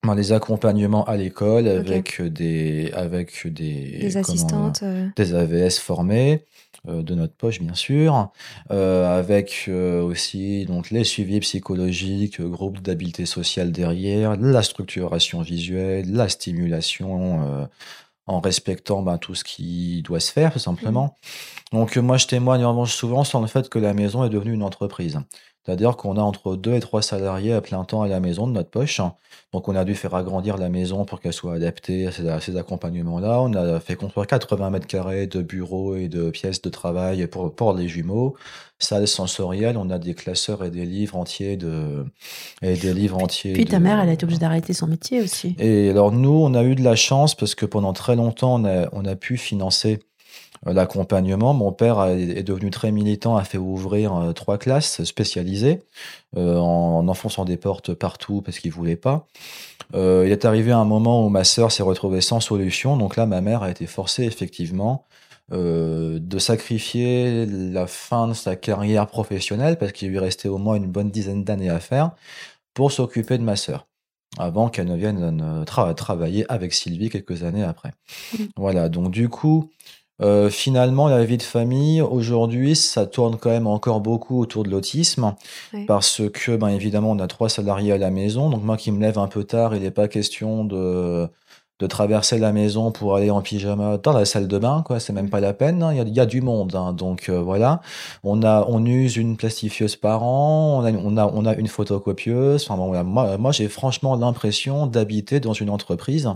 Ben, 0.04 0.16
des 0.16 0.32
accompagnements 0.32 1.04
à 1.04 1.16
l'école 1.16 1.68
avec 1.68 2.20
des 2.22 2.90
avec 2.92 3.46
des 3.46 4.16
assistantes 4.16 4.82
euh, 4.82 5.06
des 5.14 5.34
AVS 5.34 5.78
formés 5.78 6.44
euh, 6.88 7.02
de 7.02 7.14
notre 7.14 7.34
poche 7.34 7.60
bien 7.60 7.74
sûr, 7.74 8.32
euh, 8.72 9.16
avec 9.18 9.66
euh, 9.68 10.02
aussi 10.02 10.64
donc 10.64 10.90
les 10.90 11.04
suivis 11.04 11.38
psychologiques, 11.40 12.40
euh, 12.40 12.48
groupe 12.48 12.80
d'habileté 12.80 13.26
sociale 13.26 13.70
derrière, 13.70 14.36
la 14.36 14.62
structuration 14.62 15.42
visuelle, 15.42 16.10
la 16.10 16.28
stimulation 16.30 17.44
euh, 17.46 17.66
en 18.26 18.40
respectant 18.40 19.02
ben, 19.02 19.18
tout 19.18 19.34
ce 19.34 19.44
qui 19.44 20.02
doit 20.02 20.20
se 20.20 20.32
faire 20.32 20.52
tout 20.52 20.58
simplement. 20.58 21.14
Donc 21.72 21.96
euh, 21.98 22.00
moi 22.00 22.16
je 22.16 22.26
témoigne 22.26 22.64
en 22.64 22.70
revanche 22.70 22.94
souvent 22.94 23.22
sur 23.22 23.40
le 23.40 23.46
fait 23.48 23.68
que 23.68 23.78
la 23.78 23.92
maison 23.92 24.24
est 24.24 24.30
devenue 24.30 24.54
une 24.54 24.62
entreprise. 24.62 25.20
C'est-à-dire 25.66 25.96
qu'on 25.96 26.16
a 26.16 26.22
entre 26.22 26.56
deux 26.56 26.74
et 26.74 26.80
trois 26.80 27.02
salariés 27.02 27.52
à 27.52 27.60
plein 27.60 27.84
temps 27.84 28.02
à 28.02 28.08
la 28.08 28.18
maison 28.18 28.46
de 28.46 28.52
notre 28.52 28.70
poche. 28.70 29.00
Donc 29.52 29.68
on 29.68 29.76
a 29.76 29.84
dû 29.84 29.94
faire 29.94 30.14
agrandir 30.14 30.56
la 30.56 30.70
maison 30.70 31.04
pour 31.04 31.20
qu'elle 31.20 31.34
soit 31.34 31.54
adaptée 31.54 32.06
à 32.06 32.40
ces, 32.40 32.56
accompagnements-là. 32.56 33.40
On 33.42 33.52
a 33.52 33.78
fait 33.78 33.94
construire 33.94 34.26
80 34.26 34.70
mètres 34.70 34.86
carrés 34.86 35.26
de 35.26 35.42
bureaux 35.42 35.96
et 35.96 36.08
de 36.08 36.30
pièces 36.30 36.62
de 36.62 36.70
travail 36.70 37.26
pour, 37.26 37.54
pour 37.54 37.74
les 37.74 37.88
jumeaux. 37.88 38.36
Salle 38.78 39.06
sensorielle, 39.06 39.76
on 39.76 39.90
a 39.90 39.98
des 39.98 40.14
classeurs 40.14 40.64
et 40.64 40.70
des 40.70 40.86
livres 40.86 41.16
entiers 41.16 41.58
de 41.58 42.06
et 42.62 42.76
des 42.76 42.94
livres 42.94 43.22
entiers. 43.22 43.52
Puis 43.52 43.66
de- 43.66 43.70
ta 43.70 43.78
mère, 43.78 44.00
elle 44.00 44.08
a 44.08 44.12
été 44.12 44.24
obligée 44.24 44.40
d'arrêter 44.40 44.72
son 44.72 44.86
métier 44.86 45.20
aussi. 45.20 45.54
et 45.58 45.90
alors 45.90 46.12
nous, 46.12 46.30
on 46.32 46.54
a 46.54 46.62
eu 46.62 46.74
de 46.74 46.82
la 46.82 46.96
chance 46.96 47.34
parce 47.34 47.54
que 47.54 47.66
pendant 47.66 47.92
très 47.92 48.16
longtemps, 48.16 48.54
on 48.54 48.64
a, 48.64 48.88
on 48.92 49.04
a 49.04 49.16
pu 49.16 49.36
financer 49.36 50.00
l'accompagnement. 50.66 51.54
Mon 51.54 51.72
père 51.72 52.04
est 52.04 52.42
devenu 52.42 52.70
très 52.70 52.92
militant, 52.92 53.36
a 53.36 53.44
fait 53.44 53.58
ouvrir 53.58 54.14
euh, 54.14 54.32
trois 54.32 54.58
classes 54.58 55.02
spécialisées 55.04 55.82
euh, 56.36 56.56
en, 56.56 56.98
en 56.98 57.08
enfonçant 57.08 57.44
des 57.44 57.56
portes 57.56 57.94
partout 57.94 58.42
parce 58.42 58.58
qu'il 58.58 58.70
voulait 58.70 58.96
pas. 58.96 59.26
Euh, 59.94 60.24
il 60.26 60.32
est 60.32 60.44
arrivé 60.44 60.70
un 60.70 60.84
moment 60.84 61.24
où 61.24 61.30
ma 61.30 61.44
sœur 61.44 61.72
s'est 61.72 61.82
retrouvée 61.82 62.20
sans 62.20 62.40
solution, 62.40 62.96
donc 62.96 63.16
là, 63.16 63.26
ma 63.26 63.40
mère 63.40 63.62
a 63.62 63.70
été 63.70 63.86
forcée 63.86 64.24
effectivement 64.24 65.04
euh, 65.52 66.18
de 66.20 66.38
sacrifier 66.38 67.46
la 67.46 67.86
fin 67.88 68.28
de 68.28 68.34
sa 68.34 68.54
carrière 68.54 69.06
professionnelle 69.06 69.78
parce 69.78 69.92
qu'il 69.92 70.10
lui 70.10 70.18
restait 70.18 70.48
au 70.48 70.58
moins 70.58 70.76
une 70.76 70.86
bonne 70.86 71.10
dizaine 71.10 71.42
d'années 71.42 71.70
à 71.70 71.80
faire 71.80 72.12
pour 72.74 72.92
s'occuper 72.92 73.36
de 73.36 73.42
ma 73.42 73.56
sœur 73.56 73.86
avant 74.38 74.68
qu'elle 74.68 74.86
ne 74.86 74.96
vienne 74.96 75.40
euh, 75.42 75.64
tra- 75.64 75.92
travailler 75.92 76.44
avec 76.48 76.72
Sylvie 76.72 77.10
quelques 77.10 77.42
années 77.42 77.64
après. 77.64 77.90
Mhm. 78.38 78.48
Voilà, 78.56 78.88
donc 78.88 79.10
du 79.10 79.28
coup, 79.28 79.70
euh, 80.22 80.50
finalement, 80.50 81.08
la 81.08 81.24
vie 81.24 81.38
de 81.38 81.42
famille, 81.42 82.02
aujourd'hui, 82.02 82.76
ça 82.76 83.06
tourne 83.06 83.38
quand 83.38 83.50
même 83.50 83.66
encore 83.66 84.00
beaucoup 84.00 84.40
autour 84.40 84.64
de 84.64 84.70
l'autisme, 84.70 85.34
parce 85.86 86.22
que, 86.32 86.56
ben, 86.56 86.68
évidemment, 86.68 87.10
on 87.12 87.18
a 87.18 87.26
trois 87.26 87.48
salariés 87.48 87.92
à 87.92 87.98
la 87.98 88.10
maison, 88.10 88.50
donc 88.50 88.62
moi 88.62 88.76
qui 88.76 88.92
me 88.92 89.00
lève 89.00 89.18
un 89.18 89.28
peu 89.28 89.44
tard, 89.44 89.74
il 89.74 89.82
n'est 89.82 89.90
pas 89.90 90.08
question 90.08 90.64
de, 90.64 91.28
de 91.80 91.86
traverser 91.86 92.38
la 92.38 92.52
maison 92.52 92.92
pour 92.92 93.16
aller 93.16 93.30
en 93.30 93.40
pyjama 93.40 93.96
dans 93.96 94.12
la 94.12 94.24
salle 94.24 94.46
de 94.46 94.58
bain, 94.58 94.82
quoi, 94.86 95.00
c'est 95.00 95.12
même 95.12 95.30
pas 95.30 95.40
la 95.40 95.52
peine, 95.54 95.82
hein, 95.82 95.92
il 95.92 95.96
y, 95.96 96.00
a, 96.00 96.04
il 96.04 96.14
y 96.14 96.20
a 96.20 96.26
du 96.26 96.42
monde, 96.42 96.76
hein, 96.76 96.92
donc 96.92 97.28
euh, 97.28 97.40
voilà. 97.40 97.80
On, 98.22 98.42
a, 98.42 98.66
on 98.68 98.84
use 98.84 99.16
une 99.16 99.36
plastifieuse 99.36 99.96
par 99.96 100.22
an, 100.22 100.82
on 100.82 100.84
a, 100.84 100.92
on 100.92 101.16
a, 101.16 101.26
on 101.26 101.46
a 101.46 101.54
une 101.54 101.68
photocopieuse, 101.68 102.64
enfin, 102.64 102.76
bon, 102.76 102.88
voilà. 102.88 103.02
moi, 103.02 103.38
moi 103.38 103.52
j'ai 103.52 103.68
franchement 103.68 104.14
l'impression 104.14 104.86
d'habiter 104.86 105.40
dans 105.40 105.54
une 105.54 105.70
entreprise, 105.70 106.28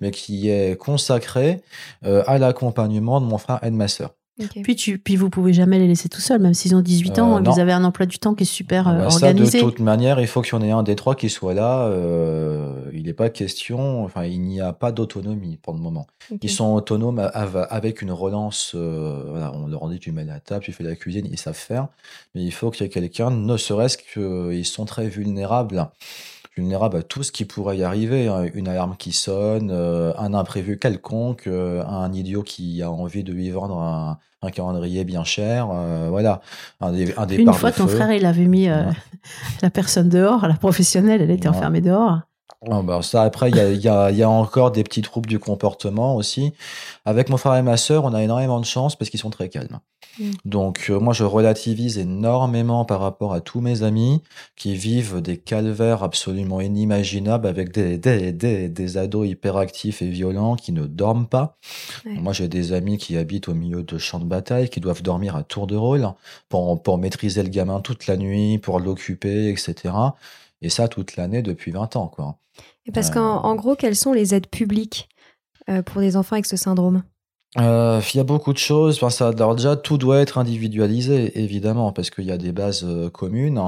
mais 0.00 0.10
qui 0.10 0.50
est 0.50 0.78
consacrée 0.78 1.62
euh, 2.04 2.22
à 2.26 2.38
l'accompagnement 2.38 3.20
de 3.20 3.26
mon 3.26 3.38
frère 3.38 3.60
et 3.62 3.70
de 3.70 3.76
ma 3.76 3.88
sœur. 3.88 4.10
Ok. 4.40 4.62
Puis, 4.62 4.76
tu, 4.76 4.98
puis 4.98 5.16
vous 5.16 5.28
pouvez 5.28 5.52
jamais 5.52 5.78
les 5.78 5.86
laisser 5.86 6.08
tout 6.08 6.20
seuls, 6.22 6.40
même 6.40 6.54
s'ils 6.54 6.74
ont 6.74 6.80
18 6.80 7.18
ans, 7.18 7.36
Euh, 7.36 7.40
non. 7.40 7.50
vous 7.52 7.60
avez 7.60 7.72
un 7.72 7.84
emploi 7.84 8.06
du 8.06 8.18
temps 8.18 8.34
qui 8.34 8.44
est 8.44 8.46
super 8.46 8.88
euh, 8.88 8.98
Bah, 8.98 9.10
ça, 9.10 9.20
de 9.20 9.24
organisé. 9.38 9.60
toute 9.60 9.78
manière, 9.78 10.18
il 10.20 10.26
faut 10.26 10.40
qu'il 10.40 10.54
y 10.54 10.56
en 10.56 10.62
ait 10.62 10.70
un 10.70 10.82
des 10.82 10.96
trois 10.96 11.14
qui 11.14 11.28
soit 11.28 11.52
là. 11.54 11.82
euh, 11.86 12.90
il 12.94 13.04
n'est 13.04 13.12
pas 13.12 13.28
question, 13.30 14.04
enfin, 14.04 14.24
il 14.24 14.40
n'y 14.40 14.60
a 14.60 14.72
pas 14.72 14.90
d'autonomie 14.92 15.58
pour 15.62 15.74
le 15.74 15.80
moment. 15.80 16.06
Ils 16.42 16.50
sont 16.50 16.72
autonomes 16.72 17.18
av- 17.34 17.66
avec 17.70 18.00
une 18.02 18.10
relance. 18.12 18.72
euh, 18.74 19.22
voilà, 19.28 19.52
on 19.54 19.66
leur 19.66 19.88
dit 19.88 19.98
tu 19.98 20.12
mets 20.12 20.24
la 20.24 20.40
table, 20.40 20.64
tu 20.64 20.72
fais 20.72 20.84
la 20.84 20.96
cuisine, 20.96 21.26
ils 21.30 21.38
savent 21.38 21.54
faire. 21.54 21.88
Mais 22.34 22.42
il 22.42 22.52
faut 22.52 22.70
qu'il 22.70 22.84
y 22.84 22.86
ait 22.86 22.90
quelqu'un, 22.90 23.30
ne 23.30 23.56
serait-ce 23.58 23.98
qu'ils 23.98 24.64
sont 24.66 24.84
très 24.86 25.08
vulnérables. 25.08 25.88
Vulnérables 26.56 26.98
à 26.98 27.02
tout 27.02 27.22
ce 27.22 27.32
qui 27.32 27.44
pourrait 27.46 27.78
y 27.78 27.82
arriver. 27.82 28.28
hein. 28.28 28.44
Une 28.54 28.68
alarme 28.68 28.94
qui 28.98 29.12
sonne, 29.12 29.70
euh, 29.72 30.12
un 30.18 30.34
imprévu 30.34 30.78
quelconque, 30.78 31.46
euh, 31.46 31.82
un 31.86 32.12
idiot 32.12 32.42
qui 32.42 32.82
a 32.82 32.90
envie 32.90 33.24
de 33.24 33.32
lui 33.32 33.48
vendre 33.50 33.78
un, 33.78 34.18
un 34.42 34.50
calendrier 34.50 35.04
bien 35.04 35.24
cher. 35.24 35.68
euh, 35.72 36.08
voilà. 36.10 36.40
Un, 36.80 36.92
dé- 36.92 37.14
un 37.16 37.24
départ 37.26 37.54
une 37.54 37.58
fois, 37.60 37.70
de 37.70 37.76
ton 37.76 37.86
feu. 37.88 37.96
frère, 37.96 38.12
il 38.12 38.26
avait 38.26 38.44
mis 38.46 38.68
Ouais. 38.70 38.84
la 39.62 39.70
personne 39.70 40.08
dehors, 40.10 40.46
la 40.46 40.54
professionnelle, 40.54 41.22
elle 41.22 41.30
était 41.30 41.48
Ouais. 41.48 41.56
enfermée 41.56 41.80
dehors. 41.80 42.20
Ah 42.70 42.82
bah 42.82 43.02
ça, 43.02 43.22
après, 43.22 43.50
il 43.50 43.56
y 43.56 43.60
a, 43.60 43.70
y, 43.72 43.88
a, 43.88 44.10
il 44.10 44.16
y 44.16 44.22
a 44.22 44.30
encore 44.30 44.70
des 44.70 44.84
petits 44.84 45.02
troubles 45.02 45.28
du 45.28 45.40
comportement 45.40 46.14
aussi. 46.14 46.52
Avec 47.04 47.28
mon 47.28 47.36
frère 47.36 47.56
et 47.56 47.62
ma 47.62 47.76
sœur, 47.76 48.04
on 48.04 48.14
a 48.14 48.22
énormément 48.22 48.60
de 48.60 48.64
chance 48.64 48.94
parce 48.94 49.10
qu'ils 49.10 49.18
sont 49.18 49.30
très 49.30 49.48
calmes. 49.48 49.80
Mm. 50.18 50.30
Donc, 50.44 50.86
euh, 50.88 51.00
moi, 51.00 51.12
je 51.12 51.24
relativise 51.24 51.98
énormément 51.98 52.84
par 52.84 53.00
rapport 53.00 53.32
à 53.32 53.40
tous 53.40 53.60
mes 53.60 53.82
amis 53.82 54.22
qui 54.54 54.76
vivent 54.76 55.20
des 55.20 55.38
calvaires 55.38 56.04
absolument 56.04 56.60
inimaginables 56.60 57.48
avec 57.48 57.72
des, 57.72 57.98
des, 57.98 58.32
des, 58.32 58.68
des 58.68 58.96
ados 58.96 59.28
hyperactifs 59.28 60.00
et 60.02 60.08
violents 60.08 60.54
qui 60.54 60.72
ne 60.72 60.86
dorment 60.86 61.26
pas. 61.26 61.56
Ouais. 62.06 62.12
Moi, 62.12 62.32
j'ai 62.32 62.46
des 62.46 62.72
amis 62.72 62.96
qui 62.98 63.16
habitent 63.16 63.48
au 63.48 63.54
milieu 63.54 63.82
de 63.82 63.98
champs 63.98 64.20
de 64.20 64.24
bataille, 64.24 64.68
qui 64.68 64.80
doivent 64.80 65.02
dormir 65.02 65.34
à 65.34 65.42
tour 65.42 65.66
de 65.66 65.74
rôle 65.74 66.06
pour, 66.48 66.80
pour 66.80 66.98
maîtriser 66.98 67.42
le 67.42 67.48
gamin 67.48 67.80
toute 67.80 68.06
la 68.06 68.16
nuit, 68.16 68.58
pour 68.58 68.78
l'occuper, 68.78 69.48
etc. 69.48 69.94
Et 70.62 70.70
ça 70.70 70.88
toute 70.88 71.16
l'année 71.16 71.42
depuis 71.42 71.70
20 71.72 71.96
ans, 71.96 72.08
quoi. 72.08 72.38
Et 72.86 72.92
parce 72.92 73.10
Euh. 73.10 73.14
qu'en 73.14 73.42
en 73.44 73.54
gros, 73.54 73.76
quelles 73.76 73.96
sont 73.96 74.12
les 74.12 74.34
aides 74.34 74.46
publiques 74.46 75.08
euh, 75.68 75.82
pour 75.82 76.00
des 76.00 76.16
enfants 76.16 76.36
avec 76.36 76.46
ce 76.46 76.56
syndrome? 76.56 77.02
Euh, 77.58 78.00
Il 78.14 78.16
y 78.16 78.20
a 78.20 78.24
beaucoup 78.24 78.52
de 78.54 78.58
choses. 78.58 78.96
Enfin, 78.96 79.10
ça, 79.10 79.28
alors 79.28 79.54
déjà, 79.54 79.76
tout 79.76 79.98
doit 79.98 80.20
être 80.20 80.38
individualisé, 80.38 81.38
évidemment, 81.42 81.92
parce 81.92 82.08
qu'il 82.10 82.24
y 82.24 82.32
a 82.32 82.38
des 82.38 82.52
bases 82.52 82.84
euh, 82.84 83.10
communes. 83.10 83.60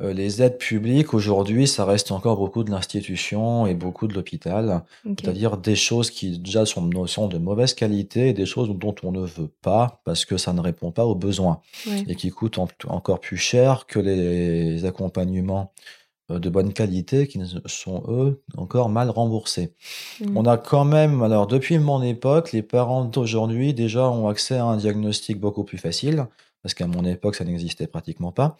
Euh, 0.00 0.12
les 0.14 0.42
aides 0.42 0.56
publiques, 0.58 1.12
aujourd'hui, 1.14 1.68
ça 1.68 1.84
reste 1.84 2.10
encore 2.12 2.36
beaucoup 2.38 2.64
de 2.64 2.70
l'institution 2.70 3.66
et 3.66 3.74
beaucoup 3.74 4.08
de 4.08 4.14
l'hôpital. 4.14 4.82
C'est-à-dire 5.04 5.58
des 5.58 5.76
choses 5.76 6.10
qui 6.10 6.38
déjà 6.38 6.64
sont, 6.64 7.06
sont 7.06 7.28
de 7.28 7.36
mauvaise 7.38 7.74
qualité 7.74 8.30
et 8.30 8.32
des 8.32 8.46
choses 8.46 8.70
dont 8.74 8.94
on 9.02 9.12
ne 9.12 9.20
veut 9.20 9.50
pas 9.60 10.00
parce 10.04 10.24
que 10.24 10.38
ça 10.38 10.52
ne 10.54 10.60
répond 10.60 10.90
pas 10.92 11.04
aux 11.04 11.14
besoins 11.14 11.60
Ouais. 11.86 12.04
et 12.08 12.16
qui 12.16 12.30
coûtent 12.30 12.58
en- 12.58 12.68
encore 12.88 13.20
plus 13.20 13.36
cher 13.36 13.86
que 13.86 14.00
les 14.00 14.84
accompagnements 14.86 15.72
euh, 15.78 16.01
de 16.38 16.48
bonne 16.48 16.72
qualité 16.72 17.26
qui 17.26 17.40
sont, 17.66 18.02
eux, 18.08 18.42
encore 18.56 18.88
mal 18.88 19.10
remboursés. 19.10 19.72
Mm. 20.20 20.36
On 20.36 20.44
a 20.46 20.56
quand 20.56 20.84
même, 20.84 21.22
alors 21.22 21.46
depuis 21.46 21.78
mon 21.78 22.02
époque, 22.02 22.52
les 22.52 22.62
parents 22.62 23.04
d'aujourd'hui 23.04 23.74
déjà 23.74 24.08
ont 24.08 24.28
accès 24.28 24.56
à 24.56 24.64
un 24.64 24.76
diagnostic 24.76 25.40
beaucoup 25.40 25.64
plus 25.64 25.78
facile 25.78 26.26
parce 26.62 26.74
qu'à 26.74 26.86
mon 26.86 27.04
époque, 27.04 27.34
ça 27.34 27.44
n'existait 27.44 27.86
pratiquement 27.86 28.30
pas, 28.30 28.56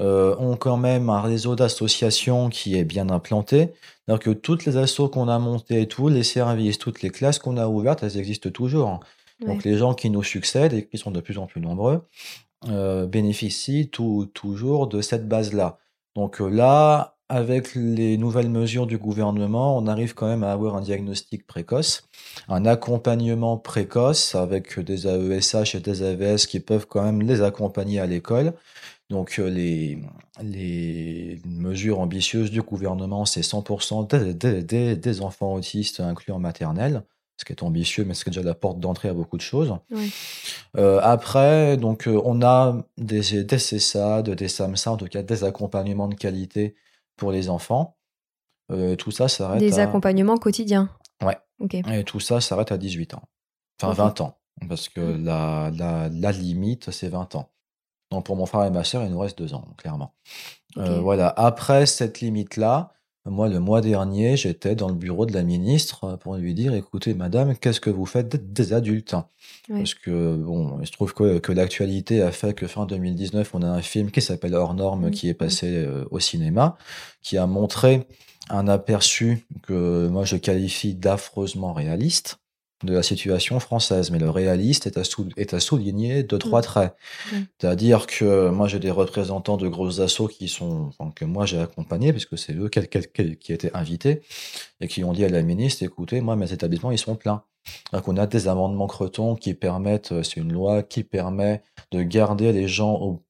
euh, 0.00 0.36
ont 0.38 0.56
quand 0.56 0.76
même 0.76 1.08
un 1.08 1.22
réseau 1.22 1.56
d'associations 1.56 2.50
qui 2.50 2.76
est 2.76 2.84
bien 2.84 3.08
implanté. 3.08 3.70
Donc 4.06 4.22
que 4.22 4.30
toutes 4.30 4.64
les 4.66 4.76
assos 4.76 5.08
qu'on 5.08 5.28
a 5.28 5.38
montées, 5.38 5.88
tous 5.88 6.08
les 6.08 6.22
services, 6.22 6.78
toutes 6.78 7.02
les 7.02 7.10
classes 7.10 7.38
qu'on 7.38 7.56
a 7.56 7.66
ouvertes, 7.66 8.02
elles 8.02 8.18
existent 8.18 8.50
toujours. 8.50 9.00
Donc 9.46 9.64
les 9.64 9.78
gens 9.78 9.94
qui 9.94 10.10
nous 10.10 10.22
succèdent 10.22 10.72
et 10.72 10.86
qui 10.86 10.98
sont 10.98 11.10
de 11.10 11.20
plus 11.20 11.38
en 11.38 11.46
plus 11.46 11.60
nombreux 11.60 12.02
euh, 12.68 13.06
bénéficient 13.06 13.88
tout, 13.88 14.28
toujours 14.34 14.88
de 14.88 15.00
cette 15.00 15.28
base-là. 15.28 15.78
Donc 16.18 16.40
euh, 16.40 16.48
là, 16.48 17.14
avec 17.28 17.76
les 17.76 18.18
nouvelles 18.18 18.50
mesures 18.50 18.88
du 18.88 18.98
gouvernement, 18.98 19.78
on 19.78 19.86
arrive 19.86 20.14
quand 20.14 20.26
même 20.26 20.42
à 20.42 20.50
avoir 20.50 20.74
un 20.74 20.80
diagnostic 20.80 21.46
précoce, 21.46 22.08
un 22.48 22.66
accompagnement 22.66 23.56
précoce 23.56 24.34
avec 24.34 24.80
des 24.80 25.06
AESH 25.06 25.76
et 25.76 25.80
des 25.80 26.02
AVS 26.02 26.46
qui 26.48 26.58
peuvent 26.58 26.88
quand 26.88 27.04
même 27.04 27.22
les 27.22 27.40
accompagner 27.40 28.00
à 28.00 28.06
l'école. 28.06 28.54
Donc 29.10 29.38
euh, 29.38 29.48
les, 29.48 30.00
les 30.42 31.40
mesures 31.46 32.00
ambitieuses 32.00 32.50
du 32.50 32.62
gouvernement, 32.62 33.24
c'est 33.24 33.42
100% 33.42 34.34
des, 34.64 34.96
des, 34.96 35.20
enfants 35.22 35.54
autistes 35.54 36.00
inclus 36.00 36.32
en 36.32 36.40
maternelle, 36.40 37.04
ce 37.38 37.44
qui 37.44 37.52
est 37.52 37.62
ambitieux, 37.62 38.04
mais 38.04 38.14
ce 38.14 38.24
qui 38.24 38.30
est 38.30 38.32
déjà 38.32 38.42
la 38.42 38.54
porte 38.54 38.80
d'entrée 38.80 39.08
à 39.08 39.14
beaucoup 39.14 39.36
de 39.36 39.42
choses. 39.42 39.74
Euh, 40.76 41.00
après, 41.02 41.76
donc 41.76 42.08
euh, 42.08 42.20
on 42.24 42.42
a 42.42 42.76
des, 42.98 43.44
des 43.44 43.58
CESAD, 43.58 44.30
des 44.30 44.48
SAMSA, 44.48 44.92
en 44.92 44.96
tout 44.96 45.06
cas 45.06 45.22
des 45.22 45.44
accompagnements 45.44 46.08
de 46.08 46.16
qualité 46.16 46.74
pour 47.16 47.30
les 47.30 47.48
enfants. 47.48 47.96
Euh, 48.70 48.96
tout 48.96 49.12
ça 49.12 49.28
s'arrête 49.28 49.60
Des 49.60 49.78
accompagnements 49.78 50.36
quotidiens. 50.36 50.90
Ouais. 51.22 51.38
Et 51.90 52.04
tout 52.04 52.20
ça 52.20 52.40
s'arrête 52.40 52.72
à 52.72 52.76
18 52.76 53.14
ans. 53.14 53.22
Enfin, 53.80 53.92
20 53.92 54.20
ans. 54.20 54.38
Parce 54.68 54.88
que 54.88 55.00
mmh. 55.00 55.24
la, 55.24 55.70
la, 55.76 56.08
la 56.08 56.32
limite, 56.32 56.90
c'est 56.90 57.08
20 57.08 57.36
ans. 57.36 57.50
Donc, 58.10 58.24
pour 58.24 58.36
mon 58.36 58.46
frère 58.46 58.64
et 58.64 58.70
ma 58.70 58.84
soeur, 58.84 59.04
il 59.04 59.10
nous 59.10 59.18
reste 59.18 59.38
deux 59.38 59.54
ans, 59.54 59.64
clairement. 59.76 60.14
Euh, 60.76 61.00
voilà. 61.00 61.28
Après 61.36 61.86
cette 61.86 62.20
limite-là, 62.20 62.92
moi, 63.28 63.48
le 63.48 63.60
mois 63.60 63.80
dernier, 63.80 64.36
j'étais 64.36 64.74
dans 64.74 64.88
le 64.88 64.94
bureau 64.94 65.26
de 65.26 65.32
la 65.32 65.42
ministre 65.42 66.16
pour 66.20 66.36
lui 66.36 66.54
dire, 66.54 66.74
écoutez, 66.74 67.14
madame, 67.14 67.56
qu'est-ce 67.56 67.80
que 67.80 67.90
vous 67.90 68.06
faites 68.06 68.52
des 68.52 68.72
adultes? 68.72 69.14
Parce 69.68 69.94
que, 69.94 70.36
bon, 70.36 70.78
il 70.80 70.86
se 70.86 70.92
trouve 70.92 71.14
que, 71.14 71.38
que 71.38 71.52
l'actualité 71.52 72.22
a 72.22 72.32
fait 72.32 72.54
que 72.54 72.66
fin 72.66 72.86
2019, 72.86 73.54
on 73.54 73.62
a 73.62 73.68
un 73.68 73.82
film 73.82 74.10
qui 74.10 74.22
s'appelle 74.22 74.54
Hors 74.54 74.74
Norme 74.74 75.10
qui 75.10 75.28
est 75.28 75.34
passé 75.34 75.66
euh, 75.68 76.04
au 76.10 76.20
cinéma, 76.20 76.76
qui 77.22 77.36
a 77.36 77.46
montré 77.46 78.06
un 78.50 78.66
aperçu 78.68 79.46
que 79.62 80.08
moi 80.08 80.24
je 80.24 80.36
qualifie 80.36 80.94
d'affreusement 80.94 81.72
réaliste 81.72 82.38
de 82.84 82.94
la 82.94 83.02
situation 83.02 83.58
française, 83.58 84.10
mais 84.10 84.18
le 84.18 84.30
réaliste 84.30 84.86
est 84.86 84.98
à, 84.98 85.02
est 85.36 85.54
à 85.54 85.60
souligner 85.60 86.22
deux, 86.22 86.38
trois 86.38 86.60
mmh. 86.60 86.64
traits. 86.64 86.96
Mmh. 87.32 87.36
C'est-à-dire 87.58 88.06
que 88.06 88.50
moi, 88.50 88.68
j'ai 88.68 88.78
des 88.78 88.90
représentants 88.90 89.56
de 89.56 89.68
grosses 89.68 89.98
assos 90.00 90.28
qui 90.28 90.48
sont, 90.48 90.90
enfin, 90.96 91.10
que 91.10 91.24
moi 91.24 91.44
j'ai 91.44 91.58
accompagnés, 91.58 92.12
puisque 92.12 92.38
c'est 92.38 92.54
eux 92.54 92.68
qui 92.68 93.52
étaient 93.52 93.74
invités, 93.74 94.22
et 94.80 94.86
qui 94.86 95.02
ont 95.02 95.12
dit 95.12 95.24
à 95.24 95.28
la 95.28 95.42
ministre, 95.42 95.82
écoutez, 95.82 96.20
moi, 96.20 96.36
mes 96.36 96.52
établissements, 96.52 96.92
ils 96.92 96.98
sont 96.98 97.16
pleins. 97.16 97.42
Donc, 97.92 98.06
on 98.06 98.16
a 98.16 98.26
des 98.26 98.48
amendements 98.48 98.86
cretons 98.86 99.34
qui 99.34 99.54
permettent, 99.54 100.22
c'est 100.22 100.36
une 100.36 100.52
loi 100.52 100.82
qui 100.82 101.02
permet 101.02 101.62
de 101.90 102.02
garder 102.02 102.52
les 102.52 102.68
gens 102.68 102.94
au, 102.94 103.24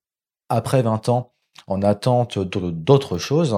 après 0.48 0.82
20 0.82 1.08
ans 1.08 1.32
en 1.66 1.82
attente 1.82 2.38
d'autres 2.38 3.18
choses, 3.18 3.56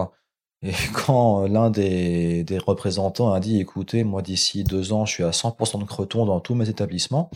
et 0.63 0.73
quand 0.93 1.47
l'un 1.47 1.71
des, 1.71 2.45
des, 2.45 2.59
représentants 2.59 3.33
a 3.33 3.41
dit, 3.41 3.61
écoutez, 3.61 4.05
moi 4.05 4.23
d'ici 4.23 4.65
deux 4.65 4.93
ans, 4.93 5.07
je 5.07 5.13
suis 5.13 5.25
à 5.25 5.31
100% 5.31 5.81
de 5.81 5.85
creton 5.85 6.27
dans 6.27 6.41
tous 6.41 6.55
mes 6.55 6.69
établissements, 6.69 7.31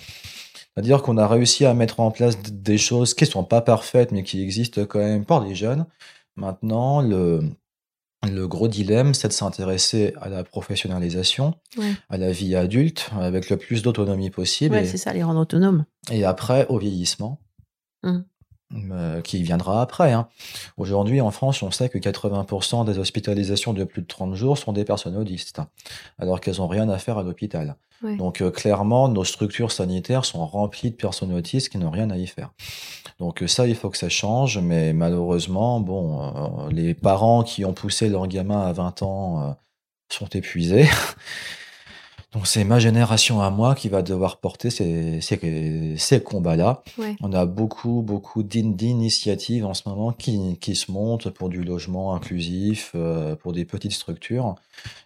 c'est-à-dire 0.75 1.03
qu'on 1.03 1.19
a 1.19 1.27
réussi 1.27 1.65
à 1.65 1.75
mettre 1.75 2.01
en 2.01 2.11
place 2.11 2.41
des 2.43 2.79
choses 2.79 3.15
qui 3.15 3.25
ne 3.25 3.31
sont 3.31 3.45
pas 3.45 3.61
parfaites, 3.61 4.13
mais 4.13 4.23
qui 4.23 4.43
existent 4.43 4.85
quand 4.85 4.99
même 4.99 5.25
pour 5.25 5.41
les 5.41 5.55
jeunes. 5.55 5.87
Maintenant, 6.37 7.01
le, 7.01 7.43
le 8.29 8.49
gros 8.49 8.69
dilemme, 8.69 9.15
c'est 9.15 9.29
de 9.29 9.33
s'intéresser 9.33 10.15
à 10.21 10.29
la 10.29 10.43
professionnalisation, 10.43 11.55
à 12.09 12.17
la 12.19 12.33
vie 12.33 12.57
adulte, 12.57 13.11
avec 13.21 13.51
le 13.51 13.57
plus 13.57 13.83
d'autonomie 13.83 14.31
possible. 14.31 14.75
Ouais, 14.75 14.85
c'est 14.85 14.97
ça, 14.97 15.13
les 15.13 15.23
rendre 15.23 15.41
autonomes. 15.41 15.85
Et 16.11 16.25
après, 16.25 16.67
au 16.69 16.79
vieillissement. 16.79 17.41
Mmh. 18.03 18.21
Euh, 18.91 19.21
qui 19.21 19.43
viendra 19.43 19.83
après. 19.83 20.13
Hein. 20.13 20.27
Aujourd'hui, 20.77 21.21
en 21.21 21.31
France, 21.31 21.63
on 21.63 21.71
sait 21.71 21.89
que 21.89 21.99
80% 21.99 22.85
des 22.85 22.99
hospitalisations 22.99 23.73
de 23.73 23.85
plus 23.85 24.03
de 24.03 24.07
30 24.07 24.35
jours 24.35 24.59
sont 24.59 24.73
des 24.73 24.85
personnes 24.85 25.17
autistes, 25.17 25.61
alors 26.19 26.41
qu'elles 26.41 26.57
n'ont 26.57 26.67
rien 26.67 26.89
à 26.89 26.99
faire 26.99 27.19
à 27.19 27.23
l'hôpital. 27.23 27.77
Donc 28.19 28.43
euh, 28.43 28.51
clairement, 28.51 29.09
nos 29.09 29.25
structures 29.25 29.71
sanitaires 29.71 30.25
sont 30.25 30.45
remplies 30.45 30.91
de 30.91 30.97
personnes 30.97 31.33
autistes 31.33 31.69
qui 31.69 31.79
n'ont 31.79 31.91
rien 31.91 32.11
à 32.11 32.17
y 32.17 32.27
faire. 32.27 32.53
Donc 33.19 33.43
euh, 33.43 33.47
ça, 33.47 33.67
il 33.67 33.77
faut 33.77 33.91
que 33.91 33.97
ça 33.97 34.09
change, 34.09 34.59
mais 34.59 34.93
malheureusement, 34.93 35.81
bon, 35.81 36.69
les 36.71 36.95
parents 36.95 37.45
qui 37.45 37.65
ont 37.65 37.75
poussé 37.75 38.09
leur 38.09 38.27
gamin 38.27 38.61
à 38.61 38.73
20 38.73 39.03
ans 39.03 39.57
sont 40.11 40.29
épuisés. 40.29 40.89
Donc 42.35 42.49
c'est 42.49 42.65
ma 42.65 42.81
génération 42.81 43.41
à 43.41 43.51
moi 43.51 43.77
qui 43.77 43.89
va 43.89 44.03
devoir 44.03 44.39
porter 44.39 44.69
ces, 44.69 45.21
ces, 45.21 45.95
ces 45.97 46.21
combats-là. 46.21 46.83
On 47.23 47.33
a 47.33 47.47
beaucoup, 47.47 48.03
beaucoup 48.03 48.43
d'initiatives 48.43 49.65
en 49.65 49.73
ce 49.73 49.89
moment 49.89 50.13
qui, 50.13 50.59
qui 50.59 50.75
se 50.75 50.91
montent 50.91 51.31
pour 51.31 51.49
du 51.49 51.63
logement 51.63 52.13
inclusif, 52.13 52.91
euh, 52.97 53.37
pour 53.37 53.53
des 53.53 53.65
petites 53.65 53.93
structures 53.93 54.57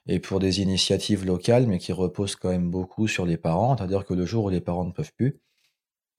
et 0.06 0.20
pour 0.20 0.40
des 0.40 0.62
initiatives 0.62 1.26
locales, 1.26 1.66
mais 1.66 1.78
qui 1.78 1.92
reposent 1.92 2.34
quand 2.34 2.48
même 2.48 2.70
beaucoup 2.70 3.06
sur 3.06 3.26
les 3.26 3.36
parents. 3.36 3.76
C'est-à-dire 3.76 4.06
que 4.06 4.14
le 4.14 4.24
jour 4.24 4.44
où 4.44 4.48
les 4.48 4.62
parents 4.62 4.86
ne 4.86 4.92
peuvent 4.92 5.12
plus, 5.14 5.38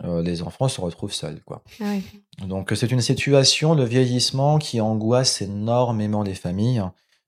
euh, 0.04 0.22
les 0.22 0.44
enfants 0.44 0.68
se 0.68 0.80
retrouvent 0.80 1.14
seuls. 1.14 1.42
Quoi. 1.44 1.64
Ah 1.82 1.96
Donc 2.46 2.72
c'est 2.76 2.92
une 2.92 3.02
situation, 3.02 3.74
le 3.74 3.84
vieillissement, 3.84 4.60
qui 4.60 4.80
angoisse 4.80 5.42
énormément 5.42 6.22
les 6.22 6.36
familles 6.36 6.84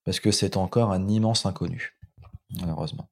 parce 0.05 0.19
que 0.19 0.29
c'est 0.29 0.55
encore 0.55 0.91
un 0.91 1.07
immense 1.07 1.47
inconnu, 1.47 1.95
malheureusement. 2.59 3.07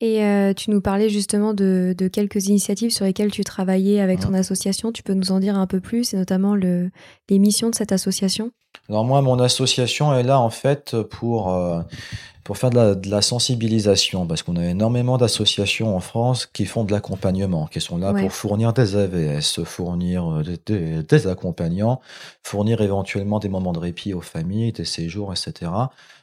Et 0.00 0.24
euh, 0.24 0.54
tu 0.54 0.70
nous 0.70 0.80
parlais 0.80 1.10
justement 1.10 1.52
de, 1.52 1.94
quelques 2.10 2.46
initiatives 2.46 2.90
sur 2.90 3.04
lesquelles 3.04 3.30
tu 3.30 3.44
travaillais 3.44 4.00
avec 4.00 4.20
ton 4.20 4.32
association. 4.32 4.92
Tu 4.92 5.02
peux 5.02 5.12
nous 5.12 5.30
en 5.30 5.40
dire 5.40 5.56
un 5.56 5.66
peu 5.66 5.80
plus, 5.80 6.14
et 6.14 6.16
notamment 6.16 6.54
le, 6.54 6.90
les 7.28 7.38
missions 7.38 7.68
de 7.68 7.74
cette 7.74 7.92
association? 7.92 8.50
Alors 8.88 9.04
moi, 9.04 9.20
mon 9.20 9.38
association 9.38 10.14
est 10.14 10.22
là 10.22 10.40
en 10.40 10.48
fait 10.48 10.96
pour, 11.02 11.52
euh, 11.52 11.82
pour 12.44 12.56
faire 12.56 12.70
de 12.70 13.10
la, 13.10 13.20
sensibilisation, 13.20 14.26
parce 14.26 14.42
qu'on 14.42 14.56
a 14.56 14.64
énormément 14.64 15.18
d'associations 15.18 15.94
en 15.94 16.00
France 16.00 16.46
qui 16.46 16.64
font 16.64 16.84
de 16.84 16.92
l'accompagnement, 16.92 17.66
qui 17.66 17.80
sont 17.82 17.98
là 17.98 18.14
pour 18.14 18.32
fournir 18.32 18.72
des 18.72 18.96
AVS, 18.96 19.64
fournir 19.64 20.32
euh, 20.32 20.42
des, 20.64 21.02
des 21.02 21.26
accompagnants, 21.26 22.00
fournir 22.42 22.80
éventuellement 22.80 23.38
des 23.38 23.50
moments 23.50 23.72
de 23.72 23.78
répit 23.78 24.14
aux 24.14 24.22
familles, 24.22 24.72
des 24.72 24.86
séjours, 24.86 25.32
etc 25.32 25.70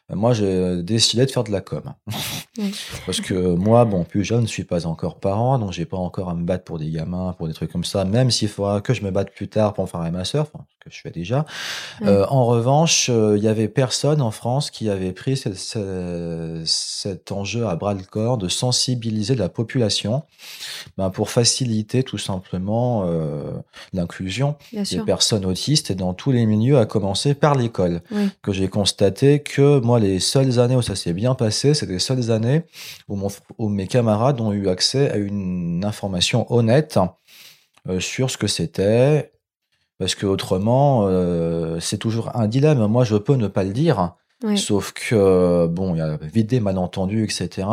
moi 0.10 0.34
j'ai 0.34 0.82
décidé 0.84 1.26
de 1.26 1.32
faire 1.32 1.44
de 1.44 1.52
la 1.52 1.62
com. 1.62 1.94
Parce 3.06 3.22
que 3.22 3.56
moi, 3.56 3.86
bon, 3.86 4.04
plus 4.04 4.24
jeune, 4.24 4.48
je 4.48 4.52
suis 4.52 4.64
pas 4.64 4.88
encore 4.88 5.20
parent, 5.20 5.60
donc 5.60 5.74
j'ai 5.74 5.86
pas 5.86 5.98
encore 5.98 6.30
à 6.30 6.36
me 6.36 6.44
battre 6.44 6.64
pour 6.64 6.80
des 6.80 6.90
gamins, 6.90 7.34
pour 7.38 7.48
des 7.48 7.54
trucs 7.54 7.72
comme 7.72 7.84
ça, 7.84 8.06
même 8.06 8.32
s'il 8.32 8.48
faudra 8.48 8.82
que 8.82 8.94
je 8.94 9.04
me 9.04 9.12
batte 9.12 9.32
plus 9.32 9.48
tard 9.48 9.74
pour 9.74 9.84
me 9.84 9.90
faire 9.90 10.00
ma 10.00 10.22
enfin, 10.22 10.24
ce 10.24 10.77
que 10.88 10.96
je 10.96 11.02
fais 11.02 11.12
déjà. 11.12 11.46
Euh, 12.04 12.26
en 12.30 12.46
revanche, 12.46 13.10
euh, 13.10 13.38
il 13.38 13.44
y 13.44 13.48
avait 13.48 13.68
personne 13.68 14.22
en 14.22 14.32
France 14.32 14.72
qui 14.72 14.90
avait 14.90 15.12
pris 15.12 15.38
cet 15.38 17.32
enjeu 17.32 17.68
à 17.68 17.76
bras 17.76 17.94
le 17.94 18.04
corps 18.04 18.38
de 18.38 18.48
sensibiliser 18.48 19.36
la 19.36 19.50
population 19.50 20.24
ben, 20.98 21.10
pour 21.10 21.30
faciliter 21.30 22.04
tout 22.04 22.18
simplement 22.18 23.04
euh, 23.06 23.52
l'inclusion 23.94 24.56
des 24.74 25.00
personnes 25.06 25.46
autistes 25.46 25.92
et 25.92 25.96
dans 25.96 26.14
tous 26.14 26.32
les 26.32 26.46
milieux, 26.46 26.78
à 26.78 26.86
commencer 26.86 27.34
par 27.34 27.56
l'école. 27.56 28.02
Que 28.42 28.52
j'ai 28.52 28.68
constaté 28.68 29.40
que 29.40 29.80
moi, 29.80 30.00
les 30.00 30.20
seules 30.20 30.60
années 30.60 30.76
où 30.76 30.82
ça 30.82 30.96
s'est 30.96 31.14
bien 31.14 31.36
passé, 31.36 31.74
c'est 31.74 31.88
les 31.88 32.00
seules 32.00 32.32
années 32.32 32.64
où, 33.08 33.70
mes 33.70 33.88
camarades 33.88 34.42
ont 34.42 34.54
eu 34.54 34.70
accès 34.70 35.12
à 35.12 35.18
une 35.18 35.84
information 35.86 36.52
honnête 36.52 37.00
euh, 37.90 38.00
sur 38.00 38.30
ce 38.30 38.38
que 38.38 38.48
c'était. 38.48 39.32
Parce 40.00 40.16
que 40.16 40.26
autrement, 40.26 41.08
euh, 41.08 41.80
c'est 41.80 41.98
toujours 41.98 42.36
un 42.36 42.48
dilemme. 42.48 42.86
Moi, 42.88 43.04
je 43.04 43.16
peux 43.16 43.36
ne 43.36 43.48
pas 43.48 43.64
le 43.64 43.74
dire. 43.74 44.16
Sauf 44.56 44.94
que, 44.94 45.66
bon, 45.66 45.96
il 45.96 45.98
y 45.98 46.02
a 46.02 46.16
vite 46.18 46.48
des 46.48 46.60
malentendus, 46.60 47.24
etc. 47.24 47.68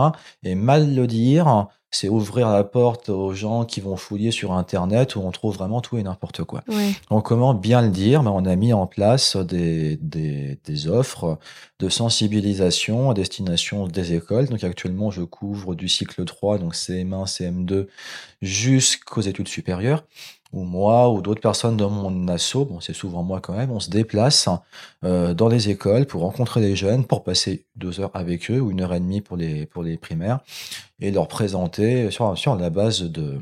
Et 0.45 0.55
mal 0.55 0.95
le 0.95 1.07
dire, 1.07 1.69
c'est 1.95 2.09
ouvrir 2.09 2.51
la 2.51 2.65
porte 2.65 3.09
aux 3.09 3.35
gens 3.35 3.65
qui 3.65 3.81
vont 3.81 3.97
fouiller 3.97 4.31
sur 4.31 4.53
Internet 4.53 5.15
où 5.15 5.21
on 5.21 5.31
trouve 5.31 5.55
vraiment 5.55 5.81
tout 5.81 5.97
et 5.97 6.03
n'importe 6.03 6.43
quoi. 6.43 6.63
Donc 7.11 7.27
comment 7.27 7.55
bien 7.55 7.83
le 7.83 7.91
dire? 7.91 8.23
Ben, 8.23 8.31
On 8.31 8.45
a 8.47 8.57
mis 8.57 8.73
en 8.73 8.87
place 8.87 9.37
des, 9.37 9.97
des, 9.99 10.59
des, 10.65 10.89
offres 10.89 11.39
de 11.79 11.89
sensibilisation 11.89 13.11
à 13.11 13.15
destination 13.15 13.87
des 13.87 14.15
écoles. 14.15 14.49
Donc 14.49 14.65
actuellement, 14.65 15.11
je 15.11 15.23
couvre 15.23 15.75
du 15.75 15.89
cycle 15.89 16.25
3, 16.25 16.59
donc 16.59 16.75
CM1, 16.75 17.27
CM2, 17.27 17.87
jusqu'aux 18.43 19.21
études 19.21 19.49
supérieures 19.49 20.05
ou 20.55 20.63
moi 20.63 21.11
ou 21.11 21.21
d'autres 21.21 21.41
personnes 21.41 21.77
dans 21.77 21.91
mon 21.91 22.29
asso, 22.29 22.65
bon 22.65 22.81
c'est 22.81 22.95
souvent 22.95 23.25
moi 23.25 23.41
quand 23.41 23.55
même, 23.55 23.73
on 23.73 23.81
se 23.81 23.91
déplace 23.91 24.49
euh, 25.05 25.35
dans 25.35 25.49
les 25.49 25.69
écoles 25.69 26.07
pour 26.07 26.23
rencontrer 26.23 26.61
les 26.61 26.77
jeunes, 26.77 27.05
pour 27.05 27.25
passer 27.25 27.67
deux 27.75 28.01
heures 28.01 28.13
avec 28.15 28.51
eux 28.51 28.61
ou 28.61 28.71
une 28.71 28.81
heure 28.81 28.95
et 28.95 29.01
demie 29.01 29.21
pour 29.21 29.37
les 29.37 29.67
pour 29.67 29.83
les 29.83 29.97
primaires 29.97 30.39
et 31.01 31.11
leur 31.11 31.27
présenter 31.27 32.11
sur 32.13 32.39
sur 32.39 32.55
la 32.55 32.71
base 32.71 33.03
de 33.03 33.41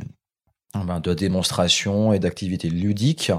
ben, 0.75 1.01
de 1.01 1.13
démonstration 1.13 2.15
et 2.15 2.19
d'activités 2.19 2.71
ludiques. 2.71 3.31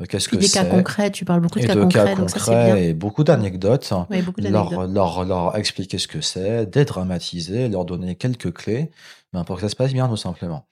Euh, 0.00 0.04
Qu'est-ce 0.08 0.28
que 0.28 0.34
Des 0.34 0.48
c'est 0.48 0.58
cas 0.58 0.64
concrets, 0.64 1.12
tu 1.12 1.24
parles 1.24 1.40
beaucoup 1.40 1.60
de 1.60 1.64
et 1.64 1.68
cas 1.68 1.76
de 1.76 1.82
concrets, 1.82 2.04
cas 2.04 2.16
ça 2.16 2.16
concrets 2.16 2.88
et 2.88 2.92
beaucoup 2.92 3.22
d'anecdotes. 3.22 3.92
Oui, 4.10 4.20
Leur, 4.38 4.88
leur, 4.88 5.24
leur 5.24 5.56
expliquer 5.56 5.98
ce 5.98 6.08
que 6.08 6.20
c'est, 6.20 6.66
dédramatiser, 6.66 7.68
leur 7.68 7.84
donner 7.84 8.16
quelques 8.16 8.52
clés 8.52 8.90
ben, 9.32 9.44
pour 9.44 9.56
que 9.56 9.62
ça 9.62 9.68
se 9.68 9.76
passe 9.76 9.92
bien 9.92 10.08
tout 10.08 10.16
simplement. 10.16 10.66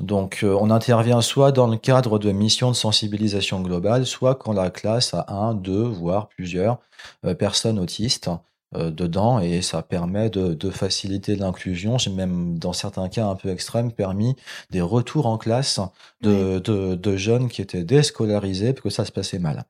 Donc 0.00 0.40
euh, 0.42 0.56
on 0.60 0.70
intervient 0.70 1.20
soit 1.20 1.52
dans 1.52 1.68
le 1.68 1.76
cadre 1.76 2.18
de 2.18 2.32
missions 2.32 2.70
de 2.70 2.76
sensibilisation 2.76 3.60
globale, 3.60 4.06
soit 4.06 4.34
quand 4.34 4.52
la 4.52 4.70
classe 4.70 5.14
a 5.14 5.32
un, 5.32 5.54
deux, 5.54 5.84
voire 5.84 6.28
plusieurs 6.28 6.78
euh, 7.24 7.34
personnes 7.34 7.78
autistes 7.78 8.28
euh, 8.74 8.90
dedans 8.90 9.38
et 9.38 9.62
ça 9.62 9.82
permet 9.82 10.30
de, 10.30 10.54
de 10.54 10.70
faciliter 10.70 11.36
l'inclusion. 11.36 11.96
J'ai 11.96 12.10
même 12.10 12.58
dans 12.58 12.72
certains 12.72 13.08
cas 13.08 13.26
un 13.26 13.36
peu 13.36 13.50
extrêmes 13.50 13.92
permis 13.92 14.34
des 14.70 14.80
retours 14.80 15.26
en 15.26 15.38
classe 15.38 15.78
de, 16.22 16.58
de, 16.58 16.96
de 16.96 17.16
jeunes 17.16 17.48
qui 17.48 17.62
étaient 17.62 17.84
déscolarisés 17.84 18.72
parce 18.72 18.82
que 18.82 18.90
ça 18.90 19.04
se 19.04 19.12
passait 19.12 19.38
mal 19.38 19.64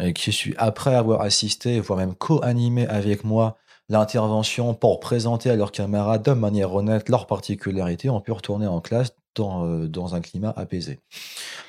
et 0.00 0.14
qui 0.14 0.32
suis 0.32 0.54
après 0.56 0.94
avoir 0.94 1.20
assisté, 1.20 1.78
voire 1.80 1.98
même 1.98 2.14
co-animé 2.14 2.86
avec 2.86 3.24
moi 3.24 3.58
l'intervention 3.90 4.72
pour 4.72 5.00
présenter 5.00 5.50
à 5.50 5.56
leurs 5.56 5.72
camarades 5.72 6.22
de 6.22 6.32
manière 6.32 6.74
honnête 6.74 7.10
leurs 7.10 7.26
particularités, 7.26 8.08
ont 8.08 8.22
pu 8.22 8.32
retourner 8.32 8.66
en 8.66 8.80
classe 8.80 9.12
dans, 9.34 9.64
euh, 9.66 9.88
dans 9.88 10.14
un 10.14 10.20
climat 10.20 10.52
apaisé. 10.56 11.00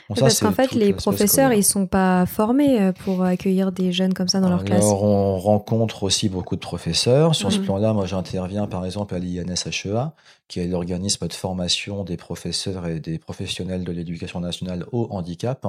Bon, 0.10 0.16
Oui, 0.16 0.20
ça, 0.20 0.26
parce 0.26 0.40
qu'en 0.42 0.52
fait, 0.52 0.72
les 0.74 0.92
professeurs, 0.94 1.30
scolaire. 1.48 1.54
ils 1.54 1.64
sont 1.64 1.88
pas 1.88 2.26
formés 2.26 2.82
euh, 2.82 2.92
pour 2.92 3.24
accueillir 3.24 3.72
des 3.72 3.92
jeunes 3.94 4.14
comme 4.14 4.28
ça 4.28 4.42
dans 4.42 4.50
leur 4.50 4.60
Alors, 4.60 4.66
classe. 4.66 4.84
on 4.84 5.38
rencontre 5.40 6.04
aussi 6.04 6.28
beaucoup 6.30 6.56
de 6.56 6.62
professeurs. 6.62 7.36
Sur 7.36 7.52
ce 7.52 7.60
Mhm. 7.60 7.64
plan-là, 7.66 7.94
moi, 7.94 8.06
j'interviens 8.06 8.68
par 8.68 8.86
exemple 8.86 9.16
à 9.16 9.20
l'INSHEA, 9.20 10.14
qui 10.50 10.60
est 10.60 10.68
l'organisme 10.68 11.28
de 11.28 11.34
formation 11.34 12.04
des 12.04 12.18
professeurs 12.18 12.86
et 12.88 13.00
des 13.00 13.18
professionnels 13.18 13.84
de 13.86 13.92
l'éducation 13.92 14.40
nationale 14.42 14.86
au 14.92 15.08
handicap, 15.10 15.66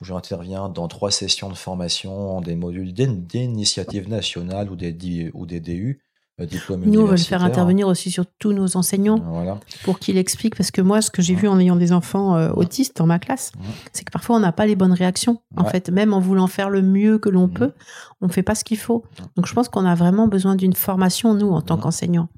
où 0.00 0.04
j'interviens 0.04 0.68
dans 0.68 0.86
trois 0.88 1.10
sessions 1.10 1.48
de 1.48 1.54
formation, 1.54 2.40
des 2.42 2.54
modules 2.56 2.92
d'in- 2.92 3.14
d'initiative 3.16 4.08
nationale 4.08 4.70
ou 4.70 4.76
des, 4.76 5.30
ou 5.34 5.46
des 5.46 5.60
DU, 5.60 6.00
euh, 6.40 6.46
Nous, 6.86 7.00
on 7.00 7.04
veut 7.04 7.10
le 7.12 7.16
faire 7.18 7.42
intervenir 7.44 7.86
aussi 7.88 8.10
sur 8.10 8.24
tous 8.38 8.52
nos 8.52 8.76
enseignants 8.76 9.18
Voilà. 9.24 9.58
pour 9.84 9.98
qu'ils 9.98 10.16
expliquent. 10.16 10.56
Parce 10.56 10.70
que 10.70 10.80
moi, 10.80 11.02
ce 11.02 11.10
que 11.10 11.20
j'ai 11.22 11.34
vu 11.34 11.46
en 11.46 11.58
ayant 11.60 11.76
des 11.76 11.92
enfants 11.92 12.36
euh, 12.36 12.50
autistes 12.54 12.96
dans 12.96 13.06
ma 13.06 13.18
classe, 13.18 13.52
Ouais. 13.58 13.66
c'est 13.92 14.04
que 14.04 14.10
parfois 14.10 14.36
on 14.36 14.40
n'a 14.40 14.52
pas 14.52 14.66
les 14.66 14.74
bonnes 14.76 14.92
réactions. 14.94 15.40
En 15.56 15.64
Ouais. 15.64 15.70
fait, 15.70 15.90
même 15.90 16.12
en 16.14 16.20
voulant 16.20 16.46
faire 16.46 16.70
le 16.70 16.80
mieux 16.82 17.18
que 17.18 17.28
l'on 17.28 17.46
Mhm. 17.48 17.52
peut, 17.52 17.72
on 18.20 18.26
ne 18.28 18.32
fait 18.32 18.42
pas 18.42 18.54
ce 18.54 18.64
qu'il 18.64 18.78
faut. 18.78 19.04
Donc 19.36 19.46
je 19.46 19.52
pense 19.54 19.68
qu'on 19.68 19.84
a 19.84 19.94
vraiment 19.94 20.26
besoin 20.26 20.56
d'une 20.56 20.72
formation, 20.74 21.34
nous, 21.34 21.50
en 21.50 21.60
tant 21.60 21.76
qu'enseignants. 21.76 22.28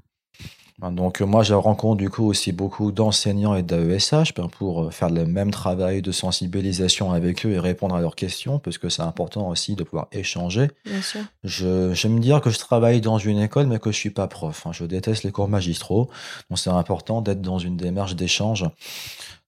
Donc 0.81 1.21
euh, 1.21 1.25
moi, 1.25 1.41
je 1.41 1.53
rencontre 1.53 1.97
du 1.97 2.09
coup 2.09 2.25
aussi 2.25 2.51
beaucoup 2.51 2.91
d'enseignants 2.91 3.55
et 3.55 3.63
d'AESH 3.63 4.33
ben, 4.35 4.49
pour 4.49 4.83
euh, 4.83 4.89
faire 4.91 5.09
le 5.09 5.25
même 5.25 5.49
travail 5.49 6.01
de 6.01 6.11
sensibilisation 6.11 7.13
avec 7.13 7.45
eux 7.45 7.51
et 7.51 7.59
répondre 7.59 7.95
à 7.95 8.01
leurs 8.01 8.15
questions, 8.15 8.59
parce 8.59 8.77
que 8.77 8.89
c'est 8.89 9.01
important 9.01 9.47
aussi 9.47 9.75
de 9.75 9.83
pouvoir 9.83 10.07
échanger. 10.11 10.69
Bien 10.85 11.01
sûr. 11.01 11.21
Je 11.45 11.93
j'aime 11.93 12.19
dire 12.19 12.41
que 12.41 12.49
je 12.49 12.59
travaille 12.59 12.99
dans 12.99 13.17
une 13.17 13.39
école, 13.39 13.67
mais 13.67 13.79
que 13.79 13.91
je 13.91 13.97
suis 13.97 14.09
pas 14.09 14.27
prof. 14.27 14.67
hein. 14.67 14.71
Je 14.73 14.83
déteste 14.83 15.23
les 15.23 15.31
cours 15.31 15.47
magistraux, 15.47 16.09
donc 16.49 16.59
c'est 16.59 16.69
important 16.69 17.21
d'être 17.21 17.41
dans 17.41 17.57
une 17.59 17.77
démarche 17.77 18.15
d'échange. 18.15 18.65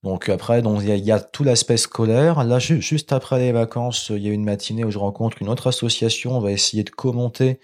Donc 0.07 0.29
après, 0.29 0.61
donc 0.61 0.79
il 0.83 0.87
y, 0.87 0.91
a- 0.93 0.95
il 0.95 1.03
y 1.03 1.11
a 1.11 1.19
tout 1.19 1.43
l'aspect 1.43 1.75
scolaire. 1.75 2.41
Là, 2.45 2.59
ju- 2.59 2.81
juste 2.81 3.11
après 3.11 3.39
les 3.39 3.51
vacances, 3.51 4.07
il 4.15 4.25
y 4.25 4.29
a 4.29 4.31
une 4.31 4.45
matinée 4.45 4.85
où 4.85 4.89
je 4.89 4.97
rencontre 4.97 5.41
une 5.41 5.49
autre 5.49 5.67
association. 5.67 6.37
On 6.37 6.39
va 6.39 6.51
essayer 6.53 6.85
de 6.85 6.89
commenter 6.89 7.59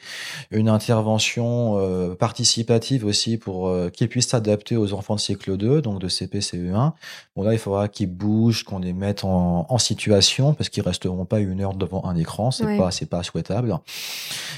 une 0.52 0.68
intervention 0.68 1.78
euh, 1.80 2.16
participative 2.16 3.06
aussi 3.06 3.38
pour 3.38 3.70
euh, 3.70 3.90
qu'ils 3.90 4.10
puissent 4.10 4.28
s'adapter 4.28 4.76
aux 4.76 4.94
enfants 4.94 5.16
de 5.16 5.22
cycle 5.22 5.56
2, 5.56 5.82
donc 5.82 6.00
de 6.00 6.10
CP, 6.10 6.40
CE1. 6.42 6.92
Bon 7.38 7.44
là, 7.44 7.54
il 7.54 7.60
faudra 7.60 7.88
qu'ils 7.88 8.12
bougent, 8.12 8.64
qu'on 8.64 8.80
les 8.80 8.92
mette 8.94 9.24
en, 9.24 9.66
en 9.70 9.78
situation 9.78 10.54
parce 10.54 10.68
qu'ils 10.68 10.84
resteront 10.84 11.24
pas 11.24 11.40
une 11.40 11.62
heure 11.62 11.76
devant 11.76 12.04
un 12.04 12.18
écran. 12.18 12.52
C'est 12.52 12.66
Ouais. 12.66 12.78
pas, 12.78 12.92
c'est 12.92 13.06
pas 13.10 13.24
souhaitable. 13.24 13.78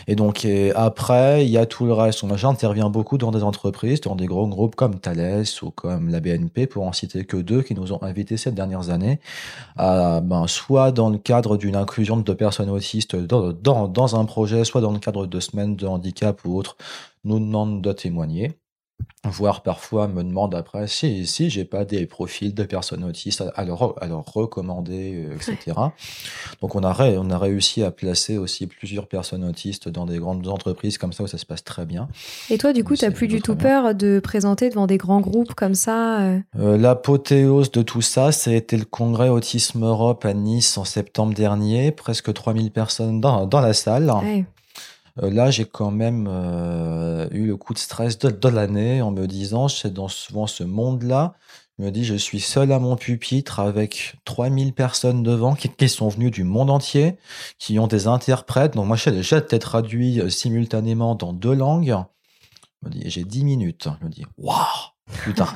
Et 0.07 0.15
donc 0.15 0.43
et 0.43 0.71
après, 0.73 1.45
il 1.45 1.51
y 1.51 1.57
a 1.59 1.67
tout 1.67 1.85
le 1.85 1.93
reste. 1.93 2.23
On 2.23 2.35
j'interviens 2.35 2.89
beaucoup 2.89 3.19
dans 3.19 3.31
des 3.31 3.43
entreprises, 3.43 4.01
dans 4.01 4.15
des 4.15 4.25
gros 4.25 4.47
groupes 4.47 4.75
comme 4.75 4.99
Thales 4.99 5.43
ou 5.61 5.69
comme 5.69 6.09
la 6.09 6.19
BNP, 6.19 6.65
pour 6.65 6.87
en 6.87 6.91
citer 6.93 7.25
que 7.25 7.37
deux, 7.37 7.61
qui 7.61 7.74
nous 7.75 7.93
ont 7.93 8.01
invités 8.01 8.37
ces 8.37 8.51
dernières 8.51 8.89
années, 8.89 9.19
ben, 9.77 10.45
soit 10.47 10.91
dans 10.91 11.09
le 11.09 11.17
cadre 11.17 11.57
d'une 11.57 11.75
inclusion 11.75 12.17
de 12.17 12.33
personnes 12.33 12.69
autistes 12.69 13.15
dans, 13.15 13.51
dans, 13.53 13.87
dans 13.87 14.19
un 14.19 14.25
projet, 14.25 14.63
soit 14.63 14.81
dans 14.81 14.91
le 14.91 14.99
cadre 14.99 15.27
de 15.27 15.39
semaines 15.39 15.75
de 15.75 15.85
handicap 15.87 16.43
ou 16.45 16.57
autre, 16.57 16.77
nous 17.23 17.39
demandent 17.39 17.81
de 17.81 17.91
témoigner 17.91 18.57
voire 19.27 19.63
parfois 19.63 20.07
me 20.07 20.23
demandent 20.23 20.53
après 20.53 20.85
si, 20.87 21.25
si 21.25 21.49
j'ai 21.49 21.65
pas 21.65 21.83
des 21.83 22.05
profils 22.05 22.53
de 22.53 22.63
personnes 22.63 23.03
autistes 23.03 23.41
à, 23.41 23.47
à 23.55 23.65
leur, 23.65 24.01
à 24.01 24.05
leur 24.07 24.23
recommander, 24.23 25.25
euh, 25.29 25.35
etc. 25.35 25.75
Donc 26.61 26.75
on 26.75 26.83
a, 26.83 26.93
ré- 26.93 27.17
on 27.17 27.29
a 27.31 27.37
réussi 27.39 27.81
à 27.83 27.89
placer 27.89 28.37
aussi 28.37 28.67
plusieurs 28.67 29.07
personnes 29.07 29.43
autistes 29.43 29.89
dans 29.89 30.05
des 30.05 30.19
grandes 30.19 30.47
entreprises 30.47 30.99
comme 30.99 31.11
ça 31.11 31.23
où 31.23 31.27
ça 31.27 31.39
se 31.39 31.45
passe 31.47 31.63
très 31.63 31.87
bien. 31.87 32.07
Et 32.51 32.59
toi, 32.59 32.71
du 32.71 32.83
coup, 32.83 32.93
t'as 32.95 33.07
c'est 33.07 33.11
plus 33.13 33.27
du 33.27 33.41
tout 33.41 33.55
bien. 33.55 33.81
peur 33.81 33.95
de 33.95 34.19
présenter 34.19 34.69
devant 34.69 34.85
des 34.85 34.97
grands 34.97 35.21
groupes 35.21 35.55
comme 35.55 35.75
ça 35.75 36.21
euh, 36.21 36.39
Euh, 36.59 36.77
L'apothéose 36.77 37.71
de 37.71 37.81
tout 37.81 38.01
ça, 38.03 38.31
c'était 38.31 38.77
le 38.77 38.85
congrès 38.85 39.29
Autisme 39.29 39.83
Europe 39.85 40.23
à 40.25 40.33
Nice 40.35 40.77
en 40.77 40.85
septembre 40.85 41.33
dernier, 41.33 41.91
presque 41.91 42.31
3000 42.31 42.69
personnes 42.71 43.21
dans, 43.21 43.47
dans 43.47 43.59
la 43.61 43.73
salle. 43.73 44.11
ouais. 44.23 44.45
Euh, 45.21 45.29
là, 45.29 45.51
j'ai 45.51 45.65
quand 45.65 45.91
même 45.91 46.27
euh, 46.29 47.27
eu 47.31 47.47
le 47.47 47.57
coup 47.57 47.73
de 47.73 47.79
stress 47.79 48.17
de, 48.17 48.49
l'année 48.49 49.01
en 49.01 49.11
me 49.11 49.27
disant, 49.27 49.67
c'est 49.67 49.93
dans 49.93 50.07
souvent 50.07 50.47
ce 50.47 50.63
monde-là, 50.63 51.35
je 51.77 51.83
me 51.85 51.91
dis, 51.91 52.05
je 52.05 52.15
suis 52.15 52.39
seul 52.39 52.71
à 52.71 52.79
mon 52.79 52.95
pupitre 52.95 53.59
avec 53.59 54.15
3000 54.25 54.73
personnes 54.73 55.23
devant 55.23 55.55
qui, 55.55 55.89
sont 55.89 56.07
venues 56.09 56.31
du 56.31 56.43
monde 56.43 56.69
entier, 56.69 57.17
qui 57.59 57.79
ont 57.79 57.87
des 57.87 58.07
interprètes. 58.07 58.75
Donc 58.75 58.87
moi, 58.87 58.95
j'ai 58.95 59.11
déjà 59.11 59.37
été 59.39 59.59
traduit 59.59 60.21
simultanément 60.31 61.15
dans 61.15 61.33
deux 61.33 61.53
langues. 61.53 61.97
Je 62.81 62.87
me 62.87 62.93
dis, 62.93 63.09
j'ai 63.09 63.25
10 63.25 63.43
minutes. 63.43 63.89
Je 63.99 64.05
me 64.05 64.09
dis, 64.11 64.25
waouh, 64.37 64.55
putain. 65.23 65.47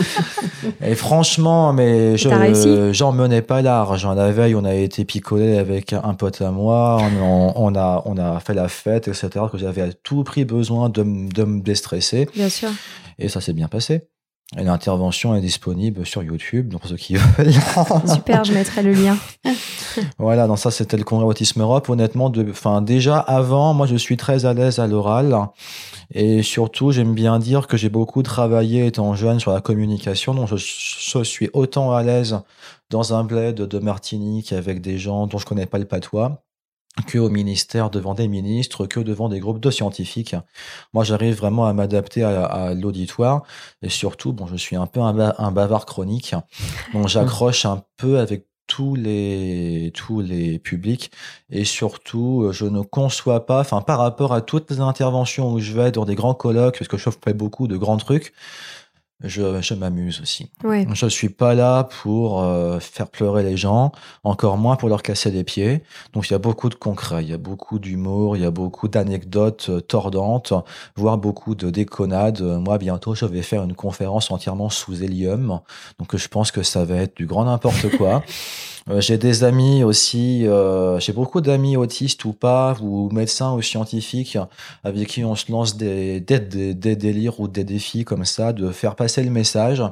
Et 0.82 0.94
franchement, 0.94 1.72
mais 1.72 2.16
j'en 2.16 3.12
menais 3.12 3.42
pas 3.42 3.62
large. 3.62 4.06
La 4.06 4.32
veille, 4.32 4.54
on 4.54 4.64
a 4.64 4.74
été 4.74 5.04
picolé 5.04 5.58
avec 5.58 5.92
un 5.92 6.14
pote 6.14 6.40
à 6.42 6.50
moi. 6.50 6.98
On, 7.20 7.52
on 7.56 7.74
a 7.74 8.02
on 8.04 8.16
a 8.18 8.40
fait 8.40 8.54
la 8.54 8.68
fête, 8.68 9.08
etc. 9.08 9.30
Que 9.50 9.58
j'avais 9.58 9.82
à 9.82 9.92
tout 9.92 10.24
prix 10.24 10.44
besoin 10.44 10.88
de, 10.88 11.02
de 11.02 11.44
me 11.44 11.60
déstresser. 11.60 12.28
Bien 12.34 12.48
sûr. 12.48 12.70
Et 13.18 13.28
ça 13.28 13.40
s'est 13.40 13.52
bien 13.54 13.68
passé. 13.68 14.08
Et 14.56 14.62
l'intervention 14.62 15.34
est 15.34 15.40
disponible 15.40 16.06
sur 16.06 16.22
YouTube, 16.22 16.68
donc 16.68 16.82
pour 16.82 16.90
ceux 16.90 16.96
qui 16.96 17.14
veulent. 17.16 17.52
Super, 18.06 18.44
je 18.44 18.52
mettrai 18.52 18.82
le 18.82 18.92
lien. 18.92 19.16
Voilà, 20.18 20.46
donc 20.46 20.58
ça 20.58 20.70
c'était 20.70 20.98
le 20.98 21.04
congrès 21.04 21.24
Autisme 21.26 21.62
Europe. 21.62 21.88
Honnêtement, 21.88 22.28
de, 22.28 22.50
enfin 22.50 22.82
déjà 22.82 23.18
avant, 23.18 23.72
moi 23.72 23.86
je 23.86 23.96
suis 23.96 24.18
très 24.18 24.44
à 24.44 24.52
l'aise 24.52 24.78
à 24.78 24.86
l'oral 24.86 25.34
et 26.12 26.42
surtout 26.42 26.90
j'aime 26.90 27.14
bien 27.14 27.38
dire 27.38 27.66
que 27.66 27.78
j'ai 27.78 27.88
beaucoup 27.88 28.22
travaillé 28.22 28.84
étant 28.84 29.14
jeune 29.14 29.40
sur 29.40 29.52
la 29.52 29.62
communication, 29.62 30.34
donc 30.34 30.48
je, 30.50 30.56
je 30.56 31.22
suis 31.24 31.48
autant 31.54 31.92
à 31.94 32.02
l'aise 32.02 32.40
dans 32.90 33.14
un 33.14 33.24
bled 33.24 33.56
de 33.56 33.78
Martinique 33.78 34.52
avec 34.52 34.82
des 34.82 34.98
gens 34.98 35.26
dont 35.26 35.38
je 35.38 35.46
connais 35.46 35.64
pas 35.64 35.78
le 35.78 35.86
patois 35.86 36.42
que 37.06 37.18
au 37.18 37.28
ministère 37.28 37.90
devant 37.90 38.14
des 38.14 38.28
ministres, 38.28 38.86
que 38.86 39.00
devant 39.00 39.28
des 39.28 39.40
groupes 39.40 39.60
de 39.60 39.70
scientifiques. 39.70 40.34
Moi, 40.94 41.04
j'arrive 41.04 41.36
vraiment 41.36 41.66
à 41.66 41.72
m'adapter 41.72 42.22
à, 42.22 42.74
l'auditoire. 42.74 43.42
Et 43.82 43.88
surtout, 43.88 44.32
bon, 44.32 44.46
je 44.46 44.56
suis 44.56 44.76
un 44.76 44.86
peu 44.86 45.00
un, 45.00 45.34
un 45.38 45.50
bavard 45.52 45.86
chronique, 45.86 46.34
donc 46.92 47.08
j'accroche 47.08 47.66
un 47.66 47.82
peu 47.96 48.18
avec 48.18 48.46
tous 48.66 48.94
les 48.94 49.92
tous 49.94 50.20
les 50.20 50.58
publics. 50.58 51.10
Et 51.50 51.64
surtout 51.64 52.48
je 52.52 52.64
ne 52.64 52.80
conçois 52.80 53.46
pas 53.46 53.60
enfin 53.60 53.80
par 53.80 53.98
rapport 53.98 54.32
à 54.32 54.40
toutes 54.40 54.70
les 54.70 54.80
interventions 54.80 55.52
où 55.52 55.60
je 55.60 55.72
vais 55.72 55.92
dans 55.92 56.04
des 56.04 56.14
grands 56.14 56.34
colloques 56.34 56.78
parce 56.78 56.88
que 56.88 56.96
je 56.96 57.08
fais 57.24 57.34
beaucoup 57.34 57.68
de 57.68 57.76
grands 57.76 57.96
trucs 57.96 58.32
je, 59.22 59.60
je 59.62 59.74
m'amuse 59.74 60.20
aussi 60.20 60.50
Ouais. 60.64 60.86
je 60.92 61.06
suis 61.06 61.28
pas 61.28 61.54
là 61.54 61.84
pour 62.02 62.42
euh, 62.42 62.78
faire 62.80 63.08
pleurer 63.08 63.42
les 63.42 63.56
gens, 63.56 63.92
encore 64.24 64.56
moins 64.58 64.76
pour 64.76 64.88
leur 64.88 65.02
casser 65.02 65.30
les 65.30 65.44
pieds. 65.44 65.82
Donc 66.12 66.28
il 66.28 66.32
y 66.32 66.36
a 66.36 66.38
beaucoup 66.38 66.68
de 66.68 66.74
concret, 66.74 67.22
il 67.24 67.30
y 67.30 67.32
a 67.32 67.38
beaucoup 67.38 67.78
d'humour, 67.78 68.36
il 68.36 68.42
y 68.42 68.46
a 68.46 68.50
beaucoup 68.50 68.88
d'anecdotes 68.88 69.66
euh, 69.70 69.80
tordantes, 69.80 70.52
voire 70.96 71.18
beaucoup 71.18 71.54
de 71.54 71.70
déconnades. 71.70 72.42
Moi 72.42 72.78
bientôt 72.78 73.14
je 73.14 73.24
vais 73.24 73.42
faire 73.42 73.62
une 73.62 73.74
conférence 73.74 74.30
entièrement 74.30 74.68
sous 74.70 75.02
hélium, 75.02 75.60
donc 75.98 76.16
je 76.16 76.28
pense 76.28 76.50
que 76.50 76.62
ça 76.62 76.84
va 76.84 76.96
être 76.96 77.16
du 77.16 77.26
grand 77.26 77.44
n'importe 77.44 77.96
quoi. 77.96 78.22
Euh, 78.88 79.00
j'ai 79.00 79.18
des 79.18 79.42
amis 79.42 79.82
aussi, 79.82 80.46
euh, 80.46 81.00
j'ai 81.00 81.12
beaucoup 81.12 81.40
d'amis 81.40 81.76
autistes 81.76 82.24
ou 82.24 82.32
pas, 82.32 82.76
ou 82.80 83.10
médecins 83.10 83.52
ou 83.54 83.60
scientifiques, 83.62 84.38
avec 84.84 85.08
qui 85.08 85.24
on 85.24 85.34
se 85.34 85.50
lance 85.50 85.76
des, 85.76 86.20
des, 86.20 86.38
des, 86.38 86.72
des 86.74 86.94
délires 86.94 87.40
ou 87.40 87.48
des 87.48 87.64
défis 87.64 88.04
comme 88.04 88.24
ça, 88.24 88.52
de 88.52 88.70
faire 88.70 88.94
passer 88.94 89.24
le 89.24 89.30
message, 89.30 89.82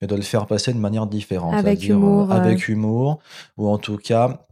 mais 0.00 0.08
de 0.08 0.16
le 0.16 0.22
faire 0.22 0.46
passer 0.46 0.72
de 0.72 0.78
manière 0.78 1.06
différente. 1.06 1.54
Avec 1.54 1.88
humour, 1.88 2.32
euh, 2.32 2.34
euh. 2.34 2.38
Avec 2.38 2.68
humour, 2.68 3.20
ou 3.56 3.68
en 3.68 3.78
tout 3.78 3.96
cas 3.96 4.46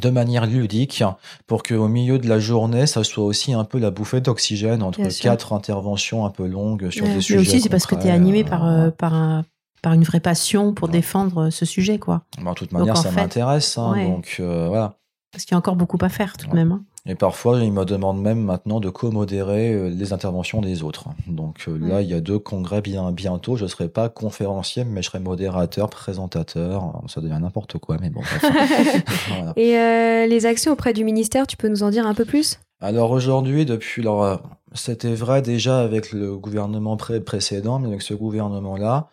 de 0.00 0.08
manière 0.08 0.46
ludique, 0.46 1.04
pour 1.46 1.62
qu'au 1.62 1.86
milieu 1.86 2.18
de 2.18 2.26
la 2.26 2.38
journée, 2.38 2.86
ça 2.86 3.04
soit 3.04 3.24
aussi 3.24 3.52
un 3.52 3.64
peu 3.64 3.78
la 3.78 3.90
bouffée 3.90 4.22
d'oxygène 4.22 4.82
entre 4.82 5.02
quatre 5.20 5.52
interventions 5.52 6.24
un 6.24 6.30
peu 6.30 6.46
longues 6.46 6.88
sur 6.90 7.04
Ouais. 7.04 7.10
des 7.10 7.16
Mais 7.16 7.20
sujets 7.20 7.36
Mais 7.36 7.42
aussi, 7.42 7.60
c'est 7.60 7.68
parce 7.68 7.86
que 7.86 7.94
tu 7.96 8.06
es 8.06 8.10
animé 8.10 8.42
par, 8.42 8.66
euh, 8.66 8.90
par 8.90 9.12
un 9.12 9.44
par 9.82 9.92
une 9.92 10.04
vraie 10.04 10.20
passion 10.20 10.72
pour 10.72 10.88
défendre 10.88 11.50
ce 11.50 11.64
sujet, 11.64 11.98
quoi. 11.98 12.22
Bah, 12.42 12.52
de 12.52 12.54
toute 12.54 12.72
manière, 12.72 12.96
ça 12.96 13.10
m'intéresse, 13.10 13.76
hein, 13.76 13.94
donc 14.04 14.40
voilà. 14.40 14.94
Parce 15.32 15.44
qu'il 15.44 15.52
y 15.52 15.54
a 15.54 15.58
encore 15.58 15.76
beaucoup 15.76 15.98
à 16.02 16.10
faire 16.10 16.36
tout 16.36 16.46
de 16.46 16.54
même. 16.54 16.72
Hein. 16.72 16.84
Et 17.04 17.16
parfois, 17.16 17.58
il 17.58 17.72
me 17.72 17.84
demande 17.84 18.20
même 18.20 18.40
maintenant 18.40 18.78
de 18.78 18.88
co-modérer 18.88 19.72
euh, 19.72 19.88
les 19.88 20.12
interventions 20.12 20.60
des 20.60 20.84
autres. 20.84 21.06
Donc 21.26 21.64
euh, 21.66 21.76
là, 21.76 22.00
il 22.00 22.08
y 22.08 22.14
a 22.14 22.20
deux 22.20 22.38
congrès 22.38 22.80
bien 22.80 23.10
bientôt. 23.10 23.56
Je 23.56 23.64
ne 23.64 23.68
serai 23.68 23.88
pas 23.88 24.08
conférencier, 24.08 24.84
mais 24.84 25.02
je 25.02 25.08
serai 25.08 25.18
modérateur, 25.18 25.90
présentateur. 25.90 27.02
Ça 27.08 27.20
devient 27.20 27.38
n'importe 27.40 27.78
quoi, 27.78 27.96
mais 28.00 28.10
bon. 28.10 28.20
Et 29.56 29.76
euh, 29.78 30.26
les 30.26 30.46
actions 30.46 30.72
auprès 30.72 30.92
du 30.92 31.02
ministère, 31.02 31.48
tu 31.48 31.56
peux 31.56 31.68
nous 31.68 31.82
en 31.82 31.90
dire 31.90 32.06
un 32.06 32.14
peu 32.14 32.24
plus? 32.24 32.60
Alors 32.80 33.10
aujourd'hui, 33.10 33.64
depuis 33.64 34.02
leur... 34.02 34.42
C'était 34.74 35.14
vrai 35.14 35.42
déjà 35.42 35.80
avec 35.80 36.12
le 36.12 36.36
gouvernement 36.36 36.96
précédent, 36.96 37.78
mais 37.78 37.88
avec 37.88 38.02
ce 38.02 38.14
gouvernement-là, 38.14 39.08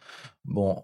bon, 0.45 0.83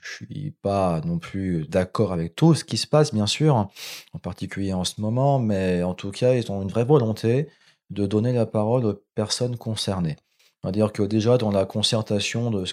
je 0.00 0.24
suis 0.24 0.50
pas 0.62 1.00
non 1.04 1.18
plus 1.18 1.66
d'accord 1.68 2.12
avec 2.12 2.34
tout 2.34 2.54
ce 2.54 2.64
qui 2.64 2.76
se 2.76 2.86
passe, 2.86 3.12
bien 3.12 3.26
sûr, 3.26 3.68
en 4.12 4.18
particulier 4.18 4.72
en 4.72 4.84
ce 4.84 5.00
moment, 5.00 5.38
mais 5.38 5.82
en 5.82 5.94
tout 5.94 6.10
cas, 6.10 6.34
ils 6.34 6.50
ont 6.52 6.62
une 6.62 6.68
vraie 6.68 6.84
volonté 6.84 7.48
de 7.90 8.06
donner 8.06 8.32
la 8.32 8.46
parole 8.46 8.84
aux 8.84 9.02
personnes 9.14 9.56
concernées. 9.56 10.16
C'est-à-dire 10.62 10.92
que 10.92 11.02
déjà, 11.02 11.38
dans 11.38 11.50
la 11.50 11.66
concertation 11.66 12.50
de 12.50 12.64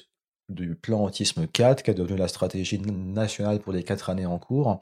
du 0.50 0.76
plan 0.76 1.04
Autisme 1.04 1.48
4, 1.48 1.84
qui 1.84 1.92
est 1.92 1.96
devenu 1.96 2.18
la 2.18 2.28
stratégie 2.28 2.80
nationale 2.80 3.60
pour 3.60 3.74
les 3.74 3.84
quatre 3.84 4.10
années 4.10 4.26
en 4.26 4.38
cours, 4.38 4.82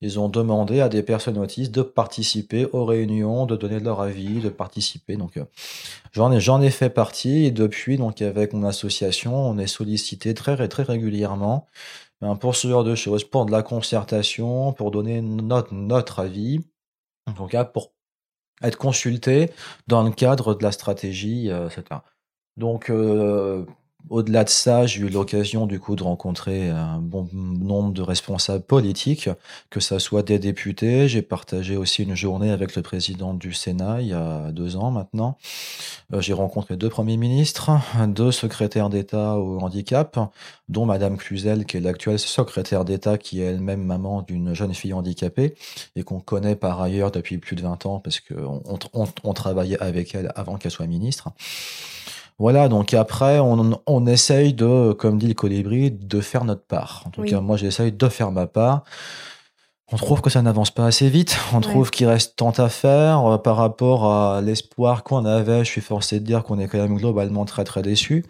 ils 0.00 0.18
ont 0.18 0.28
demandé 0.28 0.80
à 0.80 0.88
des 0.88 1.02
personnes 1.02 1.38
autistes 1.38 1.72
de 1.72 1.82
participer 1.82 2.66
aux 2.72 2.84
réunions, 2.84 3.46
de 3.46 3.56
donner 3.56 3.80
leur 3.80 4.00
avis, 4.00 4.40
de 4.40 4.48
participer. 4.48 5.16
Donc, 5.16 5.36
euh, 5.36 5.44
j'en 6.12 6.32
ai, 6.32 6.40
j'en 6.40 6.60
ai 6.60 6.70
fait 6.70 6.90
partie 6.90 7.46
et 7.46 7.50
depuis, 7.50 7.96
donc, 7.96 8.20
avec 8.20 8.52
mon 8.52 8.64
association, 8.64 9.34
on 9.34 9.58
est 9.58 9.66
sollicité 9.66 10.34
très, 10.34 10.68
très 10.68 10.82
régulièrement 10.82 11.66
ben, 12.20 12.36
pour 12.36 12.56
ce 12.56 12.68
genre 12.68 12.84
de 12.84 12.94
choses, 12.94 13.24
pour 13.24 13.46
de 13.46 13.52
la 13.52 13.62
concertation, 13.62 14.72
pour 14.72 14.90
donner 14.90 15.20
notre, 15.22 16.18
avis, 16.18 16.60
en 17.26 17.32
tout 17.32 17.46
cas, 17.46 17.64
pour 17.64 17.92
être 18.62 18.78
consulté 18.78 19.50
dans 19.86 20.02
le 20.02 20.10
cadre 20.10 20.54
de 20.54 20.62
la 20.62 20.72
stratégie, 20.72 21.50
euh, 21.50 21.68
etc. 21.68 22.00
Donc, 22.56 22.90
euh, 22.90 23.66
au-delà 24.08 24.44
de 24.44 24.48
ça, 24.48 24.86
j'ai 24.86 25.00
eu 25.00 25.08
l'occasion 25.08 25.66
du 25.66 25.80
coup 25.80 25.96
de 25.96 26.02
rencontrer 26.02 26.68
un 26.68 26.98
bon 26.98 27.28
nombre 27.32 27.92
de 27.92 28.02
responsables 28.02 28.62
politiques, 28.62 29.28
que 29.70 29.80
ce 29.80 29.98
soit 29.98 30.22
des 30.22 30.38
députés. 30.38 31.08
J'ai 31.08 31.22
partagé 31.22 31.76
aussi 31.76 32.04
une 32.04 32.14
journée 32.14 32.50
avec 32.50 32.76
le 32.76 32.82
président 32.82 33.34
du 33.34 33.52
Sénat 33.52 34.00
il 34.00 34.08
y 34.08 34.12
a 34.12 34.52
deux 34.52 34.76
ans 34.76 34.90
maintenant. 34.90 35.38
Euh, 36.12 36.20
j'ai 36.20 36.32
rencontré 36.32 36.76
deux 36.76 36.88
premiers 36.88 37.16
ministres, 37.16 37.70
deux 38.08 38.30
secrétaires 38.30 38.90
d'État 38.90 39.34
au 39.34 39.58
handicap, 39.58 40.18
dont 40.68 40.86
Madame 40.86 41.16
Cluzel, 41.16 41.64
qui 41.64 41.78
est 41.78 41.80
l'actuelle 41.80 42.18
secrétaire 42.18 42.84
d'État, 42.84 43.18
qui 43.18 43.40
est 43.40 43.46
elle-même 43.46 43.82
maman 43.82 44.22
d'une 44.22 44.54
jeune 44.54 44.74
fille 44.74 44.92
handicapée 44.92 45.54
et 45.96 46.04
qu'on 46.04 46.20
connaît 46.20 46.56
par 46.56 46.80
ailleurs 46.80 47.10
depuis 47.10 47.38
plus 47.38 47.56
de 47.56 47.62
20 47.62 47.86
ans 47.86 47.98
parce 47.98 48.20
qu'on 48.20 48.62
on 49.24 49.32
travaillait 49.32 49.78
avec 49.80 50.14
elle 50.14 50.32
avant 50.36 50.56
qu'elle 50.56 50.70
soit 50.70 50.86
ministre. 50.86 51.30
Voilà, 52.38 52.68
donc 52.68 52.92
après, 52.92 53.38
on, 53.38 53.80
on 53.86 54.06
essaye 54.06 54.52
de, 54.52 54.92
comme 54.92 55.18
dit 55.18 55.28
le 55.28 55.34
colibri, 55.34 55.90
de 55.90 56.20
faire 56.20 56.44
notre 56.44 56.66
part. 56.66 57.02
En 57.06 57.10
tout 57.10 57.22
cas, 57.22 57.40
moi, 57.40 57.56
j'essaye 57.56 57.92
de 57.92 58.08
faire 58.08 58.30
ma 58.30 58.46
part. 58.46 58.84
On 59.90 59.96
trouve 59.96 60.20
que 60.20 60.30
ça 60.30 60.42
n'avance 60.42 60.70
pas 60.70 60.84
assez 60.84 61.08
vite. 61.08 61.38
On 61.54 61.60
trouve 61.60 61.90
qu'il 61.90 62.06
reste 62.08 62.36
tant 62.36 62.50
à 62.50 62.68
faire 62.68 63.24
euh, 63.24 63.38
par 63.38 63.56
rapport 63.56 64.10
à 64.10 64.40
l'espoir 64.42 65.04
qu'on 65.04 65.24
avait. 65.24 65.64
Je 65.64 65.70
suis 65.70 65.80
forcé 65.80 66.18
de 66.20 66.26
dire 66.26 66.42
qu'on 66.42 66.58
est 66.58 66.66
quand 66.66 66.78
même 66.78 66.96
globalement 66.96 67.44
très 67.44 67.64
très 67.64 67.82
déçu. 67.82 68.26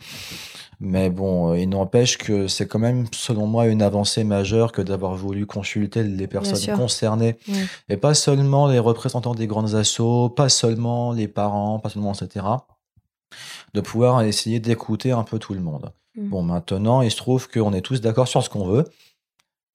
Mais 0.78 1.08
bon, 1.08 1.52
euh, 1.52 1.58
il 1.58 1.70
n'empêche 1.70 2.18
que 2.18 2.46
c'est 2.46 2.68
quand 2.68 2.78
même, 2.78 3.06
selon 3.10 3.46
moi, 3.46 3.66
une 3.66 3.80
avancée 3.80 4.22
majeure 4.22 4.70
que 4.70 4.82
d'avoir 4.82 5.14
voulu 5.14 5.46
consulter 5.46 6.02
les 6.04 6.26
personnes 6.26 6.76
concernées. 6.76 7.38
Et 7.88 7.96
pas 7.96 8.12
seulement 8.12 8.68
les 8.68 8.78
représentants 8.78 9.34
des 9.34 9.46
grandes 9.46 9.74
assos, 9.74 10.28
pas 10.28 10.50
seulement 10.50 11.12
les 11.12 11.26
parents, 11.26 11.78
pas 11.80 11.88
seulement, 11.88 12.12
etc 12.12 12.44
de 13.74 13.80
pouvoir 13.80 14.22
essayer 14.22 14.60
d'écouter 14.60 15.12
un 15.12 15.22
peu 15.22 15.38
tout 15.38 15.54
le 15.54 15.60
monde. 15.60 15.92
Mmh. 16.14 16.28
Bon, 16.28 16.42
maintenant, 16.42 17.02
il 17.02 17.10
se 17.10 17.16
trouve 17.16 17.48
qu'on 17.48 17.72
est 17.72 17.80
tous 17.80 18.00
d'accord 18.00 18.28
sur 18.28 18.42
ce 18.42 18.48
qu'on 18.48 18.66
veut. 18.66 18.84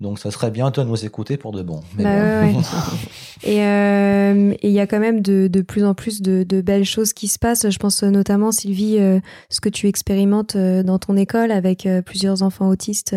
Donc, 0.02 0.18
ça 0.18 0.32
serait 0.32 0.50
bien 0.50 0.72
de 0.72 0.82
nous 0.82 1.06
écouter 1.06 1.38
pour 1.38 1.52
de 1.52 1.62
bon. 1.62 1.82
Bah 1.94 2.10
euh, 3.48 4.54
et 4.62 4.68
il 4.68 4.74
y 4.74 4.80
a 4.80 4.88
quand 4.88 5.00
même 5.00 5.22
de, 5.22 5.48
de 5.48 5.62
plus 5.62 5.86
en 5.86 5.94
plus 5.94 6.24
de, 6.24 6.44
de, 6.44 6.62
belles 6.62 6.86
choses 6.86 7.14
qui 7.14 7.28
se 7.28 7.38
passent. 7.38 7.70
Je 7.70 7.78
pense 7.78 8.02
notamment, 8.02 8.52
Sylvie, 8.52 8.98
euh, 9.00 9.20
ce 9.50 9.62
que 9.62 9.70
tu 9.70 9.88
expérimentes 9.88 10.56
euh, 10.56 10.82
dans 10.82 10.98
ton 10.98 11.16
école 11.18 11.52
avec 11.52 11.88
plusieurs 12.04 12.42
enfants 12.42 12.68
autistes 12.68 13.16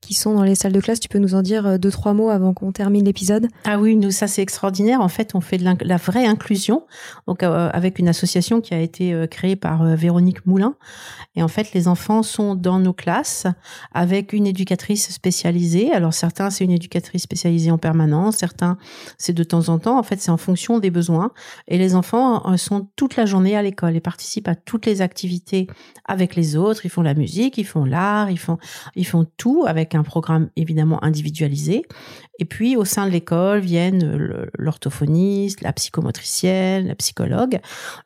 qui 0.00 0.14
sont 0.14 0.34
dans 0.34 0.44
les 0.44 0.54
salles 0.54 0.72
de 0.72 0.80
classe. 0.80 1.00
Tu 1.00 1.08
peux 1.08 1.18
nous 1.18 1.34
en 1.34 1.42
dire 1.42 1.80
deux, 1.80 1.90
trois 1.90 2.14
mots 2.14 2.30
avant 2.30 2.54
qu'on 2.54 2.70
termine 2.70 3.04
l'épisode? 3.04 3.48
Ah 3.64 3.80
oui, 3.80 3.96
nous, 3.96 4.12
ça 4.12 4.28
c'est 4.28 4.42
extraordinaire. 4.42 5.00
En 5.00 5.08
fait, 5.08 5.34
on 5.34 5.40
fait 5.40 5.58
de 5.58 5.64
la 5.64 5.96
vraie 5.96 6.26
inclusion. 6.26 6.84
Donc, 7.26 7.42
avec 7.42 7.98
une 7.98 8.06
association 8.06 8.60
qui 8.60 8.72
a 8.72 8.80
été 8.80 9.26
créée 9.28 9.56
par 9.56 9.84
Véronique 9.96 10.46
Moulin. 10.46 10.76
Et 11.34 11.42
en 11.42 11.48
fait, 11.48 11.72
les 11.74 11.88
enfants 11.88 12.22
sont 12.22 12.54
dans 12.54 12.78
nos 12.78 12.92
classes 12.92 13.46
avec 13.92 14.32
une 14.32 14.46
éducatrice 14.46 15.10
spécialisée. 15.10 15.92
Alors, 15.92 16.14
Certains, 16.20 16.50
c'est 16.50 16.64
une 16.64 16.70
éducatrice 16.70 17.22
spécialisée 17.22 17.70
en 17.70 17.78
permanence. 17.78 18.36
Certains, 18.36 18.76
c'est 19.16 19.32
de 19.32 19.42
temps 19.42 19.70
en 19.70 19.78
temps. 19.78 19.98
En 19.98 20.02
fait, 20.02 20.20
c'est 20.20 20.30
en 20.30 20.36
fonction 20.36 20.78
des 20.78 20.90
besoins. 20.90 21.32
Et 21.66 21.78
les 21.78 21.94
enfants 21.94 22.46
euh, 22.46 22.58
sont 22.58 22.90
toute 22.94 23.16
la 23.16 23.24
journée 23.24 23.56
à 23.56 23.62
l'école 23.62 23.96
et 23.96 24.00
participent 24.00 24.48
à 24.48 24.54
toutes 24.54 24.84
les 24.84 25.00
activités 25.00 25.66
avec 26.04 26.36
les 26.36 26.56
autres. 26.56 26.84
Ils 26.84 26.90
font 26.90 27.00
la 27.00 27.14
musique, 27.14 27.56
ils 27.56 27.64
font 27.64 27.86
l'art, 27.86 28.30
ils 28.30 28.38
font, 28.38 28.58
ils 28.96 29.06
font 29.06 29.26
tout 29.38 29.64
avec 29.66 29.94
un 29.94 30.02
programme 30.02 30.50
évidemment 30.56 31.02
individualisé. 31.02 31.86
Et 32.40 32.46
puis, 32.46 32.74
au 32.74 32.86
sein 32.86 33.06
de 33.06 33.10
l'école 33.10 33.60
viennent 33.60 34.48
l'orthophoniste, 34.58 35.60
la 35.60 35.74
psychomotricienne, 35.74 36.88
la 36.88 36.94
psychologue. 36.94 37.60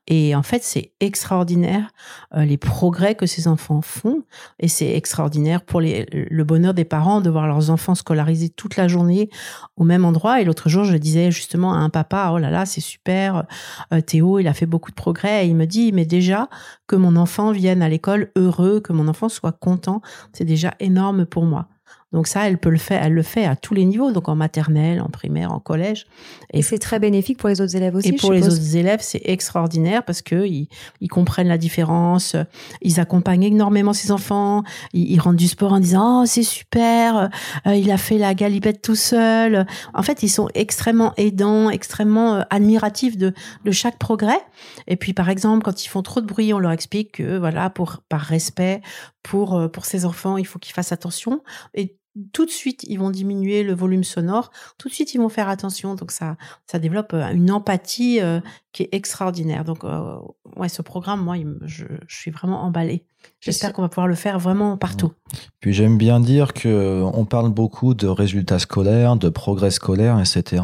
Et 0.09 0.35
en 0.35 0.43
fait, 0.43 0.65
c'est 0.65 0.93
extraordinaire 0.99 1.91
euh, 2.35 2.45
les 2.45 2.57
progrès 2.57 3.15
que 3.15 3.27
ces 3.27 3.47
enfants 3.47 3.81
font. 3.81 4.25
Et 4.59 4.67
c'est 4.67 4.97
extraordinaire 4.97 5.63
pour 5.63 5.81
le 5.81 6.43
bonheur 6.43 6.75
des 6.75 6.85
parents 6.85 7.21
de 7.21 7.31
voir 7.31 7.47
leurs 7.47 7.71
enfants 7.71 7.95
scolarisés 7.95 8.49
toute 8.49 8.77
la 8.77 8.89
journée 8.89 9.31
au 9.77 9.85
même 9.85 10.05
endroit. 10.05 10.41
Et 10.41 10.45
l'autre 10.45 10.69
jour, 10.69 10.83
je 10.83 10.97
disais 10.97 11.31
justement 11.31 11.73
à 11.73 11.77
un 11.77 11.89
papa, 11.89 12.31
oh 12.33 12.39
là 12.39 12.51
là, 12.51 12.67
c'est 12.67 12.81
super, 12.81 13.45
euh, 13.93 14.01
Théo, 14.01 14.41
il 14.41 14.49
a 14.49 14.53
fait 14.53 14.67
beaucoup 14.67 14.91
de 14.91 14.97
progrès. 14.97 15.47
Et 15.47 15.49
il 15.49 15.55
me 15.55 15.67
dit, 15.67 15.93
mais 15.93 16.07
déjà, 16.07 16.49
que 16.89 16.97
mon 16.97 17.15
enfant 17.15 17.53
vienne 17.53 17.83
à 17.83 17.89
l'école 17.89 18.33
heureux, 18.35 18.81
que 18.81 18.93
mon 18.93 19.07
enfant 19.07 19.29
soit 19.29 19.53
content, 19.53 20.03
c'est 20.33 20.45
déjà 20.45 20.75
énorme 20.81 21.25
pour 21.25 21.45
moi. 21.45 21.69
Donc 22.15 22.29
ça, 22.29 22.47
elle 22.47 22.59
peut 22.59 22.71
le 22.71 22.79
faire, 22.79 23.03
elle 23.03 23.13
le 23.13 23.25
fait 23.25 23.45
à 23.45 23.57
tous 23.57 23.75
les 23.75 23.85
niveaux, 23.85 24.13
donc 24.13 24.29
en 24.29 24.37
maternelle, 24.37 25.01
en 25.01 25.09
primaire, 25.09 25.51
en 25.51 25.59
collège. 25.59 26.07
Et, 26.53 26.63
c'est 26.63 26.79
très 26.79 27.01
bénéfique 27.01 27.39
pour 27.39 27.49
les 27.49 27.61
autres 27.61 27.75
élèves 27.75 27.97
aussi. 27.97 28.11
Et 28.11 28.13
pour 28.13 28.33
les 28.33 28.47
autres 28.47 28.77
élèves, 28.77 29.01
c'est 29.03 29.21
extraordinaire 29.25 30.05
parce 30.05 30.23
que 30.23 30.47
ils, 30.47 30.69
comprennent 31.11 31.49
la 31.49 31.59
différence, 31.59 32.37
ils 32.83 33.01
accompagnent 33.01 33.43
énormément 33.43 33.93
ces 33.93 34.13
enfants, 34.13 34.63
ils, 34.93 35.19
rendent 35.19 35.35
du 35.35 35.49
sport 35.49 35.73
en 35.73 35.81
disant 35.81 36.23
oh 36.23 36.27
c'est 36.27 36.45
super, 36.45 37.31
euh, 37.67 37.75
il 37.75 37.91
a 37.91 37.99
fait 37.99 38.19
la 38.19 38.35
galipette 38.35 38.81
tout 38.81 38.95
seul. 38.95 39.67
En 39.93 40.05
fait, 40.05 40.23
ils 40.23 40.29
sont 40.29 40.49
extrêmement 40.55 41.15
aidants, 41.17 41.69
extrêmement 41.69 42.37
euh, 42.37 42.43
admiratifs 42.49 43.17
de, 43.17 43.33
de 43.65 43.71
chaque 43.73 43.99
progrès. 43.99 44.39
Et 44.87 44.95
puis 44.95 45.15
par 45.15 45.31
exemple, 45.31 45.65
quand 45.65 45.85
ils 45.85 45.89
font 45.89 46.03
trop 46.03 46.21
de 46.21 46.27
bruit, 46.27 46.55
on 46.55 46.61
leur 46.61 46.71
explique 46.71 47.11
que 47.17 47.39
voilà, 47.39 47.71
pour 47.71 48.03
par 48.09 48.21
respect 48.21 48.83
pour 49.25 49.57
euh, 49.57 49.67
pour 49.67 49.85
ces 49.85 50.05
enfants, 50.05 50.37
il 50.37 50.47
faut 50.47 50.61
qu'ils 50.61 50.75
fassent 50.75 50.93
attention. 50.93 51.43
Et 51.75 51.99
tout 52.33 52.47
de 52.47 52.51
suite, 52.51 52.85
ils 52.85 52.99
vont 52.99 53.11
diminuer 53.11 53.63
le 53.63 53.75
volume 53.75 54.05
sonore. 54.05 54.51
Tout 54.79 54.89
de 54.89 54.95
suite, 54.95 55.15
ils 55.15 55.19
vont 55.19 55.29
faire 55.29 55.49
attention. 55.49 55.95
Donc 55.95 56.13
ça, 56.13 56.37
ça 56.67 56.79
développe 56.79 57.13
euh, 57.13 57.29
une 57.31 57.51
empathie 57.51 58.21
euh, 58.21 58.41
qui 58.75 58.83
est 58.83 58.89
extraordinaire. 58.93 59.65
Donc 59.65 59.85
euh, 59.85 60.19
ouais, 60.57 60.69
ce 60.69 60.83
programme, 60.83 61.23
moi, 61.23 61.37
je, 61.63 61.87
je 62.07 62.17
suis 62.17 62.31
vraiment 62.31 62.63
emballée. 62.63 63.07
J'espère 63.41 63.75
qu'on 63.75 63.83
va 63.83 63.89
pouvoir 63.89 64.07
le 64.07 64.15
faire 64.15 64.39
vraiment 64.39 64.77
partout. 64.79 65.13
Puis 65.61 65.75
j'aime 65.75 65.99
bien 65.99 66.21
dire 66.21 66.55
que 66.55 67.03
on 67.03 67.25
parle 67.25 67.51
beaucoup 67.51 67.93
de 67.93 68.07
résultats 68.07 68.59
scolaires, 68.59 69.17
de 69.17 69.29
progrès 69.29 69.71
scolaires, 69.71 70.19
etc. 70.19 70.63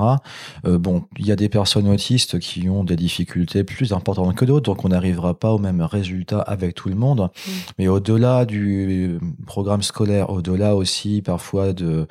Euh, 0.64 0.78
bon, 0.78 1.04
il 1.18 1.26
y 1.26 1.32
a 1.32 1.36
des 1.36 1.48
personnes 1.48 1.88
autistes 1.88 2.38
qui 2.38 2.68
ont 2.68 2.84
des 2.84 2.96
difficultés 2.96 3.64
plus 3.64 3.92
importantes 3.92 4.34
que 4.34 4.44
d'autres, 4.44 4.64
donc 4.64 4.84
on 4.84 4.88
n'arrivera 4.88 5.34
pas 5.34 5.52
au 5.52 5.58
même 5.58 5.82
résultat 5.82 6.40
avec 6.40 6.74
tout 6.74 6.88
le 6.88 6.94
monde. 6.94 7.30
Mais 7.78 7.88
au-delà 7.88 8.46
du 8.46 9.18
programme 9.46 9.82
scolaire, 9.82 10.30
au-delà 10.30 10.74
aussi 10.74 11.20
parfois 11.20 11.72
de, 11.72 12.06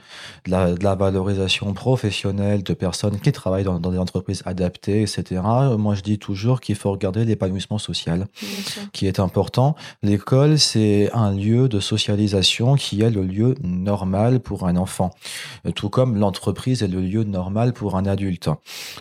la, 0.45 0.95
valorisation 0.95 1.73
professionnelle 1.73 2.63
de 2.63 2.73
personnes 2.73 3.19
qui 3.19 3.31
travaillent 3.31 3.63
dans, 3.63 3.79
dans 3.79 3.91
des 3.91 3.97
entreprises 3.97 4.43
adaptées, 4.45 5.01
etc. 5.01 5.41
Moi, 5.77 5.88
moi 5.89 5.95
je 5.95 6.03
dis 6.03 6.19
toujours 6.19 6.61
qu'il 6.61 6.75
faut 6.75 6.91
regarder 6.91 7.25
l'épanouissement 7.25 7.79
social, 7.79 8.27
qui 8.93 9.07
est 9.07 9.19
important. 9.19 9.75
L'école, 10.03 10.59
c'est 10.59 11.09
un 11.13 11.31
lieu 11.31 11.67
de 11.67 11.79
socialisation 11.79 12.75
qui 12.75 13.01
est 13.01 13.09
le 13.09 13.23
lieu 13.23 13.55
normal 13.63 14.39
pour 14.39 14.67
un 14.67 14.75
enfant, 14.75 15.09
tout 15.73 15.89
comme 15.89 16.15
l'entreprise 16.15 16.83
est 16.83 16.87
le 16.87 17.01
lieu 17.01 17.23
normal 17.23 17.73
pour 17.73 17.95
un 17.97 18.05
adulte. 18.05 18.51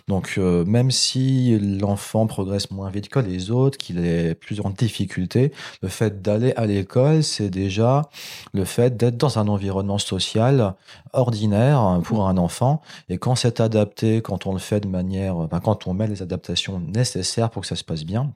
Donc, 0.07 0.33
euh, 0.39 0.65
même 0.65 0.89
si 0.89 1.59
l'enfant 1.59 2.25
progresse 2.25 2.71
moins 2.71 2.89
vite 2.89 3.09
que 3.09 3.19
les 3.19 3.51
autres, 3.51 3.77
qu'il 3.77 4.03
est 4.03 4.33
plus 4.33 4.59
en 4.59 4.71
difficulté, 4.71 5.51
le 5.83 5.89
fait 5.89 6.23
d'aller 6.23 6.53
à 6.55 6.65
l'école, 6.65 7.23
c'est 7.23 7.51
déjà 7.51 8.09
le 8.51 8.65
fait 8.65 8.97
d'être 8.97 9.17
dans 9.17 9.37
un 9.37 9.47
environnement 9.47 9.99
social 9.99 10.73
ordinaire 11.13 11.99
pour 12.03 12.27
un 12.27 12.37
enfant. 12.37 12.81
Et 13.09 13.19
quand 13.19 13.35
c'est 13.35 13.59
adapté, 13.59 14.23
quand 14.23 14.47
on 14.47 14.53
le 14.53 14.59
fait 14.59 14.79
de 14.79 14.87
manière, 14.87 15.35
quand 15.63 15.85
on 15.85 15.93
met 15.93 16.07
les 16.07 16.23
adaptations 16.23 16.78
nécessaires 16.79 17.49
pour 17.49 17.61
que 17.61 17.67
ça 17.67 17.75
se 17.75 17.83
passe 17.83 18.03
bien, 18.03 18.35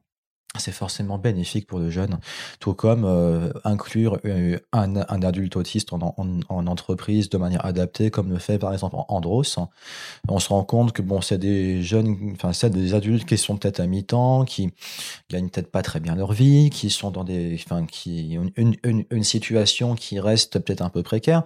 c'est 0.60 0.72
forcément 0.72 1.18
bénéfique 1.18 1.66
pour 1.66 1.80
le 1.80 1.90
jeune, 1.90 2.20
tout 2.60 2.76
comme 2.76 3.06
euh, 3.06 3.52
inclure 3.64 4.20
euh, 4.26 4.60
un, 4.72 4.98
un, 4.98 5.22
adulte 5.24 5.56
autiste 5.56 5.94
en, 5.94 6.14
en, 6.18 6.40
en, 6.48 6.68
entreprise 6.68 7.30
de 7.30 7.40
manière 7.40 7.66
adaptée, 7.66 8.12
comme 8.12 8.30
le 8.30 8.38
fait 8.38 8.60
par 8.60 8.72
exemple 8.72 8.96
Andros. 9.08 9.58
On 10.30 10.40
se 10.40 10.50
rend 10.50 10.64
compte 10.64 10.92
que 10.92 11.02
bon, 11.02 11.22
c'est 11.22 11.40
des 11.40 11.82
jeunes, 11.82 12.34
enfin 12.34 12.54
c'est 12.54 12.70
des 12.70 12.94
adultes 12.94 13.28
qui 13.28 13.36
sont 13.36 13.58
peut-être 13.58 13.80
à 13.80 13.88
mi-temps, 13.88 14.46
qui 14.46 14.70
gagnent 15.32 15.50
peut-être 15.50 15.72
pas 15.72 15.82
très 15.82 16.00
bien 16.00 16.14
leur 16.14 16.34
vie, 16.34 16.70
qui 16.70 16.92
sont 16.92 17.10
dans 17.10 17.24
des, 17.24 17.60
enfin 17.66 17.88
qui 17.88 18.38
ont 18.40 18.52
une, 18.56 18.76
une, 18.84 19.06
une 19.10 19.24
situation 19.24 19.96
qui 19.96 20.20
reste 20.20 20.60
peut-être 20.60 20.82
un 20.82 20.90
peu 20.90 21.02
précaire, 21.02 21.42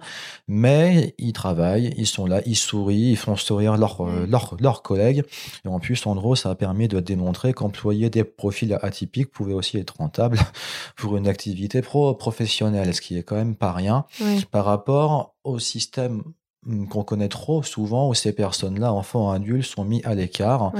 mais 0.48 1.14
ils 1.16 1.32
travaillent, 1.32 1.94
ils 1.96 2.06
sont 2.06 2.26
là, 2.26 2.42
ils 2.44 2.56
sourient, 2.56 3.12
ils 3.12 3.16
font 3.16 3.36
sourire 3.36 3.78
leurs 3.78 4.04
leurs 4.04 4.56
leurs 4.60 4.82
collègues. 4.82 5.24
Et 5.64 5.68
en 5.68 5.80
plus, 5.80 6.06
Andros, 6.06 6.44
a 6.44 6.54
permis 6.54 6.88
de 6.88 7.00
démontrer 7.00 7.54
qu'employer 7.54 8.10
des 8.10 8.24
profils 8.24 8.76
atypiques 8.82 8.97
pouvait 9.06 9.54
aussi 9.54 9.78
être 9.78 9.96
rentable 9.98 10.38
pour 10.96 11.16
une 11.16 11.28
activité 11.28 11.82
pro 11.82 12.14
professionnelle, 12.14 12.94
ce 12.94 13.00
qui 13.00 13.16
est 13.16 13.22
quand 13.22 13.36
même 13.36 13.56
pas 13.56 13.72
rien. 13.72 14.04
Par 14.50 14.64
rapport 14.64 15.34
au 15.44 15.58
système 15.58 16.22
qu'on 16.88 17.02
connaît 17.02 17.28
trop 17.28 17.62
souvent 17.62 18.08
où 18.08 18.14
ces 18.14 18.32
personnes-là, 18.32 18.92
enfants, 18.92 19.30
adultes, 19.30 19.64
sont 19.64 19.84
mis 19.84 20.02
à 20.04 20.14
l'écart. 20.14 20.72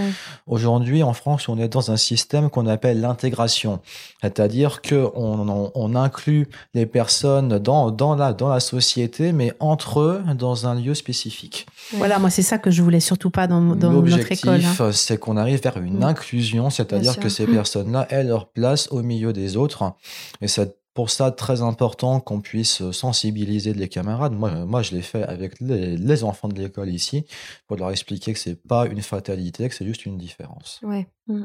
Aujourd'hui, 0.46 1.02
en 1.02 1.12
France, 1.12 1.48
on 1.48 1.58
est 1.58 1.68
dans 1.68 1.90
un 1.90 1.96
système 1.96 2.50
qu'on 2.50 2.66
appelle 2.66 3.00
l'intégration, 3.00 3.80
c'est-à-dire 4.22 4.82
que 4.82 5.10
on, 5.14 5.70
on, 5.74 5.94
inclut 5.94 6.48
les 6.74 6.86
personnes 6.86 7.58
dans, 7.58 7.90
dans, 7.90 8.14
la, 8.14 8.32
dans 8.32 8.48
la 8.48 8.60
société, 8.60 9.32
mais 9.32 9.52
entre 9.60 10.00
eux, 10.00 10.22
dans 10.36 10.66
un 10.66 10.74
lieu 10.74 10.94
spécifique. 10.94 11.66
Voilà, 11.94 12.18
moi, 12.18 12.30
c'est 12.30 12.42
ça 12.42 12.58
que 12.58 12.70
je 12.70 12.82
voulais 12.82 13.00
surtout 13.00 13.30
pas 13.30 13.46
dans, 13.46 13.60
dans 13.60 13.90
notre 13.90 14.32
école. 14.32 14.52
L'objectif, 14.52 14.80
hein. 14.80 14.92
c'est 14.92 15.18
qu'on 15.18 15.36
arrive 15.36 15.62
vers 15.62 15.78
une 15.78 15.98
mmh. 15.98 16.02
inclusion, 16.04 16.70
c'est-à-dire 16.70 17.18
que 17.18 17.28
ces 17.28 17.46
personnes-là 17.46 18.06
aient 18.10 18.24
leur 18.24 18.48
place 18.48 18.88
au 18.90 19.02
milieu 19.02 19.32
des 19.32 19.56
autres. 19.56 19.92
Et 20.40 20.48
cette 20.48 20.77
pour 20.98 21.10
ça 21.10 21.30
très 21.30 21.62
important 21.62 22.18
qu'on 22.18 22.40
puisse 22.40 22.90
sensibiliser 22.90 23.72
les 23.72 23.86
camarades. 23.86 24.32
Moi, 24.32 24.64
moi 24.64 24.82
je 24.82 24.96
l'ai 24.96 25.02
fait 25.02 25.22
avec 25.22 25.60
les, 25.60 26.24
enfants 26.24 26.48
de 26.48 26.60
l'école 26.60 26.90
ici 26.90 27.24
pour 27.68 27.76
leur 27.76 27.92
expliquer 27.92 28.32
que 28.32 28.38
c'est 28.40 28.60
pas 28.60 28.84
une 28.88 29.00
fatalité, 29.00 29.68
que 29.68 29.76
c'est 29.76 29.86
juste 29.86 30.06
une 30.06 30.18
différence. 30.18 30.80
Ouais. 30.82 31.06
Mmh. 31.28 31.44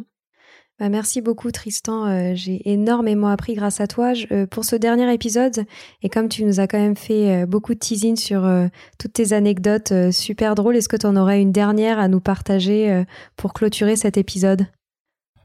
Bah, 0.80 0.90
merci 0.90 1.22
beaucoup 1.22 1.52
Tristan, 1.52 2.08
euh, 2.08 2.32
j'ai 2.34 2.68
énormément 2.68 3.28
appris 3.28 3.54
grâce 3.54 3.80
à 3.80 3.86
toi. 3.86 4.14
Euh, 4.32 4.48
pour 4.48 4.66
ce 4.66 4.76
dernier 4.76 5.14
épisode, 5.14 5.66
et 6.02 6.10
comme 6.10 6.30
tu 6.30 6.46
nous 6.46 6.60
as 6.60 6.66
quand 6.66 6.80
même 6.80 6.98
fait 6.98 7.44
euh, 7.44 7.46
beaucoup 7.46 7.76
de 7.76 7.80
teasing 7.80 8.16
sur 8.16 8.50
toutes 8.98 9.14
tes 9.14 9.34
anecdotes 9.34 9.94
super 10.10 10.56
drôles, 10.56 10.78
est-ce 10.78 10.90
que 10.90 10.98
tu 10.98 11.06
en 11.06 11.16
aurais 11.16 11.40
une 11.40 11.52
dernière 11.52 12.00
à 12.00 12.08
nous 12.08 12.22
partager 12.22 13.06
pour 13.36 13.54
clôturer 13.54 13.98
cet 13.98 14.18
épisode? 14.18 14.66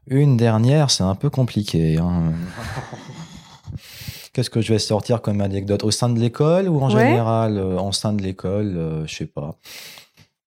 Une 0.06 0.38
dernière, 0.38 0.90
c'est 0.90 1.04
un 1.04 1.14
peu 1.14 1.28
compliqué. 1.28 1.98
Hein. 1.98 2.32
Qu'est-ce 4.32 4.50
que 4.50 4.60
je 4.60 4.72
vais 4.72 4.78
sortir 4.78 5.22
comme 5.22 5.40
anecdote? 5.40 5.84
Au 5.84 5.90
sein 5.90 6.08
de 6.08 6.18
l'école 6.18 6.68
ou 6.68 6.80
en 6.80 6.90
général 6.90 7.58
euh, 7.58 7.78
En 7.78 7.92
sein 7.92 8.12
de 8.12 8.22
l'école, 8.22 8.74
euh, 8.76 9.06
je 9.06 9.14
sais 9.14 9.26
pas. 9.26 9.56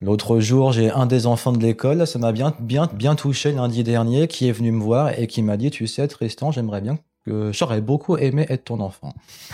L'autre 0.02 0.40
jour, 0.40 0.72
j'ai 0.72 0.90
un 0.90 1.06
des 1.06 1.28
enfants 1.28 1.52
de 1.52 1.60
l'école, 1.60 2.08
ça 2.08 2.18
m'a 2.18 2.32
bien, 2.32 2.56
bien, 2.60 2.90
bien 2.92 3.16
touché 3.16 3.52
lundi 3.52 3.84
dernier, 3.84 4.28
qui 4.28 4.48
est 4.48 4.52
venu 4.52 4.72
me 4.72 4.82
voir 4.82 5.18
et 5.20 5.28
qui 5.28 5.44
m'a 5.44 5.58
dit, 5.58 5.70
tu 5.70 5.86
sais, 5.86 6.08
Tristan, 6.08 6.52
j'aimerais 6.52 6.82
bien 6.82 6.98
que 7.26 7.52
j'aurais 7.54 7.82
beaucoup 7.82 8.18
aimé 8.18 8.46
être 8.50 8.66
ton 8.66 8.80
enfant. 8.80 9.14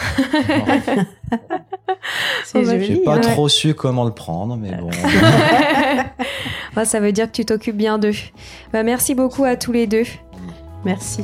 C'est 2.45 2.63
joli. 2.63 2.85
J'ai 2.85 2.97
pas 2.97 3.19
trop 3.19 3.49
su 3.49 3.73
comment 3.73 4.05
le 4.05 4.11
prendre, 4.11 4.55
mais 4.55 4.71
bon. 4.75 4.89
ça 6.85 6.99
veut 7.01 7.11
dire 7.11 7.27
que 7.27 7.31
tu 7.31 7.43
t'occupes 7.45 7.75
bien 7.75 7.99
d'eux. 7.99 8.13
Bah, 8.71 8.83
merci 8.83 9.15
beaucoup 9.15 9.43
à 9.43 9.57
tous 9.57 9.73
les 9.73 9.87
deux. 9.87 10.05
Merci. 10.85 11.23